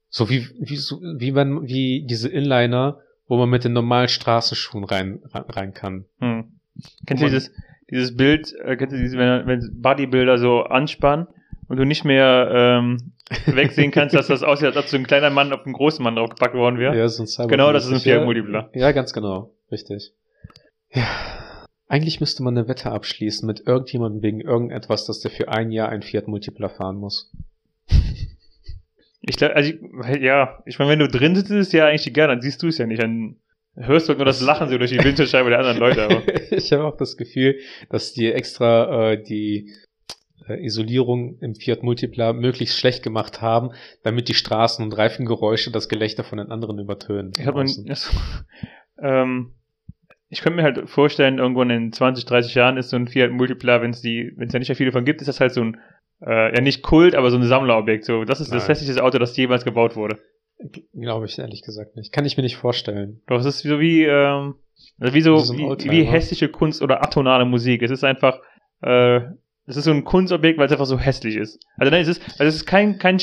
so 0.09 0.29
wie 0.29 0.49
wie 0.59 0.77
so, 0.77 1.01
wie 1.01 1.33
man 1.33 1.69
wie 1.69 2.05
diese 2.07 2.29
Inliner 2.29 2.99
wo 3.31 3.37
man 3.37 3.49
mit 3.49 3.65
den 3.65 3.73
normalen 3.73 4.09
Straßenschuhen 4.09 4.83
rein, 4.83 5.21
rein 5.33 5.73
kann. 5.73 6.05
Hm. 6.19 6.59
Kennst 7.07 7.23
du 7.23 7.29
dieses, 7.29 7.53
dieses 7.89 8.17
Bild, 8.17 8.53
äh, 8.65 8.77
kennst 8.77 8.93
du 8.93 8.99
dieses, 8.99 9.17
wenn, 9.17 9.47
wenn 9.47 9.81
Bodybuilder 9.81 10.37
so 10.37 10.63
anspannen 10.63 11.29
und 11.69 11.77
du 11.77 11.87
nicht 11.87 12.05
mehr 12.05 12.51
ähm, 12.53 13.13
wegsehen 13.47 13.93
kannst, 13.93 14.17
dass 14.17 14.27
das 14.27 14.43
aussieht, 14.43 14.67
als 14.67 14.77
ob 14.77 14.87
so 14.87 14.97
ein 14.97 15.07
kleiner 15.07 15.31
Mann 15.31 15.53
auf 15.53 15.65
einen 15.65 15.75
großen 15.75 16.03
Mann 16.03 16.17
draufgepackt 16.17 16.57
worden 16.57 16.81
wäre? 16.81 16.99
Ja, 16.99 17.07
so 17.07 17.23
ein 17.23 17.29
Cyber 17.29 17.51
Genau, 17.51 17.73
das 17.73 17.87
ist 17.87 17.93
ein 17.93 18.01
Fiat 18.01 18.25
Multipler. 18.25 18.69
Ja, 18.75 18.91
ganz 18.91 19.13
genau. 19.13 19.55
Richtig. 19.71 20.13
Ja. 20.92 21.07
Eigentlich 21.88 22.20
müsste 22.20 22.42
man 22.42 22.57
eine 22.57 22.68
Wette 22.68 22.92
abschließen 22.92 23.46
mit 23.46 23.66
irgendjemandem 23.66 24.22
wegen 24.22 24.40
irgendetwas, 24.40 25.07
dass 25.07 25.20
der 25.20 25.31
für 25.31 25.48
ein 25.48 25.72
Jahr 25.72 25.88
ein 25.88 26.03
Fiat 26.03 26.29
Multipler 26.29 26.70
fahren 26.70 26.96
muss. 26.96 27.33
Ich 29.22 29.37
glaube, 29.37 29.57
also 29.57 29.70
ich, 29.70 30.20
ja, 30.20 30.62
ich 30.66 30.79
meine, 30.79 30.92
wenn 30.92 30.98
du 31.00 31.09
drin 31.09 31.35
sitzt, 31.35 31.50
ist 31.50 31.68
es 31.68 31.72
ja 31.72 31.87
eigentlich 31.87 32.07
egal, 32.07 32.29
dann 32.29 32.40
siehst 32.40 32.62
du 32.62 32.68
es 32.68 32.79
ja 32.79 32.87
nicht. 32.87 33.03
Dann 33.03 33.37
hörst 33.74 34.09
du 34.09 34.14
nur 34.14 34.24
das 34.24 34.40
Lachen 34.40 34.68
so 34.68 34.79
durch 34.79 34.90
die 34.90 35.03
Winterscheibe 35.03 35.50
der 35.50 35.59
anderen 35.59 35.79
Leute. 35.79 36.05
Aber. 36.05 36.22
ich 36.53 36.72
habe 36.72 36.85
auch 36.85 36.96
das 36.96 37.16
Gefühl, 37.16 37.59
dass 37.90 38.12
die 38.12 38.33
extra 38.33 39.12
äh, 39.12 39.22
die 39.22 39.72
äh, 40.48 40.64
Isolierung 40.64 41.38
im 41.40 41.55
Fiat 41.55 41.83
Multipla 41.83 42.33
möglichst 42.33 42.79
schlecht 42.79 43.03
gemacht 43.03 43.42
haben, 43.42 43.70
damit 44.03 44.29
die 44.29 44.35
Straßen- 44.35 44.83
und 44.83 44.96
Reifengeräusche 44.96 45.70
das 45.70 45.88
Gelächter 45.88 46.24
von 46.24 46.38
den 46.38 46.50
anderen 46.50 46.79
übertönen. 46.79 47.33
Ich, 47.38 47.46
hab 47.46 47.55
man, 47.55 47.68
das, 47.87 48.11
ähm, 49.03 49.53
ich 50.31 50.40
könnte 50.40 50.57
mir 50.57 50.62
halt 50.62 50.88
vorstellen, 50.88 51.38
irgendwann 51.38 51.71
in 51.71 51.93
20, 51.93 52.25
30 52.25 52.55
Jahren 52.55 52.77
ist 52.77 52.90
so 52.90 52.97
ein 52.97 53.09
Fiat 53.09 53.33
Multipla, 53.33 53.83
wenn 53.83 53.90
es 53.90 54.01
die, 54.01 54.33
wenn 54.37 54.47
es 54.47 54.53
ja 54.53 54.61
nicht 54.61 54.69
mehr 54.69 54.77
viele 54.77 54.93
von 54.93 55.05
gibt, 55.05 55.21
ist 55.21 55.27
das 55.27 55.40
halt 55.40 55.53
so 55.53 55.62
ein 55.62 55.77
äh, 56.25 56.55
ja 56.55 56.61
nicht 56.61 56.83
Kult, 56.83 57.14
aber 57.14 57.31
so 57.31 57.37
ein 57.37 57.45
Sammlerobjekt. 57.45 58.05
So, 58.05 58.25
das 58.25 58.40
ist 58.40 58.51
Nein. 58.51 58.59
das 58.59 58.69
hässlichste 58.69 59.03
Auto, 59.03 59.19
das 59.19 59.37
jemals 59.37 59.64
gebaut 59.64 59.97
wurde. 59.97 60.19
Glaube 60.93 61.27
ich 61.27 61.38
ehrlich 61.38 61.62
gesagt 61.62 61.97
nicht. 61.97 62.12
Kann 62.12 62.27
ich 62.27 62.37
mir 62.37 62.43
nicht 62.43 62.57
vorstellen. 62.57 63.23
Doch, 63.27 63.40
es 63.40 63.47
ist 63.47 63.61
so 63.61 63.81
wie, 63.81 64.05
ähm, 64.05 64.57
also 64.99 65.14
wie 65.14 65.23
so, 65.23 65.37
so 65.37 65.57
wie, 65.57 65.90
wie, 65.90 66.05
hässliche 66.05 66.49
Kunst 66.49 66.83
oder 66.83 67.03
atonale 67.03 67.47
Musik. 67.47 67.83
Es 67.83 67.90
ist 67.90 68.05
einfach, 68.05 68.40
äh, 68.83 69.21
es 69.66 69.77
ist 69.77 69.85
so 69.85 69.90
ein 69.90 70.05
Kunstobjekt, 70.05 70.59
weil 70.59 70.66
es 70.66 70.73
einfach 70.73 70.87
so 70.87 70.99
hässlich 70.99 71.37
ist. 71.37 71.64
Also 71.77 71.90
nein, 71.90 72.03
es 72.03 72.09
ist, 72.09 72.23
also 72.38 72.45
es 72.45 72.57
ist 72.57 72.66
kein, 72.66 72.99
kein, 72.99 73.19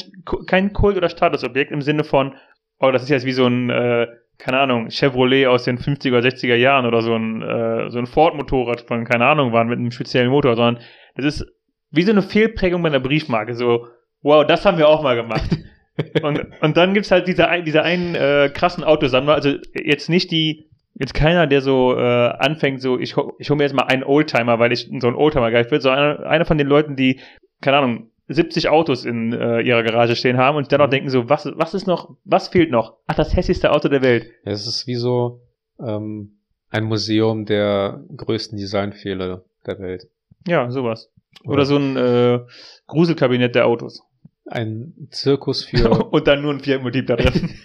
kein 0.47 0.73
Kult- 0.73 0.97
oder 0.97 1.09
Statusobjekt 1.09 1.71
im 1.71 1.81
Sinne 1.81 2.03
von, 2.03 2.35
oh, 2.79 2.91
das 2.91 3.03
ist 3.03 3.09
jetzt 3.09 3.25
wie 3.25 3.33
so 3.33 3.45
ein, 3.45 3.69
äh, 3.69 4.07
keine 4.37 4.59
Ahnung, 4.59 4.89
Chevrolet 4.89 5.47
aus 5.47 5.63
den 5.63 5.77
50er, 5.77 6.19
60er 6.19 6.55
Jahren 6.55 6.85
oder 6.85 7.01
so 7.01 7.15
ein, 7.15 7.41
äh, 7.41 7.89
so 7.89 7.97
ein 7.97 8.05
Ford-Motorrad 8.05 8.81
von, 8.81 9.05
keine 9.05 9.25
Ahnung, 9.25 9.51
waren 9.51 9.67
mit 9.67 9.79
einem 9.79 9.91
speziellen 9.91 10.29
Motor, 10.29 10.55
sondern 10.55 10.83
es 11.15 11.25
ist 11.25 11.45
wie 11.91 12.03
so 12.03 12.11
eine 12.11 12.21
Fehlprägung 12.21 12.81
bei 12.81 12.89
einer 12.89 12.99
Briefmarke. 12.99 13.55
So, 13.55 13.87
wow, 14.21 14.45
das 14.45 14.65
haben 14.65 14.77
wir 14.77 14.87
auch 14.87 15.01
mal 15.01 15.15
gemacht. 15.15 15.49
und, 16.21 16.45
und 16.61 16.77
dann 16.77 16.93
gibt's 16.93 17.11
halt 17.11 17.27
diese, 17.27 17.47
diese 17.65 17.81
einen 17.83 18.15
äh, 18.15 18.51
krassen 18.53 18.83
Autosammler, 18.83 19.33
also 19.33 19.55
jetzt 19.73 20.09
nicht 20.09 20.31
die, 20.31 20.69
jetzt 20.93 21.13
keiner, 21.13 21.47
der 21.47 21.61
so 21.61 21.95
äh, 21.97 22.01
anfängt, 22.01 22.81
so, 22.81 22.99
ich, 22.99 23.15
ich 23.39 23.49
hole 23.49 23.57
mir 23.57 23.63
jetzt 23.63 23.75
mal 23.75 23.87
einen 23.87 24.03
Oldtimer, 24.03 24.59
weil 24.59 24.71
ich 24.71 24.89
so 24.99 25.07
ein 25.07 25.15
Oldtimer 25.15 25.51
geil 25.51 25.65
bin, 25.65 25.81
so 25.81 25.89
einer, 25.89 26.25
einer 26.25 26.45
von 26.45 26.57
den 26.57 26.67
Leuten, 26.67 26.95
die, 26.95 27.19
keine 27.61 27.77
Ahnung, 27.77 28.11
70 28.27 28.69
Autos 28.69 29.05
in 29.05 29.31
äh, 29.31 29.61
ihrer 29.61 29.83
Garage 29.83 30.15
stehen 30.15 30.37
haben 30.37 30.57
und 30.57 30.71
dann 30.71 30.81
auch 30.81 30.87
mhm. 30.87 30.91
denken 30.91 31.09
so, 31.09 31.29
was, 31.29 31.49
was 31.55 31.73
ist 31.73 31.87
noch, 31.87 32.17
was 32.25 32.49
fehlt 32.49 32.71
noch? 32.71 32.97
Ach, 33.07 33.15
das 33.15 33.35
hässlichste 33.35 33.71
Auto 33.71 33.87
der 33.87 34.01
Welt. 34.01 34.27
Ja, 34.43 34.51
es 34.51 34.67
ist 34.67 34.87
wie 34.87 34.95
so 34.95 35.41
ähm, 35.79 36.39
ein 36.69 36.83
Museum 36.83 37.45
der 37.45 38.03
größten 38.15 38.57
Designfehler 38.57 39.43
der 39.65 39.79
Welt. 39.79 40.09
Ja, 40.45 40.69
sowas. 40.69 41.11
Oder 41.43 41.65
so 41.65 41.77
ein 41.77 41.95
äh, 41.95 42.39
Gruselkabinett 42.87 43.55
der 43.55 43.67
Autos. 43.67 44.03
Ein 44.45 44.93
Zirkus 45.11 45.63
für. 45.63 46.05
Und 46.11 46.27
dann 46.27 46.41
nur 46.41 46.53
ein 46.53 46.59
Fiat-Motiv 46.59 47.05
da 47.05 47.15
drin. 47.15 47.49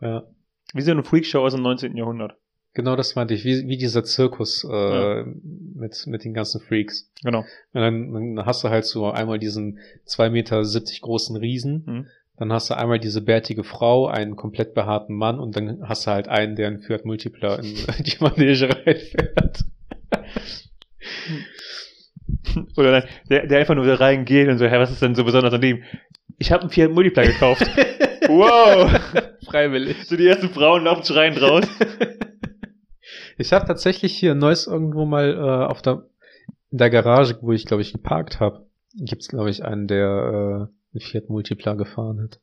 ja. 0.00 0.24
Wie 0.74 0.82
so 0.82 0.90
eine 0.90 1.02
Freakshow 1.02 1.40
aus 1.40 1.54
dem 1.54 1.62
19. 1.62 1.96
Jahrhundert. 1.96 2.36
Genau, 2.74 2.94
das 2.96 3.16
meinte 3.16 3.34
ich, 3.34 3.44
wie, 3.44 3.66
wie 3.66 3.76
dieser 3.76 4.04
Zirkus 4.04 4.64
äh, 4.64 4.70
ja. 4.72 5.24
mit, 5.74 6.06
mit 6.06 6.24
den 6.24 6.34
ganzen 6.34 6.60
Freaks. 6.60 7.10
Genau. 7.24 7.40
Und 7.40 7.80
dann, 7.80 8.12
dann 8.12 8.46
hast 8.46 8.62
du 8.62 8.68
halt 8.68 8.84
so 8.84 9.10
einmal 9.10 9.38
diesen 9.38 9.78
zwei 10.04 10.30
Meter 10.30 10.64
siebzig 10.64 11.00
großen 11.00 11.36
Riesen, 11.36 11.82
mhm. 11.86 12.06
dann 12.36 12.52
hast 12.52 12.70
du 12.70 12.76
einmal 12.76 13.00
diese 13.00 13.20
bärtige 13.20 13.64
Frau, 13.64 14.06
einen 14.06 14.36
komplett 14.36 14.74
behaarten 14.74 15.16
Mann 15.16 15.40
und 15.40 15.56
dann 15.56 15.88
hast 15.88 16.06
du 16.06 16.10
halt 16.10 16.28
einen, 16.28 16.54
der 16.56 16.68
einen 16.68 16.80
Fiat 16.80 17.04
Multipler 17.04 17.58
in 17.58 17.74
die 18.04 18.16
Manege 18.20 18.68
reinfährt. 18.68 19.64
Oder 22.76 23.06
der, 23.28 23.46
der 23.46 23.58
einfach 23.58 23.74
nur 23.74 23.86
da 23.86 23.94
reingeht 23.94 24.48
und 24.48 24.58
so, 24.58 24.66
hä, 24.66 24.78
was 24.78 24.90
ist 24.90 25.02
denn 25.02 25.14
so 25.14 25.24
besonders 25.24 25.54
an 25.54 25.60
dem? 25.60 25.82
Ich 26.38 26.52
habe 26.52 26.62
einen 26.62 26.70
Fiat 26.70 26.90
Multipla 26.90 27.24
gekauft. 27.24 27.62
wow! 28.28 28.88
Freiwillig. 29.46 30.04
So 30.04 30.16
die 30.16 30.28
ersten 30.28 30.50
Frauen 30.50 30.84
laufen 30.84 31.04
schreiend 31.04 31.40
raus. 31.40 31.64
ich 33.38 33.52
habe 33.52 33.66
tatsächlich 33.66 34.16
hier 34.16 34.34
Neues 34.34 34.66
irgendwo 34.66 35.04
mal 35.04 35.34
äh, 35.34 35.66
auf 35.66 35.82
der 35.82 36.04
in 36.70 36.78
der 36.78 36.90
Garage, 36.90 37.38
wo 37.40 37.52
ich 37.52 37.64
glaube 37.64 37.82
ich 37.82 37.92
geparkt 37.92 38.40
habe, 38.40 38.66
gibt 38.94 39.22
es, 39.22 39.28
glaube 39.28 39.50
ich, 39.50 39.64
einen, 39.64 39.86
der 39.86 40.06
äh, 40.06 40.94
einen 40.94 41.00
Fiat 41.00 41.28
Multipla 41.28 41.74
gefahren 41.74 42.20
hat. 42.20 42.40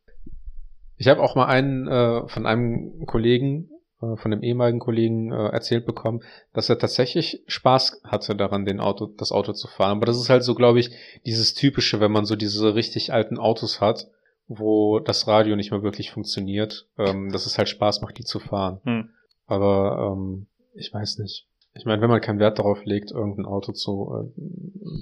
Ich 0.98 1.08
habe 1.08 1.22
auch 1.22 1.36
mal 1.36 1.46
einen 1.46 1.88
äh, 1.88 2.28
von 2.28 2.46
einem 2.46 3.06
Kollegen, 3.06 3.70
äh, 4.02 4.16
von 4.16 4.32
einem 4.32 4.44
ehemaligen 4.44 4.80
Kollegen 4.80 5.32
äh, 5.32 5.50
erzählt 5.50 5.86
bekommen, 5.86 6.22
dass 6.54 6.70
er 6.70 6.80
tatsächlich 6.80 7.44
Spaß 7.48 8.02
hatte 8.06 8.36
daran, 8.36 8.66
den 8.66 8.80
Auto, 8.80 9.08
das 9.08 9.32
Auto 9.32 9.54
zu 9.54 9.68
fahren. 9.68 9.98
Aber 9.98 10.06
das 10.06 10.20
ist 10.20 10.30
halt 10.30 10.44
so, 10.44 10.56
glaube 10.56 10.80
ich, 10.80 10.92
dieses 11.26 11.54
typische, 11.54 12.00
wenn 12.00 12.12
man 12.12 12.26
so 12.26 12.36
diese 12.36 12.76
richtig 12.76 13.12
alten 13.12 13.38
Autos 13.38 13.82
hat, 13.82 14.08
wo 14.48 15.00
das 15.00 15.28
Radio 15.28 15.56
nicht 15.56 15.72
mehr 15.72 15.84
wirklich 15.84 16.12
funktioniert, 16.12 16.88
ähm, 16.98 17.32
dass 17.32 17.46
es 17.46 17.58
halt 17.58 17.68
Spaß 17.68 18.02
macht, 18.02 18.18
die 18.18 18.24
zu 18.24 18.40
fahren. 18.40 18.80
Hm. 18.84 19.10
Aber 19.48 20.14
ähm, 20.14 20.48
ich 20.76 20.94
weiß 20.94 21.20
nicht. 21.20 21.48
Ich 21.78 21.84
meine, 21.84 22.02
wenn 22.02 22.10
man 22.10 22.22
keinen 22.22 22.40
Wert 22.40 22.58
darauf 22.58 22.86
legt, 22.86 23.12
irgendein 23.12 23.46
Auto 23.46 23.74
zu, 23.74 24.10
äh, 24.16 24.42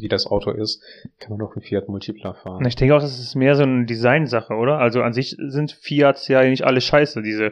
wie 0.01 0.07
das 0.07 0.25
Auto 0.25 0.49
ist, 0.49 0.81
kann 1.19 1.29
man 1.29 1.39
doch 1.39 1.55
einen 1.55 1.61
Fiat 1.61 1.87
Multipla 1.87 2.33
fahren. 2.33 2.65
Ich 2.65 2.75
denke 2.75 2.95
auch, 2.95 2.99
das 2.99 3.19
ist 3.19 3.35
mehr 3.35 3.55
so 3.55 3.61
eine 3.61 3.85
Designsache, 3.85 4.55
oder? 4.55 4.79
Also 4.79 5.03
an 5.03 5.13
sich 5.13 5.35
sind 5.37 5.71
Fiats 5.71 6.27
ja 6.27 6.43
nicht 6.43 6.63
alle 6.63 6.81
scheiße. 6.81 7.21
Diese, 7.21 7.51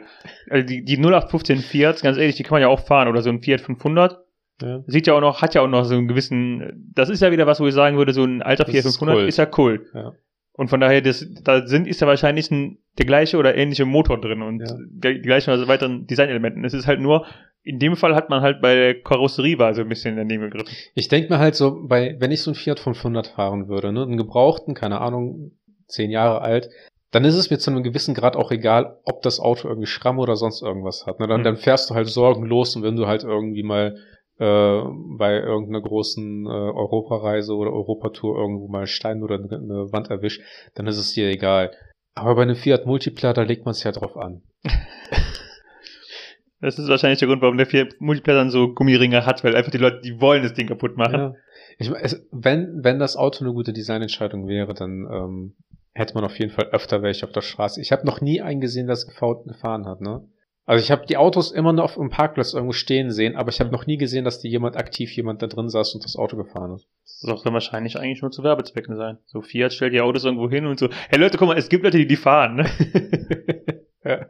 also 0.50 0.66
die, 0.66 0.84
die 0.84 0.96
0815 0.96 1.58
Fiats, 1.58 2.02
ganz 2.02 2.18
ehrlich, 2.18 2.34
die 2.34 2.42
kann 2.42 2.56
man 2.56 2.62
ja 2.62 2.68
auch 2.68 2.80
fahren. 2.80 3.06
Oder 3.06 3.22
so 3.22 3.30
ein 3.30 3.40
Fiat 3.40 3.60
500. 3.60 4.18
Ja. 4.60 4.82
Sieht 4.88 5.06
ja 5.06 5.14
auch 5.14 5.20
noch, 5.20 5.40
hat 5.40 5.54
ja 5.54 5.62
auch 5.62 5.68
noch 5.68 5.84
so 5.84 5.94
einen 5.94 6.08
gewissen, 6.08 6.90
das 6.92 7.08
ist 7.08 7.22
ja 7.22 7.30
wieder 7.30 7.46
was, 7.46 7.60
wo 7.60 7.66
ich 7.66 7.74
sagen 7.74 7.96
würde, 7.96 8.12
so 8.12 8.24
ein 8.24 8.42
alter 8.42 8.66
Fiat 8.66 8.82
500 8.82 9.18
ist, 9.18 9.28
ist, 9.28 9.36
ja 9.36 9.48
cool. 9.56 9.86
Ja. 9.94 10.14
Und 10.54 10.68
von 10.68 10.80
daher, 10.80 11.00
das, 11.00 11.26
da 11.42 11.66
sind, 11.66 11.86
ist 11.86 12.00
ja 12.00 12.06
wahrscheinlich 12.06 12.50
ein, 12.50 12.78
der 12.98 13.06
gleiche 13.06 13.38
oder 13.38 13.54
ähnliche 13.54 13.86
Motor 13.86 14.20
drin 14.20 14.42
und 14.42 14.60
ja. 14.60 14.76
die 15.12 15.22
gleichen 15.22 15.50
also 15.50 15.66
weiteren 15.66 16.06
Designelementen. 16.06 16.64
Es 16.64 16.74
ist 16.74 16.86
halt 16.86 17.00
nur, 17.00 17.26
in 17.62 17.78
dem 17.78 17.96
Fall 17.96 18.14
hat 18.14 18.28
man 18.28 18.42
halt 18.42 18.60
bei 18.60 18.74
der 18.74 19.02
Karosserie 19.02 19.58
war 19.58 19.72
so 19.74 19.80
ein 19.80 19.88
bisschen 19.88 20.16
daneben 20.16 20.50
gegriffen. 20.50 20.74
Ich 20.94 21.08
denke 21.08 21.32
mir 21.32 21.38
halt 21.38 21.54
so, 21.54 21.86
bei, 21.86 22.16
wenn 22.18 22.32
ich 22.32 22.42
so 22.42 22.50
ein 22.50 22.54
Fiat 22.54 22.80
500 22.80 23.28
fahren 23.28 23.68
würde, 23.68 23.92
ne, 23.92 24.02
einen 24.02 24.16
gebrauchten, 24.16 24.74
keine 24.74 25.00
Ahnung, 25.00 25.52
zehn 25.86 26.10
Jahre 26.10 26.42
alt, 26.42 26.68
dann 27.12 27.24
ist 27.24 27.34
es 27.34 27.50
mir 27.50 27.58
zu 27.58 27.70
einem 27.70 27.82
gewissen 27.82 28.14
Grad 28.14 28.36
auch 28.36 28.50
egal, 28.50 28.98
ob 29.04 29.22
das 29.22 29.38
Auto 29.38 29.68
irgendwie 29.68 29.86
Schramm 29.86 30.18
oder 30.18 30.34
sonst 30.36 30.62
irgendwas 30.62 31.06
hat. 31.06 31.20
Ne? 31.20 31.28
Dann, 31.28 31.40
mhm. 31.40 31.44
dann 31.44 31.56
fährst 31.56 31.88
du 31.88 31.94
halt 31.94 32.08
sorgenlos 32.08 32.74
und 32.74 32.82
wenn 32.82 32.96
du 32.96 33.06
halt 33.06 33.22
irgendwie 33.22 33.62
mal 33.62 33.96
bei 34.44 35.34
irgendeiner 35.38 35.82
großen 35.82 36.46
äh, 36.46 36.48
Europareise 36.48 37.54
oder 37.54 37.72
Europatour 37.72 38.36
irgendwo 38.36 38.68
mal 38.68 38.86
Stein 38.86 39.22
oder 39.22 39.36
eine 39.36 39.92
Wand 39.92 40.10
erwischt, 40.10 40.42
dann 40.74 40.86
ist 40.86 40.98
es 40.98 41.12
dir 41.12 41.28
egal. 41.28 41.70
Aber 42.14 42.34
bei 42.34 42.42
einem 42.42 42.56
Fiat 42.56 42.86
Multipla, 42.86 43.32
da 43.32 43.42
legt 43.42 43.64
man 43.64 43.72
es 43.72 43.82
ja 43.84 43.92
drauf 43.92 44.16
an. 44.16 44.42
das 46.60 46.78
ist 46.78 46.88
wahrscheinlich 46.88 47.20
der 47.20 47.28
Grund, 47.28 47.42
warum 47.42 47.56
der 47.56 47.66
Fiat 47.66 47.94
Multipla 48.00 48.34
dann 48.34 48.50
so 48.50 48.74
Gummiringe 48.74 49.24
hat, 49.24 49.44
weil 49.44 49.56
einfach 49.56 49.70
die 49.70 49.78
Leute, 49.78 50.00
die 50.02 50.20
wollen 50.20 50.42
das 50.42 50.54
Ding 50.54 50.66
kaputt 50.66 50.96
machen. 50.96 51.18
Ja. 51.18 51.34
Ich, 51.78 51.90
es, 51.90 52.26
wenn, 52.32 52.82
wenn 52.82 52.98
das 52.98 53.16
Auto 53.16 53.44
eine 53.44 53.54
gute 53.54 53.72
Designentscheidung 53.72 54.46
wäre, 54.46 54.74
dann 54.74 55.06
ähm, 55.10 55.54
hätte 55.94 56.14
man 56.14 56.24
auf 56.24 56.38
jeden 56.38 56.52
Fall 56.52 56.66
öfter 56.66 57.02
welche 57.02 57.26
auf 57.26 57.32
der 57.32 57.40
Straße. 57.40 57.80
Ich 57.80 57.92
habe 57.92 58.06
noch 58.06 58.20
nie 58.20 58.40
einen 58.40 58.60
gesehen, 58.60 58.86
der 58.86 58.94
es 58.94 59.06
gefahren 59.06 59.86
hat, 59.86 60.00
ne? 60.00 60.26
Also 60.64 60.82
ich 60.82 60.90
habe 60.92 61.06
die 61.06 61.16
Autos 61.16 61.50
immer 61.50 61.72
noch 61.72 61.84
auf 61.84 61.94
dem 61.94 62.10
Parkplatz 62.10 62.54
irgendwo 62.54 62.72
stehen 62.72 63.10
sehen, 63.10 63.36
aber 63.36 63.50
ich 63.50 63.60
habe 63.60 63.70
noch 63.70 63.86
nie 63.86 63.96
gesehen, 63.96 64.24
dass 64.24 64.40
die 64.40 64.48
jemand 64.48 64.76
aktiv 64.76 65.10
jemand 65.12 65.42
da 65.42 65.48
drin 65.48 65.68
saß 65.68 65.94
und 65.94 66.04
das 66.04 66.16
Auto 66.16 66.36
gefahren 66.36 66.76
ist. 66.76 66.86
Das 67.04 67.42
soll 67.42 67.52
wahrscheinlich 67.52 67.98
eigentlich 67.98 68.22
nur 68.22 68.30
zu 68.30 68.44
Werbezwecken 68.44 68.96
sein. 68.96 69.18
So 69.26 69.42
Fiat 69.42 69.72
stellt 69.72 69.92
die 69.92 70.00
Autos 70.00 70.24
irgendwo 70.24 70.48
hin 70.48 70.66
und 70.66 70.78
so, 70.78 70.88
hey 71.08 71.18
Leute, 71.18 71.36
guck 71.36 71.48
mal, 71.48 71.58
es 71.58 71.68
gibt 71.68 71.84
Leute, 71.84 71.98
die 71.98 72.06
die 72.06 72.16
fahren, 72.16 72.56
ne? 72.56 72.66
ja. 74.04 74.26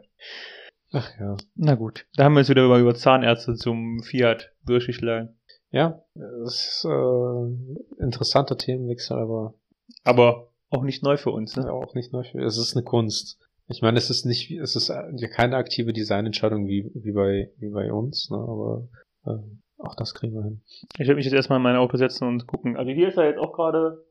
Ach 0.91 1.09
ja. 1.19 1.37
Na 1.55 1.75
gut, 1.75 2.05
da 2.15 2.23
haben 2.23 2.33
wir 2.33 2.39
uns 2.39 2.49
wieder 2.49 2.65
über, 2.65 2.79
über 2.79 2.95
Zahnärzte 2.95 3.55
zum 3.55 4.01
Fiat 4.03 4.51
durchgeschlagen. 4.65 5.37
Ja, 5.71 6.03
das 6.13 6.83
ist 6.83 6.85
äh, 6.85 8.03
interessanter 8.03 8.57
Themenwechsel, 8.57 9.17
aber 9.17 9.55
aber 10.03 10.51
auch 10.69 10.83
nicht 10.83 11.03
neu 11.03 11.17
für 11.17 11.31
uns, 11.31 11.55
ne? 11.55 11.65
Ja, 11.65 11.71
auch 11.71 11.95
nicht 11.95 12.13
neu 12.13 12.23
für 12.23 12.39
Es 12.39 12.57
ist 12.57 12.75
eine 12.75 12.83
Kunst. 12.83 13.39
Ich 13.67 13.81
meine, 13.81 13.97
es 13.97 14.09
ist 14.09 14.25
nicht, 14.25 14.51
es 14.51 14.75
ist 14.75 14.89
ja 14.89 15.27
keine 15.29 15.55
aktive 15.55 15.93
Designentscheidung 15.93 16.67
wie, 16.67 16.91
wie 16.93 17.11
bei, 17.11 17.51
wie 17.57 17.69
bei 17.69 17.91
uns, 17.91 18.29
ne, 18.29 18.37
aber 18.37 18.87
äh, 19.25 19.39
auch 19.77 19.95
das 19.95 20.13
kriegen 20.13 20.33
wir 20.33 20.43
hin. 20.43 20.61
Ich 20.93 21.07
werde 21.07 21.15
mich 21.15 21.25
jetzt 21.25 21.33
erstmal 21.33 21.57
in 21.57 21.63
mein 21.63 21.75
Auto 21.75 21.97
setzen 21.97 22.27
und 22.27 22.47
gucken. 22.47 22.77
Also 22.77 22.91
hier 22.91 23.07
ist 23.07 23.17
er 23.17 23.25
jetzt 23.25 23.39
auch 23.39 23.53
gerade 23.53 24.03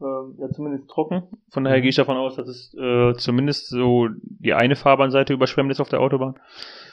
äh, 0.00 0.40
ja 0.40 0.50
zumindest 0.50 0.88
trocken. 0.88 1.22
Von 1.50 1.64
daher 1.64 1.78
mhm. 1.78 1.82
gehe 1.82 1.90
ich 1.90 1.96
davon 1.96 2.16
aus, 2.16 2.36
dass 2.36 2.48
es 2.48 2.74
äh, 2.74 3.14
zumindest 3.14 3.68
so 3.68 4.08
die 4.22 4.54
eine 4.54 4.76
Fahrbahnseite 4.76 5.32
überschwemmt 5.32 5.70
ist 5.70 5.80
auf 5.80 5.88
der 5.88 6.00
Autobahn. 6.00 6.38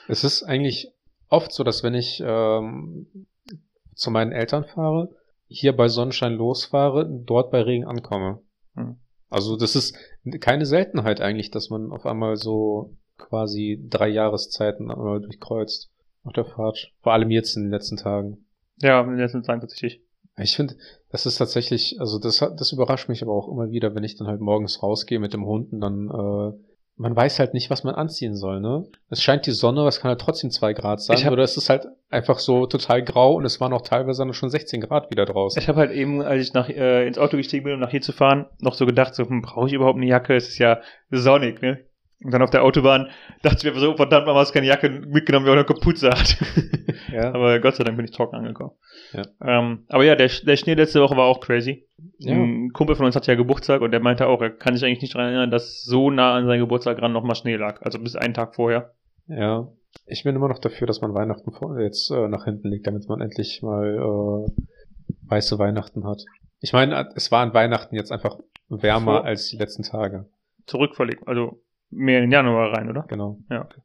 Es 0.08 0.24
ist 0.24 0.44
eigentlich 0.44 0.92
oft 1.30 1.52
so, 1.52 1.64
dass 1.64 1.84
wenn 1.84 1.94
ich 1.94 2.22
ähm, 2.26 3.08
zu 3.94 4.12
meinen 4.12 4.32
Eltern 4.32 4.64
fahre, 4.64 5.10
hier 5.48 5.76
bei 5.76 5.88
Sonnenschein 5.88 6.34
losfahre, 6.34 7.10
dort 7.10 7.52
bei 7.52 7.62
Regen 7.62 7.86
ankomme. 7.86 8.42
Mhm. 8.76 8.98
Also 9.30 9.56
das 9.56 9.76
ist 9.76 9.96
keine 10.40 10.66
Seltenheit 10.66 11.22
eigentlich, 11.22 11.52
dass 11.52 11.70
man 11.70 11.92
auf 11.92 12.06
einmal 12.06 12.36
so 12.36 12.96
quasi 13.18 13.84
drei 13.90 14.08
Jahreszeiten 14.10 14.90
einmal 14.90 15.22
durchkreuzt 15.22 15.92
auf 16.24 16.34
der 16.34 16.46
Fahrt. 16.46 16.92
Vor 17.02 17.14
allem 17.14 17.32
jetzt 17.32 17.56
in 17.56 17.64
den 17.64 17.72
letzten 17.72 17.98
Tagen. 17.98 18.46
Ja, 18.78 19.02
in 19.02 19.10
den 19.10 19.20
letzten 19.20 19.44
Tagen 19.44 19.62
tatsächlich. 19.62 20.02
Ich 20.38 20.56
finde, 20.56 20.76
das 21.12 21.26
ist 21.26 21.38
tatsächlich, 21.38 21.98
also 22.00 22.18
das, 22.18 22.40
das 22.40 22.72
überrascht 22.72 23.10
mich 23.10 23.22
aber 23.22 23.34
auch 23.34 23.50
immer 23.50 23.72
wieder, 23.72 23.94
wenn 23.94 24.06
ich 24.06 24.16
dann 24.16 24.28
halt 24.28 24.40
morgens 24.40 24.82
rausgehe 24.82 25.20
mit 25.20 25.34
dem 25.34 25.46
Hund 25.46 25.74
und 25.74 25.82
dann 25.82 26.10
äh, 26.10 26.58
man 27.00 27.16
weiß 27.16 27.40
halt 27.40 27.54
nicht, 27.54 27.70
was 27.70 27.86
man 27.86 27.96
anziehen 27.96 28.36
soll, 28.36 28.60
ne? 28.60 28.84
Es 29.10 29.24
scheint 29.24 29.46
die 29.46 29.52
Sonne, 29.52 29.88
es 29.88 30.02
kann 30.02 30.10
halt 30.10 30.20
trotzdem 30.20 30.52
zwei 30.52 30.74
Grad 30.74 31.02
sein, 31.02 31.24
hab, 31.24 31.32
oder 31.32 31.44
es 31.44 31.56
ist 31.56 31.70
halt 31.70 31.88
einfach 32.10 32.40
so 32.40 32.66
total 32.66 33.02
grau 33.04 33.36
und 33.36 33.46
es 33.46 33.62
waren 33.62 33.72
auch 33.72 33.84
teilweise 33.84 34.22
dann 34.22 34.34
schon 34.34 34.50
16 34.50 34.82
Grad 34.82 35.10
wieder 35.10 35.26
draußen. 35.26 35.62
Ich 35.62 35.70
habe 35.70 35.80
halt 35.80 35.92
eben, 35.92 36.22
als 36.22 36.44
ich 36.44 36.54
nach, 36.54 36.68
äh, 36.68 37.08
ins 37.08 37.18
Auto 37.18 37.38
gestiegen 37.38 37.64
bin, 37.64 37.74
um 37.74 37.80
nach 37.80 37.92
hier 37.92 38.02
zu 38.02 38.12
fahren, 38.12 38.48
noch 38.60 38.74
so 38.74 38.86
gedacht, 38.86 39.16
so, 39.16 39.24
hm, 39.24 39.42
brauche 39.42 39.68
ich 39.68 39.74
überhaupt 39.74 39.96
eine 39.96 40.08
Jacke? 40.08 40.36
Es 40.36 40.50
ist 40.50 40.58
ja 40.58 40.82
sonnig, 41.10 41.62
ne? 41.62 41.80
Und 42.22 42.32
dann 42.32 42.42
auf 42.42 42.50
der 42.50 42.64
Autobahn 42.64 43.10
dachte 43.44 43.66
ich 43.66 43.74
mir 43.74 43.80
so, 43.80 43.96
verdammt, 43.96 44.28
man 44.28 44.36
hast 44.36 44.52
keine 44.52 44.68
Jacke 44.68 44.90
mitgenommen, 44.90 45.46
wer 45.46 45.54
auch 45.54 45.58
eine 45.58 45.66
Kapuze 45.66 46.10
hat. 46.10 46.38
ja. 47.14 47.34
Aber 47.34 47.60
Gott 47.60 47.76
sei 47.76 47.86
Dank 47.86 47.96
bin 47.96 48.06
ich 48.06 48.12
trocken 48.12 48.36
angekommen. 48.36 48.72
Ja. 49.14 49.24
Ähm, 49.42 49.86
aber 49.88 50.04
ja, 50.04 50.16
der, 50.16 50.28
der 50.28 50.58
Schnee 50.58 50.74
letzte 50.74 51.02
Woche 51.02 51.16
war 51.16 51.26
auch 51.26 51.40
crazy. 51.40 51.88
Ja. 52.18 52.34
Ein 52.34 52.72
Kumpel 52.74 52.98
von 52.98 53.06
uns 53.06 53.16
hat 53.16 53.26
ja 53.28 53.36
Geburtstag 53.36 53.82
und 53.82 53.92
der 53.92 54.02
meinte 54.02 54.28
auch, 54.28 54.42
er 54.42 54.50
kann 54.50 54.76
sich 54.76 54.84
eigentlich 54.84 55.02
nicht 55.02 55.16
daran 55.16 55.28
erinnern, 55.28 55.52
dass 55.52 55.82
so 55.84 56.12
nah 56.12 56.36
an 56.36 56.46
seinem 56.46 56.60
Geburtstag 56.60 57.02
ran 57.02 57.14
nochmal 57.14 57.36
Schnee 57.36 57.56
lag. 57.56 57.82
Also 57.84 58.00
bis 58.00 58.18
einen 58.18 58.34
Tag 58.34 58.56
vorher. 58.56 58.94
Ja. 59.28 59.70
Ich 60.06 60.24
bin 60.24 60.36
immer 60.36 60.50
noch 60.50 60.60
dafür, 60.60 60.88
dass 60.88 61.00
man 61.00 61.14
Weihnachten 61.14 61.52
jetzt 61.80 62.12
äh, 62.12 62.28
nach 62.28 62.44
hinten 62.44 62.68
legt, 62.68 62.86
damit 62.86 63.08
man 63.08 63.22
endlich 63.22 63.62
mal 63.62 63.96
äh, 63.96 64.52
weiße 65.30 65.58
Weihnachten 65.58 66.06
hat. 66.06 66.26
Ich 66.60 66.74
meine, 66.74 67.10
es 67.16 67.32
war 67.32 67.42
an 67.42 67.54
Weihnachten 67.54 67.96
jetzt 67.96 68.12
einfach 68.12 68.38
wärmer 68.68 69.20
Vor 69.20 69.26
als 69.26 69.50
die 69.50 69.58
letzten 69.58 69.84
Tage. 69.84 70.26
Zurückverlegt, 70.66 71.28
also 71.28 71.62
mehr 71.92 72.18
in 72.18 72.26
den 72.26 72.32
Januar 72.32 72.74
rein, 72.74 72.90
oder? 72.90 73.06
Genau. 73.08 73.40
Ja, 73.50 73.62
okay. 73.62 73.82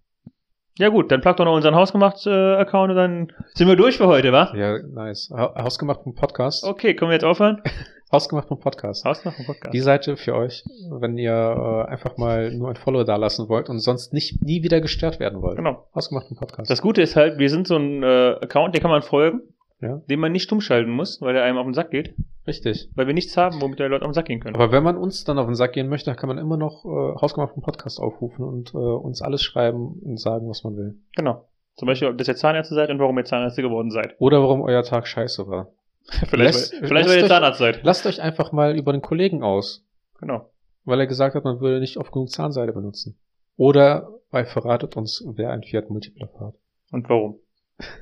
Ja 0.76 0.88
gut, 0.88 1.12
dann 1.12 1.20
plagt 1.20 1.38
doch 1.38 1.44
noch 1.44 1.54
unseren 1.54 1.76
Hausgemacht-Account 1.76 2.90
und 2.90 2.96
dann 2.96 3.32
sind 3.54 3.68
wir 3.68 3.76
durch 3.76 3.96
für 3.96 4.08
heute, 4.08 4.32
wa? 4.32 4.52
Ja, 4.56 4.78
nice. 4.82 5.30
Ha 5.32 5.54
Hausgemacht 5.62 6.00
Podcast. 6.16 6.64
Okay, 6.64 6.96
können 6.96 7.10
wir 7.10 7.14
jetzt 7.14 7.24
aufhören? 7.24 7.62
Hausgemacht 8.12 8.48
Podcast. 8.48 9.04
Hausgemacht 9.04 9.38
Podcast. 9.46 9.72
Die 9.72 9.80
Seite 9.80 10.16
für 10.16 10.34
euch, 10.34 10.64
wenn 10.90 11.16
ihr 11.16 11.32
äh, 11.32 11.90
einfach 11.90 12.16
mal 12.16 12.52
nur 12.52 12.70
ein 12.70 12.76
Follower 12.76 13.04
da 13.04 13.14
lassen 13.14 13.48
wollt 13.48 13.68
und 13.68 13.78
sonst 13.78 14.12
nicht 14.12 14.42
nie 14.42 14.64
wieder 14.64 14.80
gestört 14.80 15.20
werden 15.20 15.42
wollt. 15.42 15.56
Genau. 15.56 15.86
Hausgemacht 15.94 16.26
Podcast. 16.36 16.68
Das 16.68 16.82
Gute 16.82 17.02
ist 17.02 17.14
halt, 17.14 17.38
wir 17.38 17.50
sind 17.50 17.68
so 17.68 17.76
ein 17.76 18.02
äh, 18.02 18.36
Account, 18.40 18.74
den 18.74 18.82
kann 18.82 18.90
man 18.90 19.02
folgen 19.02 19.42
ja. 19.80 19.96
den 20.08 20.20
man 20.20 20.32
nicht 20.32 20.50
umschalten 20.52 20.92
muss, 20.92 21.20
weil 21.20 21.36
er 21.36 21.44
einem 21.44 21.58
auf 21.58 21.64
den 21.66 21.74
Sack 21.74 21.90
geht. 21.90 22.14
Richtig. 22.46 22.90
Weil 22.94 23.06
wir 23.06 23.14
nichts 23.14 23.36
haben, 23.36 23.60
womit 23.60 23.78
die 23.78 23.84
Leute 23.84 24.04
auf 24.04 24.10
den 24.10 24.14
Sack 24.14 24.26
gehen 24.26 24.40
können. 24.40 24.54
Aber 24.54 24.70
wenn 24.70 24.82
man 24.82 24.96
uns 24.96 25.24
dann 25.24 25.38
auf 25.38 25.46
den 25.46 25.54
Sack 25.54 25.72
gehen 25.72 25.88
möchte, 25.88 26.14
kann 26.14 26.28
man 26.28 26.38
immer 26.38 26.56
noch 26.56 26.84
äh, 26.84 27.20
hausgemachten 27.20 27.62
Podcast 27.62 28.00
aufrufen 28.00 28.44
und 28.44 28.74
äh, 28.74 28.78
uns 28.78 29.22
alles 29.22 29.42
schreiben 29.42 30.00
und 30.02 30.20
sagen, 30.20 30.48
was 30.48 30.62
man 30.64 30.76
will. 30.76 30.98
Genau. 31.16 31.48
Zum 31.76 31.86
Beispiel, 31.86 32.08
ob 32.08 32.18
das 32.18 32.28
ihr 32.28 32.36
Zahnärzte 32.36 32.74
seid 32.74 32.90
und 32.90 32.98
warum 32.98 33.18
ihr 33.18 33.24
Zahnärzte 33.24 33.62
geworden 33.62 33.90
seid. 33.90 34.14
Oder 34.18 34.42
warum 34.42 34.62
euer 34.62 34.82
Tag 34.82 35.06
scheiße 35.06 35.48
war. 35.48 35.72
vielleicht, 36.28 36.54
Lässt, 36.54 36.72
weil, 36.74 36.88
vielleicht 36.88 37.08
weil 37.08 37.18
ihr 37.20 37.26
Zahnarzt 37.26 37.58
seid. 37.58 37.80
Lasst 37.82 38.06
euch 38.06 38.20
einfach 38.20 38.52
mal 38.52 38.76
über 38.76 38.92
den 38.92 39.00
Kollegen 39.02 39.42
aus. 39.42 39.86
Genau. 40.20 40.50
Weil 40.84 41.00
er 41.00 41.06
gesagt 41.06 41.34
hat, 41.34 41.44
man 41.44 41.60
würde 41.60 41.80
nicht 41.80 41.96
oft 41.96 42.12
genug 42.12 42.28
Zahnseide 42.30 42.72
benutzen. 42.72 43.18
Oder 43.56 44.10
weil 44.30 44.44
verratet 44.44 44.96
uns, 44.96 45.24
wer 45.34 45.50
ein 45.50 45.62
Fiat 45.62 45.88
Multipler 45.88 46.28
fährt. 46.28 46.56
Und 46.90 47.08
warum. 47.08 47.40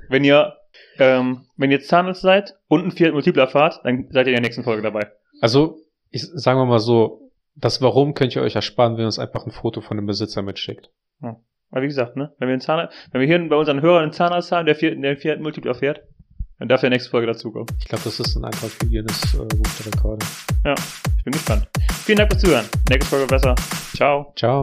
Wenn 0.09 0.25
ihr 0.25 0.55
ähm, 0.99 1.47
wenn 1.57 1.71
ihr 1.71 1.81
Zahnarzt 1.81 2.23
seid 2.23 2.55
und 2.69 2.85
ein 2.85 2.91
Fiat 2.91 3.13
Multipler 3.13 3.49
fahrt, 3.49 3.81
dann 3.85 4.09
seid 4.11 4.27
ihr 4.27 4.33
in 4.33 4.37
der 4.37 4.43
nächsten 4.43 4.65
Folge 4.65 4.83
dabei. 4.83 5.11
Also, 5.41 5.79
ich 6.11 6.23
sagen 6.23 6.59
wir 6.59 6.67
mal 6.67 6.79
so, 6.79 7.31
das 7.55 7.83
Warum 7.83 8.15
könnt 8.15 8.35
ihr 8.35 8.43
euch 8.43 8.55
ersparen, 8.55 8.95
wenn 8.95 9.03
ihr 9.03 9.07
uns 9.07 9.19
einfach 9.19 9.47
ein 9.47 9.53
Foto 9.53 9.81
von 9.81 9.97
dem 9.97 10.07
Besitzer 10.07 10.43
mitschickt. 10.43 10.91
Ja. 11.23 11.37
Aber 11.71 11.83
wie 11.83 11.87
gesagt, 11.87 12.17
ne, 12.17 12.33
wenn 12.39 12.49
wir 12.49 12.59
Zahnarzt, 12.61 12.95
wenn 13.13 13.21
wir 13.21 13.27
hier 13.27 13.49
bei 13.49 13.57
unseren 13.57 13.81
Hörern 13.81 14.05
einen 14.05 14.13
Zahnarzt 14.13 14.53
haben, 14.53 14.67
der 14.67 14.75
Fiat, 14.75 15.03
der 15.03 15.17
Fiat 15.17 15.41
Multipler 15.41 15.75
fährt, 15.75 16.03
dann 16.59 16.69
darf 16.69 16.83
der 16.83 16.91
nächste 16.91 17.11
Folge 17.11 17.27
dazukommen. 17.27 17.67
Ich 17.81 17.89
glaube, 17.89 18.05
das 18.05 18.21
ist 18.21 18.37
ein 18.37 18.45
einfach 18.45 18.69
für 18.69 18.87
Guinness 18.87 19.35
äh, 19.35 19.39
Buch 19.39 19.71
der 19.79 19.93
Rekorde. 19.93 20.27
Ja, 20.65 20.75
ich 21.17 21.25
bin 21.25 21.33
gespannt. 21.33 21.67
Vielen 22.05 22.19
Dank 22.19 22.31
fürs 22.31 22.43
Zuhören. 22.43 22.67
Nächste 22.89 23.11
Folge 23.11 23.27
besser. 23.27 23.55
Ciao. 23.97 24.33
Ciao. 24.37 24.61